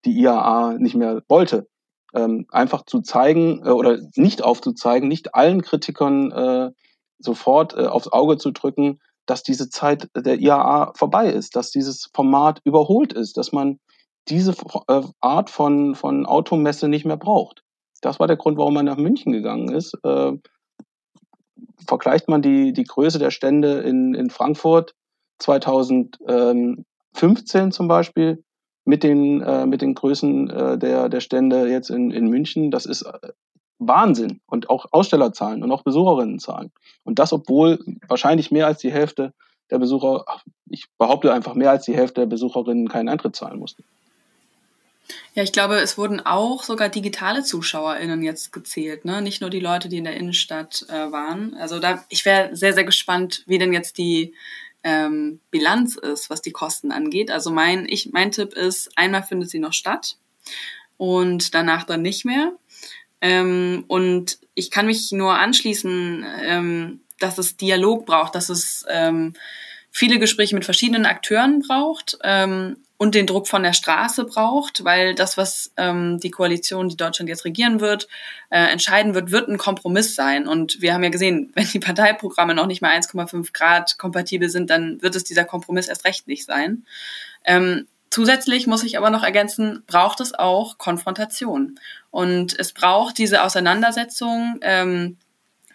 die 0.05 0.19
IAA 0.19 0.73
nicht 0.77 0.95
mehr 0.95 1.21
wollte. 1.27 1.67
Ähm, 2.13 2.45
einfach 2.51 2.85
zu 2.85 3.01
zeigen 3.01 3.65
äh, 3.65 3.69
oder 3.69 3.99
nicht 4.15 4.43
aufzuzeigen, 4.43 5.09
nicht 5.09 5.35
allen 5.35 5.61
Kritikern 5.61 6.31
äh, 6.31 6.71
sofort 7.19 7.73
äh, 7.75 7.87
aufs 7.87 8.07
Auge 8.07 8.37
zu 8.37 8.51
drücken, 8.51 8.99
dass 9.25 9.43
diese 9.43 9.69
Zeit 9.69 10.09
der 10.15 10.39
IAA 10.39 10.93
vorbei 10.95 11.29
ist, 11.29 11.55
dass 11.55 11.71
dieses 11.71 12.09
Format 12.13 12.61
überholt 12.63 13.11
ist, 13.11 13.35
dass 13.37 13.51
man 13.51 13.79
diese 14.29 14.55
äh, 14.87 15.01
Art 15.21 15.49
von, 15.49 15.95
von 15.95 16.25
Automesse 16.25 16.87
nicht 16.87 17.05
mehr 17.05 17.17
braucht. 17.17 17.63
Das 18.01 18.19
war 18.19 18.27
der 18.27 18.37
Grund, 18.37 18.57
warum 18.57 18.73
man 18.73 18.85
nach 18.85 18.97
München 18.97 19.31
gegangen 19.31 19.69
ist. 19.69 19.97
Äh, 20.03 20.33
vergleicht 21.87 22.27
man 22.27 22.41
die, 22.41 22.73
die 22.73 22.83
Größe 22.83 23.19
der 23.19 23.31
Stände 23.31 23.79
in, 23.79 24.13
in 24.13 24.29
Frankfurt 24.29 24.93
2015 25.39 27.71
zum 27.71 27.87
Beispiel 27.87 28.43
mit 28.85 29.03
den, 29.03 29.41
äh, 29.41 29.65
mit 29.65 29.81
den 29.81 29.95
Größen 29.95 30.49
äh, 30.49 30.77
der, 30.77 31.09
der 31.09 31.19
Stände 31.19 31.69
jetzt 31.69 31.89
in, 31.89 32.11
in 32.11 32.27
München, 32.27 32.71
das 32.71 32.85
ist 32.85 33.03
äh, 33.03 33.31
Wahnsinn. 33.79 34.41
Und 34.47 34.69
auch 34.69 34.85
Ausstellerzahlen 34.91 35.63
und 35.63 35.71
auch 35.71 35.83
Besucherinnenzahlen. 35.83 36.71
Und 37.03 37.19
das, 37.19 37.33
obwohl 37.33 37.79
wahrscheinlich 38.07 38.51
mehr 38.51 38.67
als 38.67 38.79
die 38.79 38.91
Hälfte 38.91 39.33
der 39.69 39.79
Besucher, 39.79 40.23
ich 40.69 40.85
behaupte 40.97 41.33
einfach 41.33 41.53
mehr 41.53 41.71
als 41.71 41.85
die 41.85 41.95
Hälfte 41.95 42.21
der 42.21 42.27
Besucherinnen 42.27 42.87
keinen 42.87 43.09
Eintritt 43.09 43.35
zahlen 43.35 43.59
mussten. 43.59 43.83
Ja, 45.35 45.43
ich 45.43 45.51
glaube, 45.51 45.75
es 45.77 45.97
wurden 45.97 46.19
auch 46.19 46.63
sogar 46.63 46.89
digitale 46.89 47.43
ZuschauerInnen 47.43 48.23
jetzt 48.23 48.51
gezählt, 48.51 49.05
ne? 49.05 49.21
Nicht 49.21 49.41
nur 49.41 49.49
die 49.49 49.59
Leute, 49.59 49.87
die 49.87 49.97
in 49.97 50.03
der 50.03 50.17
Innenstadt 50.17 50.85
äh, 50.89 51.11
waren. 51.11 51.53
Also 51.55 51.79
da, 51.79 52.03
ich 52.09 52.25
wäre 52.25 52.55
sehr, 52.55 52.73
sehr 52.73 52.83
gespannt, 52.83 53.43
wie 53.45 53.57
denn 53.57 53.73
jetzt 53.73 53.97
die 53.97 54.33
ähm, 54.83 55.39
Bilanz 55.51 55.95
ist, 55.95 56.29
was 56.29 56.41
die 56.41 56.51
Kosten 56.51 56.91
angeht. 56.91 57.31
Also 57.31 57.51
mein, 57.51 57.85
ich, 57.87 58.11
mein 58.11 58.31
Tipp 58.31 58.53
ist, 58.53 58.89
einmal 58.97 59.23
findet 59.23 59.49
sie 59.49 59.59
noch 59.59 59.73
statt 59.73 60.17
und 60.97 61.53
danach 61.53 61.83
dann 61.83 62.01
nicht 62.01 62.25
mehr. 62.25 62.53
Ähm, 63.21 63.85
und 63.87 64.39
ich 64.55 64.71
kann 64.71 64.85
mich 64.85 65.11
nur 65.11 65.37
anschließen, 65.37 66.25
ähm, 66.43 67.01
dass 67.19 67.37
es 67.37 67.57
Dialog 67.57 68.05
braucht, 68.05 68.35
dass 68.35 68.49
es 68.49 68.85
ähm, 68.89 69.33
viele 69.91 70.19
Gespräche 70.19 70.55
mit 70.55 70.65
verschiedenen 70.65 71.05
Akteuren 71.05 71.61
braucht 71.61 72.17
ähm, 72.23 72.77
und 72.97 73.13
den 73.13 73.27
Druck 73.27 73.47
von 73.47 73.63
der 73.63 73.73
Straße 73.73 74.25
braucht, 74.25 74.83
weil 74.83 75.13
das, 75.13 75.37
was 75.37 75.71
ähm, 75.77 76.19
die 76.19 76.31
Koalition, 76.31 76.89
die 76.89 76.97
Deutschland 76.97 77.29
jetzt 77.29 77.45
regieren 77.45 77.79
wird, 77.79 78.07
äh, 78.49 78.71
entscheiden 78.71 79.13
wird, 79.13 79.31
wird 79.31 79.47
ein 79.49 79.59
Kompromiss 79.59 80.15
sein. 80.15 80.47
Und 80.47 80.81
wir 80.81 80.93
haben 80.93 81.03
ja 81.03 81.09
gesehen, 81.09 81.51
wenn 81.55 81.67
die 81.67 81.79
Parteiprogramme 81.79 82.55
noch 82.55 82.65
nicht 82.65 82.81
mal 82.81 82.97
1,5 82.97 83.53
Grad 83.53 83.97
kompatibel 83.97 84.49
sind, 84.49 84.69
dann 84.69 85.01
wird 85.01 85.15
es 85.15 85.23
dieser 85.23 85.45
Kompromiss 85.45 85.87
erst 85.87 86.05
recht 86.05 86.27
nicht 86.27 86.45
sein. 86.45 86.85
Ähm, 87.45 87.87
Zusätzlich 88.09 88.67
muss 88.67 88.83
ich 88.83 88.97
aber 88.97 89.09
noch 89.09 89.21
ergänzen, 89.21 89.83
braucht 89.85 90.21
es 90.21 90.33
auch 90.33 90.77
Konfrontation. 90.77 91.77
Und 92.09 92.57
es 92.57 92.73
braucht 92.73 93.17
diese 93.17 93.43
Auseinandersetzung, 93.43 94.59
ähm, 94.61 95.17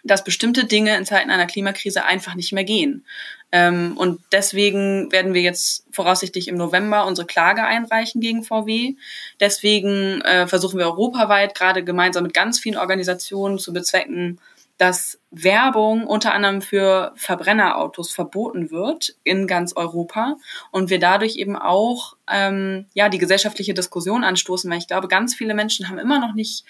dass 0.03 0.23
bestimmte 0.23 0.65
Dinge 0.65 0.97
in 0.97 1.05
Zeiten 1.05 1.29
einer 1.29 1.45
Klimakrise 1.45 2.05
einfach 2.05 2.35
nicht 2.35 2.51
mehr 2.51 2.63
gehen. 2.63 3.05
Ähm, 3.51 3.93
und 3.97 4.19
deswegen 4.31 5.11
werden 5.11 5.33
wir 5.33 5.41
jetzt 5.41 5.85
voraussichtlich 5.91 6.47
im 6.47 6.55
November 6.55 7.05
unsere 7.05 7.27
Klage 7.27 7.63
einreichen 7.63 8.19
gegen 8.19 8.43
VW. 8.43 8.95
Deswegen 9.39 10.21
äh, 10.21 10.47
versuchen 10.47 10.79
wir 10.79 10.87
europaweit 10.87 11.55
gerade 11.55 11.83
gemeinsam 11.83 12.23
mit 12.23 12.33
ganz 12.33 12.59
vielen 12.59 12.77
Organisationen 12.77 13.59
zu 13.59 13.71
bezwecken, 13.71 14.39
dass 14.77 15.19
Werbung 15.29 16.07
unter 16.07 16.33
anderem 16.33 16.61
für 16.61 17.13
Verbrennerautos 17.15 18.11
verboten 18.11 18.71
wird 18.71 19.15
in 19.23 19.45
ganz 19.45 19.75
Europa 19.75 20.35
und 20.71 20.89
wir 20.89 20.99
dadurch 20.99 21.35
eben 21.35 21.55
auch 21.55 22.15
ähm, 22.29 22.87
ja 22.93 23.07
die 23.07 23.19
gesellschaftliche 23.19 23.73
Diskussion 23.73 24.23
anstoßen, 24.23 24.69
weil 24.69 24.79
ich 24.79 24.87
glaube, 24.87 25.07
ganz 25.07 25.35
viele 25.35 25.53
Menschen 25.53 25.89
haben 25.89 25.99
immer 25.99 26.19
noch 26.19 26.33
nicht 26.33 26.65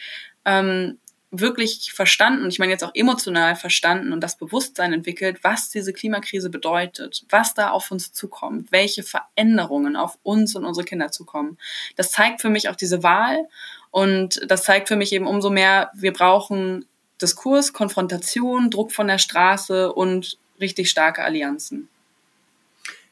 ähm, 0.46 1.00
wirklich 1.40 1.94
verstanden, 1.94 2.48
ich 2.48 2.60
meine 2.60 2.72
jetzt 2.72 2.84
auch 2.84 2.94
emotional 2.94 3.56
verstanden 3.56 4.14
und 4.14 4.22
das 4.22 4.38
Bewusstsein 4.38 4.94
entwickelt, 4.94 5.44
was 5.44 5.70
diese 5.70 5.92
Klimakrise 5.92 6.52
bedeutet, 6.52 7.26
was 7.30 7.56
da 7.56 7.72
auf 7.72 7.90
uns 7.90 8.14
zukommt, 8.14 8.72
welche 8.72 9.02
Veränderungen 9.02 9.96
auf 9.96 10.20
uns 10.22 10.56
und 10.56 10.64
unsere 10.64 10.86
Kinder 10.86 11.12
zukommen. 11.12 11.58
Das 11.96 12.12
zeigt 12.12 12.42
für 12.42 12.50
mich 12.50 12.70
auch 12.70 12.76
diese 12.76 13.02
Wahl 13.02 13.48
und 13.90 14.42
das 14.48 14.64
zeigt 14.64 14.88
für 14.88 14.96
mich 14.96 15.12
eben 15.12 15.26
umso 15.26 15.50
mehr, 15.50 15.92
wir 15.96 16.14
brauchen 16.14 16.86
Diskurs, 17.20 17.74
Konfrontation, 17.74 18.70
Druck 18.70 18.92
von 18.92 19.08
der 19.08 19.18
Straße 19.18 19.92
und 19.92 20.38
richtig 20.60 20.90
starke 20.90 21.24
Allianzen. 21.24 21.90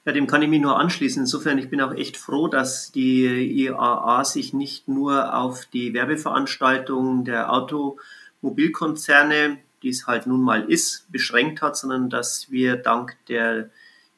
Ja, 0.04 0.14
dem 0.14 0.26
kann 0.26 0.42
ich 0.42 0.50
mich 0.50 0.62
nur 0.62 0.80
anschließen. 0.80 1.22
Insofern, 1.22 1.60
ich 1.60 1.70
bin 1.70 1.80
auch 1.80 1.94
echt 1.94 2.18
froh, 2.18 2.48
dass 2.48 2.92
die 2.92 3.66
IAA 3.66 4.26
sich 4.26 4.52
nicht 4.52 4.88
nur 4.88 5.36
auf 5.36 5.68
die 5.68 5.94
Werbeveranstaltungen 5.94 7.24
der 7.24 7.54
Automobilkonzerne, 7.54 9.60
die 9.84 9.90
es 9.90 10.08
halt 10.08 10.26
nun 10.26 10.42
mal 10.42 10.64
ist, 10.64 11.12
beschränkt 11.12 11.62
hat, 11.62 11.78
sondern 11.78 12.10
dass 12.10 12.50
wir 12.50 12.78
dank 12.78 13.16
der 13.28 13.70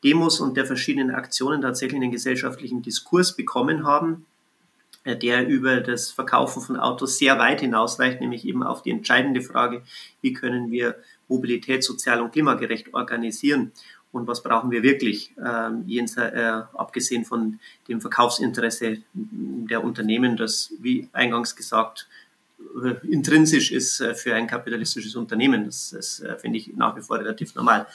Demos 0.05 0.39
und 0.39 0.55
der 0.55 0.65
verschiedenen 0.65 1.11
Aktionen 1.11 1.61
tatsächlich 1.61 2.01
einen 2.01 2.11
gesellschaftlichen 2.11 2.81
Diskurs 2.81 3.35
bekommen 3.35 3.85
haben, 3.85 4.25
äh, 5.03 5.17
der 5.17 5.47
über 5.47 5.81
das 5.81 6.11
Verkaufen 6.11 6.61
von 6.61 6.77
Autos 6.77 7.17
sehr 7.17 7.39
weit 7.39 7.59
hinausreicht, 7.59 8.21
nämlich 8.21 8.45
eben 8.45 8.63
auf 8.63 8.83
die 8.83 8.91
entscheidende 8.91 9.41
Frage, 9.41 9.83
wie 10.21 10.31
können 10.31 10.71
wir 10.71 10.95
Mobilität 11.27 11.83
sozial 11.83 12.21
und 12.21 12.31
klimagerecht 12.31 12.93
organisieren 12.93 13.73
und 14.13 14.27
was 14.27 14.43
brauchen 14.43 14.71
wir 14.71 14.83
wirklich, 14.83 15.33
ähm, 15.43 15.85
äh, 15.87 16.61
abgesehen 16.73 17.25
von 17.25 17.59
dem 17.87 17.99
Verkaufsinteresse 17.99 18.99
der 19.13 19.83
Unternehmen, 19.83 20.37
das, 20.37 20.71
wie 20.79 21.09
eingangs 21.13 21.55
gesagt, 21.55 22.07
äh, 22.83 23.07
intrinsisch 23.07 23.71
ist 23.71 23.99
äh, 23.99 24.13
für 24.13 24.35
ein 24.35 24.47
kapitalistisches 24.47 25.15
Unternehmen. 25.15 25.65
Das, 25.65 25.89
das 25.89 26.23
finde 26.37 26.59
ich 26.59 26.75
nach 26.75 26.95
wie 26.95 27.01
vor 27.01 27.17
relativ 27.17 27.55
normal. 27.55 27.87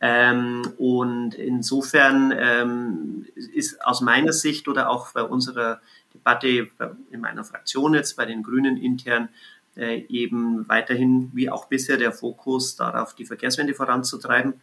Ähm, 0.00 0.62
und 0.78 1.34
insofern 1.34 2.32
ähm, 2.38 3.26
ist 3.34 3.84
aus 3.84 4.00
meiner 4.00 4.32
Sicht 4.32 4.68
oder 4.68 4.88
auch 4.88 5.12
bei 5.12 5.24
unserer 5.24 5.80
Debatte 6.14 6.68
in 7.10 7.20
meiner 7.20 7.42
Fraktion 7.42 7.94
jetzt 7.94 8.16
bei 8.16 8.24
den 8.24 8.44
Grünen 8.44 8.76
intern 8.76 9.28
äh, 9.76 10.04
eben 10.08 10.68
weiterhin 10.68 11.32
wie 11.34 11.50
auch 11.50 11.66
bisher 11.66 11.96
der 11.96 12.12
Fokus 12.12 12.76
darauf, 12.76 13.16
die 13.16 13.24
Verkehrswende 13.24 13.74
voranzutreiben 13.74 14.54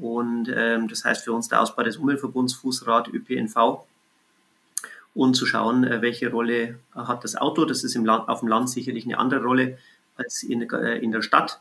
und 0.00 0.52
ähm, 0.54 0.88
das 0.88 1.04
heißt 1.04 1.24
für 1.24 1.32
uns 1.32 1.48
der 1.48 1.60
Ausbau 1.60 1.82
des 1.82 1.96
Umweltverbunds 1.96 2.54
Fußrad 2.54 3.08
ÖPNV 3.08 3.84
und 5.14 5.34
zu 5.34 5.46
schauen, 5.46 5.84
äh, 5.84 6.02
welche 6.02 6.30
Rolle 6.30 6.78
hat 6.94 7.24
das 7.24 7.36
Auto. 7.36 7.64
Das 7.64 7.82
ist 7.82 7.94
im 7.94 8.04
Land, 8.04 8.28
auf 8.28 8.40
dem 8.40 8.48
Land 8.48 8.68
sicherlich 8.68 9.04
eine 9.04 9.18
andere 9.18 9.42
Rolle 9.42 9.78
als 10.16 10.42
in, 10.42 10.68
äh, 10.70 10.98
in 10.98 11.12
der 11.12 11.22
Stadt. 11.22 11.60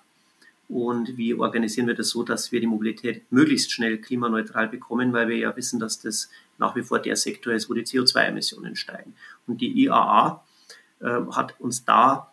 Und 0.68 1.18
wie 1.18 1.34
organisieren 1.36 1.88
wir 1.88 1.94
das 1.94 2.10
so, 2.10 2.24
dass 2.24 2.52
wir 2.52 2.60
die 2.60 2.68
Mobilität 2.68 3.24
möglichst 3.32 3.72
schnell 3.72 4.00
klimaneutral 4.00 4.68
bekommen, 4.68 5.14
weil 5.14 5.30
wir 5.30 5.38
ja 5.38 5.56
wissen, 5.56 5.80
dass 5.80 6.02
das 6.02 6.30
nach 6.58 6.76
wie 6.76 6.82
vor 6.82 7.00
der 7.00 7.16
Sektor 7.16 7.54
ist, 7.54 7.70
wo 7.70 7.74
die 7.74 7.84
CO2-Emissionen 7.84 8.76
steigen. 8.76 9.14
Und 9.48 9.62
die 9.62 9.84
IAA 9.84 10.44
äh, 11.02 11.22
hat 11.32 11.60
uns 11.60 11.86
da 11.86 12.32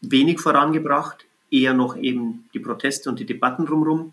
wenig 0.00 0.40
vorangebracht, 0.40 1.26
eher 1.50 1.74
noch 1.74 1.96
eben 1.96 2.48
die 2.54 2.60
Proteste 2.60 3.10
und 3.10 3.18
die 3.18 3.26
Debatten 3.26 3.66
drumherum. 3.66 4.12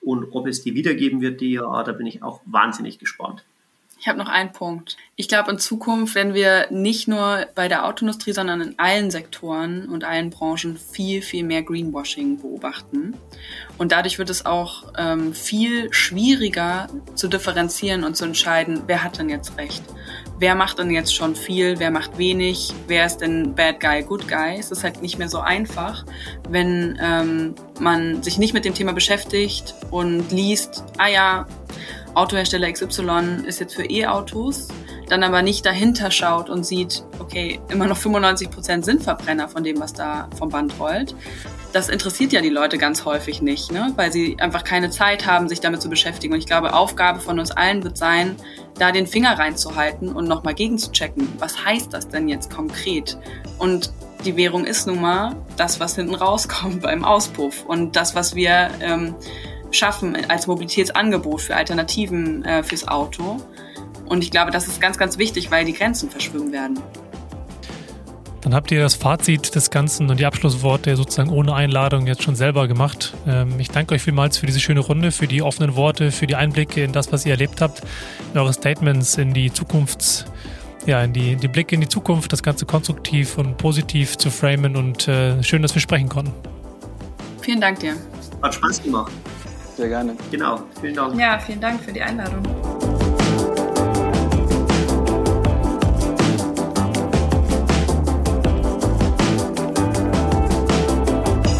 Und 0.00 0.32
ob 0.32 0.46
es 0.46 0.62
die 0.62 0.74
wiedergeben 0.74 1.20
wird, 1.20 1.40
die 1.40 1.52
IAA, 1.54 1.84
da 1.84 1.92
bin 1.92 2.06
ich 2.06 2.22
auch 2.22 2.40
wahnsinnig 2.46 2.98
gespannt. 2.98 3.44
Ich 4.00 4.08
habe 4.08 4.16
noch 4.16 4.30
einen 4.30 4.50
Punkt. 4.50 4.96
Ich 5.16 5.28
glaube, 5.28 5.50
in 5.50 5.58
Zukunft 5.58 6.14
werden 6.14 6.32
wir 6.32 6.68
nicht 6.70 7.06
nur 7.06 7.46
bei 7.54 7.68
der 7.68 7.84
Autoindustrie, 7.84 8.32
sondern 8.32 8.62
in 8.62 8.78
allen 8.78 9.10
Sektoren 9.10 9.90
und 9.90 10.04
allen 10.04 10.30
Branchen 10.30 10.78
viel, 10.78 11.20
viel 11.20 11.44
mehr 11.44 11.62
Greenwashing 11.62 12.40
beobachten. 12.40 13.14
Und 13.76 13.92
dadurch 13.92 14.18
wird 14.18 14.30
es 14.30 14.46
auch 14.46 14.90
ähm, 14.96 15.34
viel 15.34 15.92
schwieriger 15.92 16.88
zu 17.14 17.28
differenzieren 17.28 18.02
und 18.02 18.16
zu 18.16 18.24
entscheiden, 18.24 18.84
wer 18.86 19.04
hat 19.04 19.18
denn 19.18 19.28
jetzt 19.28 19.58
recht. 19.58 19.82
Wer 20.38 20.54
macht 20.54 20.78
denn 20.78 20.90
jetzt 20.90 21.14
schon 21.14 21.36
viel, 21.36 21.78
wer 21.78 21.90
macht 21.90 22.16
wenig, 22.16 22.72
wer 22.86 23.04
ist 23.04 23.18
denn 23.18 23.54
Bad 23.54 23.80
Guy, 23.80 24.02
Good 24.02 24.26
Guy. 24.26 24.56
Es 24.58 24.70
ist 24.70 24.82
halt 24.82 25.02
nicht 25.02 25.18
mehr 25.18 25.28
so 25.28 25.40
einfach, 25.40 26.06
wenn 26.48 26.98
ähm, 27.02 27.54
man 27.80 28.22
sich 28.22 28.38
nicht 28.38 28.54
mit 28.54 28.64
dem 28.64 28.74
Thema 28.74 28.92
beschäftigt 28.92 29.74
und 29.90 30.30
liest, 30.30 30.84
ah 30.98 31.08
ja, 31.08 31.46
Autohersteller 32.14 32.70
XY 32.72 33.44
ist 33.46 33.60
jetzt 33.60 33.74
für 33.74 33.84
E-Autos, 33.84 34.68
dann 35.08 35.22
aber 35.22 35.42
nicht 35.42 35.66
dahinter 35.66 36.10
schaut 36.10 36.50
und 36.50 36.64
sieht, 36.64 37.04
okay, 37.18 37.60
immer 37.68 37.86
noch 37.86 37.96
95 37.96 38.50
Prozent 38.50 38.84
sind 38.84 39.02
Verbrenner 39.02 39.48
von 39.48 39.64
dem, 39.64 39.80
was 39.80 39.92
da 39.92 40.28
vom 40.36 40.48
Band 40.48 40.78
rollt. 40.78 41.14
Das 41.72 41.88
interessiert 41.88 42.32
ja 42.32 42.40
die 42.40 42.48
Leute 42.48 42.78
ganz 42.78 43.04
häufig 43.04 43.42
nicht, 43.42 43.70
ne? 43.70 43.92
weil 43.94 44.10
sie 44.12 44.36
einfach 44.40 44.64
keine 44.64 44.90
Zeit 44.90 45.26
haben, 45.26 45.48
sich 45.48 45.60
damit 45.60 45.80
zu 45.80 45.88
beschäftigen. 45.88 46.34
Und 46.34 46.40
ich 46.40 46.46
glaube, 46.46 46.74
Aufgabe 46.74 47.20
von 47.20 47.38
uns 47.38 47.52
allen 47.52 47.84
wird 47.84 47.96
sein, 47.96 48.34
da 48.78 48.90
den 48.90 49.06
Finger 49.06 49.38
reinzuhalten 49.38 50.08
und 50.08 50.26
nochmal 50.26 50.54
gegenzuchecken. 50.54 51.28
Was 51.38 51.64
heißt 51.64 51.92
das 51.92 52.08
denn 52.08 52.28
jetzt 52.28 52.50
konkret? 52.52 53.18
Und 53.58 53.92
die 54.24 54.36
Währung 54.36 54.64
ist 54.64 54.86
nun 54.86 55.00
mal 55.00 55.36
das, 55.56 55.80
was 55.80 55.96
hinten 55.96 56.14
rauskommt 56.14 56.82
beim 56.82 57.04
Auspuff. 57.04 57.64
Und 57.64 57.96
das, 57.96 58.14
was 58.14 58.34
wir 58.34 58.70
ähm, 58.80 59.14
schaffen 59.70 60.16
als 60.28 60.46
Mobilitätsangebot 60.46 61.40
für 61.40 61.56
Alternativen 61.56 62.44
äh, 62.44 62.62
fürs 62.62 62.86
Auto. 62.88 63.38
Und 64.06 64.24
ich 64.24 64.30
glaube, 64.30 64.50
das 64.50 64.66
ist 64.66 64.80
ganz, 64.80 64.98
ganz 64.98 65.18
wichtig, 65.18 65.50
weil 65.50 65.64
die 65.64 65.72
Grenzen 65.72 66.10
verschwimmen 66.10 66.52
werden. 66.52 66.80
Dann 68.40 68.54
habt 68.54 68.72
ihr 68.72 68.80
das 68.80 68.94
Fazit 68.94 69.54
des 69.54 69.70
Ganzen 69.70 70.10
und 70.10 70.18
die 70.18 70.24
Abschlussworte 70.24 70.96
sozusagen 70.96 71.30
ohne 71.30 71.54
Einladung 71.54 72.06
jetzt 72.06 72.22
schon 72.22 72.36
selber 72.36 72.68
gemacht. 72.68 73.12
Ähm, 73.26 73.60
ich 73.60 73.70
danke 73.70 73.94
euch 73.94 74.02
vielmals 74.02 74.38
für 74.38 74.46
diese 74.46 74.60
schöne 74.60 74.80
Runde, 74.80 75.12
für 75.12 75.26
die 75.26 75.42
offenen 75.42 75.76
Worte, 75.76 76.10
für 76.10 76.26
die 76.26 76.36
Einblicke 76.36 76.82
in 76.82 76.92
das, 76.92 77.12
was 77.12 77.26
ihr 77.26 77.32
erlebt 77.32 77.60
habt, 77.60 77.82
in 78.32 78.40
eure 78.40 78.52
Statements, 78.52 79.18
in 79.18 79.34
die 79.34 79.52
Zukunfts, 79.52 80.24
ja, 80.86 81.02
in 81.02 81.12
die, 81.12 81.36
die 81.36 81.48
Blicke 81.48 81.74
in 81.74 81.80
die 81.80 81.88
Zukunft, 81.88 82.32
das 82.32 82.42
Ganze 82.42 82.66
konstruktiv 82.66 83.38
und 83.38 83.56
positiv 83.56 84.16
zu 84.16 84.30
framen 84.30 84.76
und 84.76 85.08
äh, 85.08 85.42
schön, 85.42 85.62
dass 85.62 85.74
wir 85.74 85.82
sprechen 85.82 86.08
konnten. 86.08 86.32
Vielen 87.40 87.60
Dank 87.60 87.80
dir. 87.80 87.94
Hat 88.42 88.54
Spaß 88.54 88.82
gemacht. 88.82 89.12
Sehr 89.76 89.88
gerne. 89.88 90.16
Genau, 90.30 90.60
vielen 90.80 90.94
Dank. 90.94 91.18
Ja, 91.18 91.38
vielen 91.38 91.60
Dank 91.60 91.82
für 91.82 91.92
die 91.92 92.02
Einladung. 92.02 92.42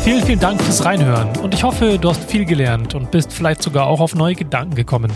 Vielen, 0.03 0.25
vielen 0.25 0.41
Dank 0.41 0.61
fürs 0.63 0.85
Reinhören 0.85 1.37
und 1.39 1.55
ich 1.55 1.63
hoffe, 1.63 1.99
du 1.99 2.09
hast 2.09 2.25
viel 2.25 2.45
gelernt 2.45 2.95
und 2.95 3.11
bist 3.11 3.33
vielleicht 3.33 3.63
sogar 3.63 3.87
auch 3.87 4.01
auf 4.01 4.15
neue 4.15 4.35
Gedanken 4.35 4.75
gekommen. 4.75 5.13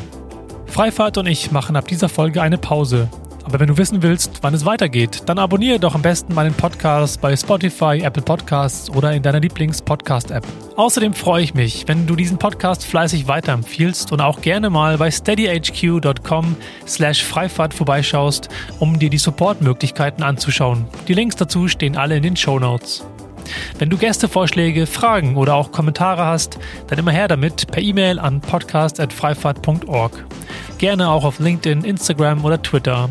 Freifahrt 0.66 1.18
und 1.18 1.26
ich 1.26 1.50
machen 1.50 1.74
ab 1.74 1.88
dieser 1.88 2.08
Folge 2.08 2.42
eine 2.42 2.58
Pause. 2.58 3.08
Aber 3.44 3.60
wenn 3.60 3.68
du 3.68 3.76
wissen 3.76 4.02
willst, 4.02 4.38
wann 4.42 4.54
es 4.54 4.64
weitergeht, 4.64 5.22
dann 5.26 5.38
abonniere 5.38 5.78
doch 5.78 5.94
am 5.94 6.02
besten 6.02 6.34
meinen 6.34 6.54
Podcast 6.54 7.20
bei 7.20 7.36
Spotify, 7.36 8.00
Apple 8.02 8.22
Podcasts 8.22 8.88
oder 8.90 9.12
in 9.12 9.22
deiner 9.22 9.40
Lieblings-Podcast-App. 9.40 10.46
Außerdem 10.76 11.12
freue 11.12 11.42
ich 11.42 11.54
mich, 11.54 11.86
wenn 11.86 12.06
du 12.06 12.16
diesen 12.16 12.38
Podcast 12.38 12.84
fleißig 12.86 13.28
weiterempfiehlst 13.28 14.12
und 14.12 14.20
auch 14.20 14.40
gerne 14.40 14.70
mal 14.70 14.98
bei 14.98 15.10
steadyhq.com 15.10 16.56
slash 16.86 17.22
Freifahrt 17.22 17.74
vorbeischaust, 17.74 18.48
um 18.80 18.98
dir 18.98 19.10
die 19.10 19.18
Supportmöglichkeiten 19.18 20.24
anzuschauen. 20.24 20.86
Die 21.06 21.14
Links 21.14 21.36
dazu 21.36 21.68
stehen 21.68 21.96
alle 21.96 22.16
in 22.16 22.22
den 22.22 22.36
Show 22.36 22.58
Notes. 22.58 23.04
Wenn 23.78 23.90
du 23.90 23.98
Gästevorschläge, 23.98 24.86
Fragen 24.86 25.36
oder 25.36 25.54
auch 25.54 25.70
Kommentare 25.70 26.24
hast, 26.24 26.58
dann 26.86 26.98
immer 26.98 27.12
her 27.12 27.28
damit 27.28 27.66
per 27.70 27.82
E-Mail 27.82 28.18
an 28.18 28.40
podcast.freifahrt.org. 28.40 30.24
Gerne 30.78 31.10
auch 31.10 31.24
auf 31.24 31.38
LinkedIn, 31.38 31.84
Instagram 31.84 32.44
oder 32.44 32.62
Twitter. 32.62 33.10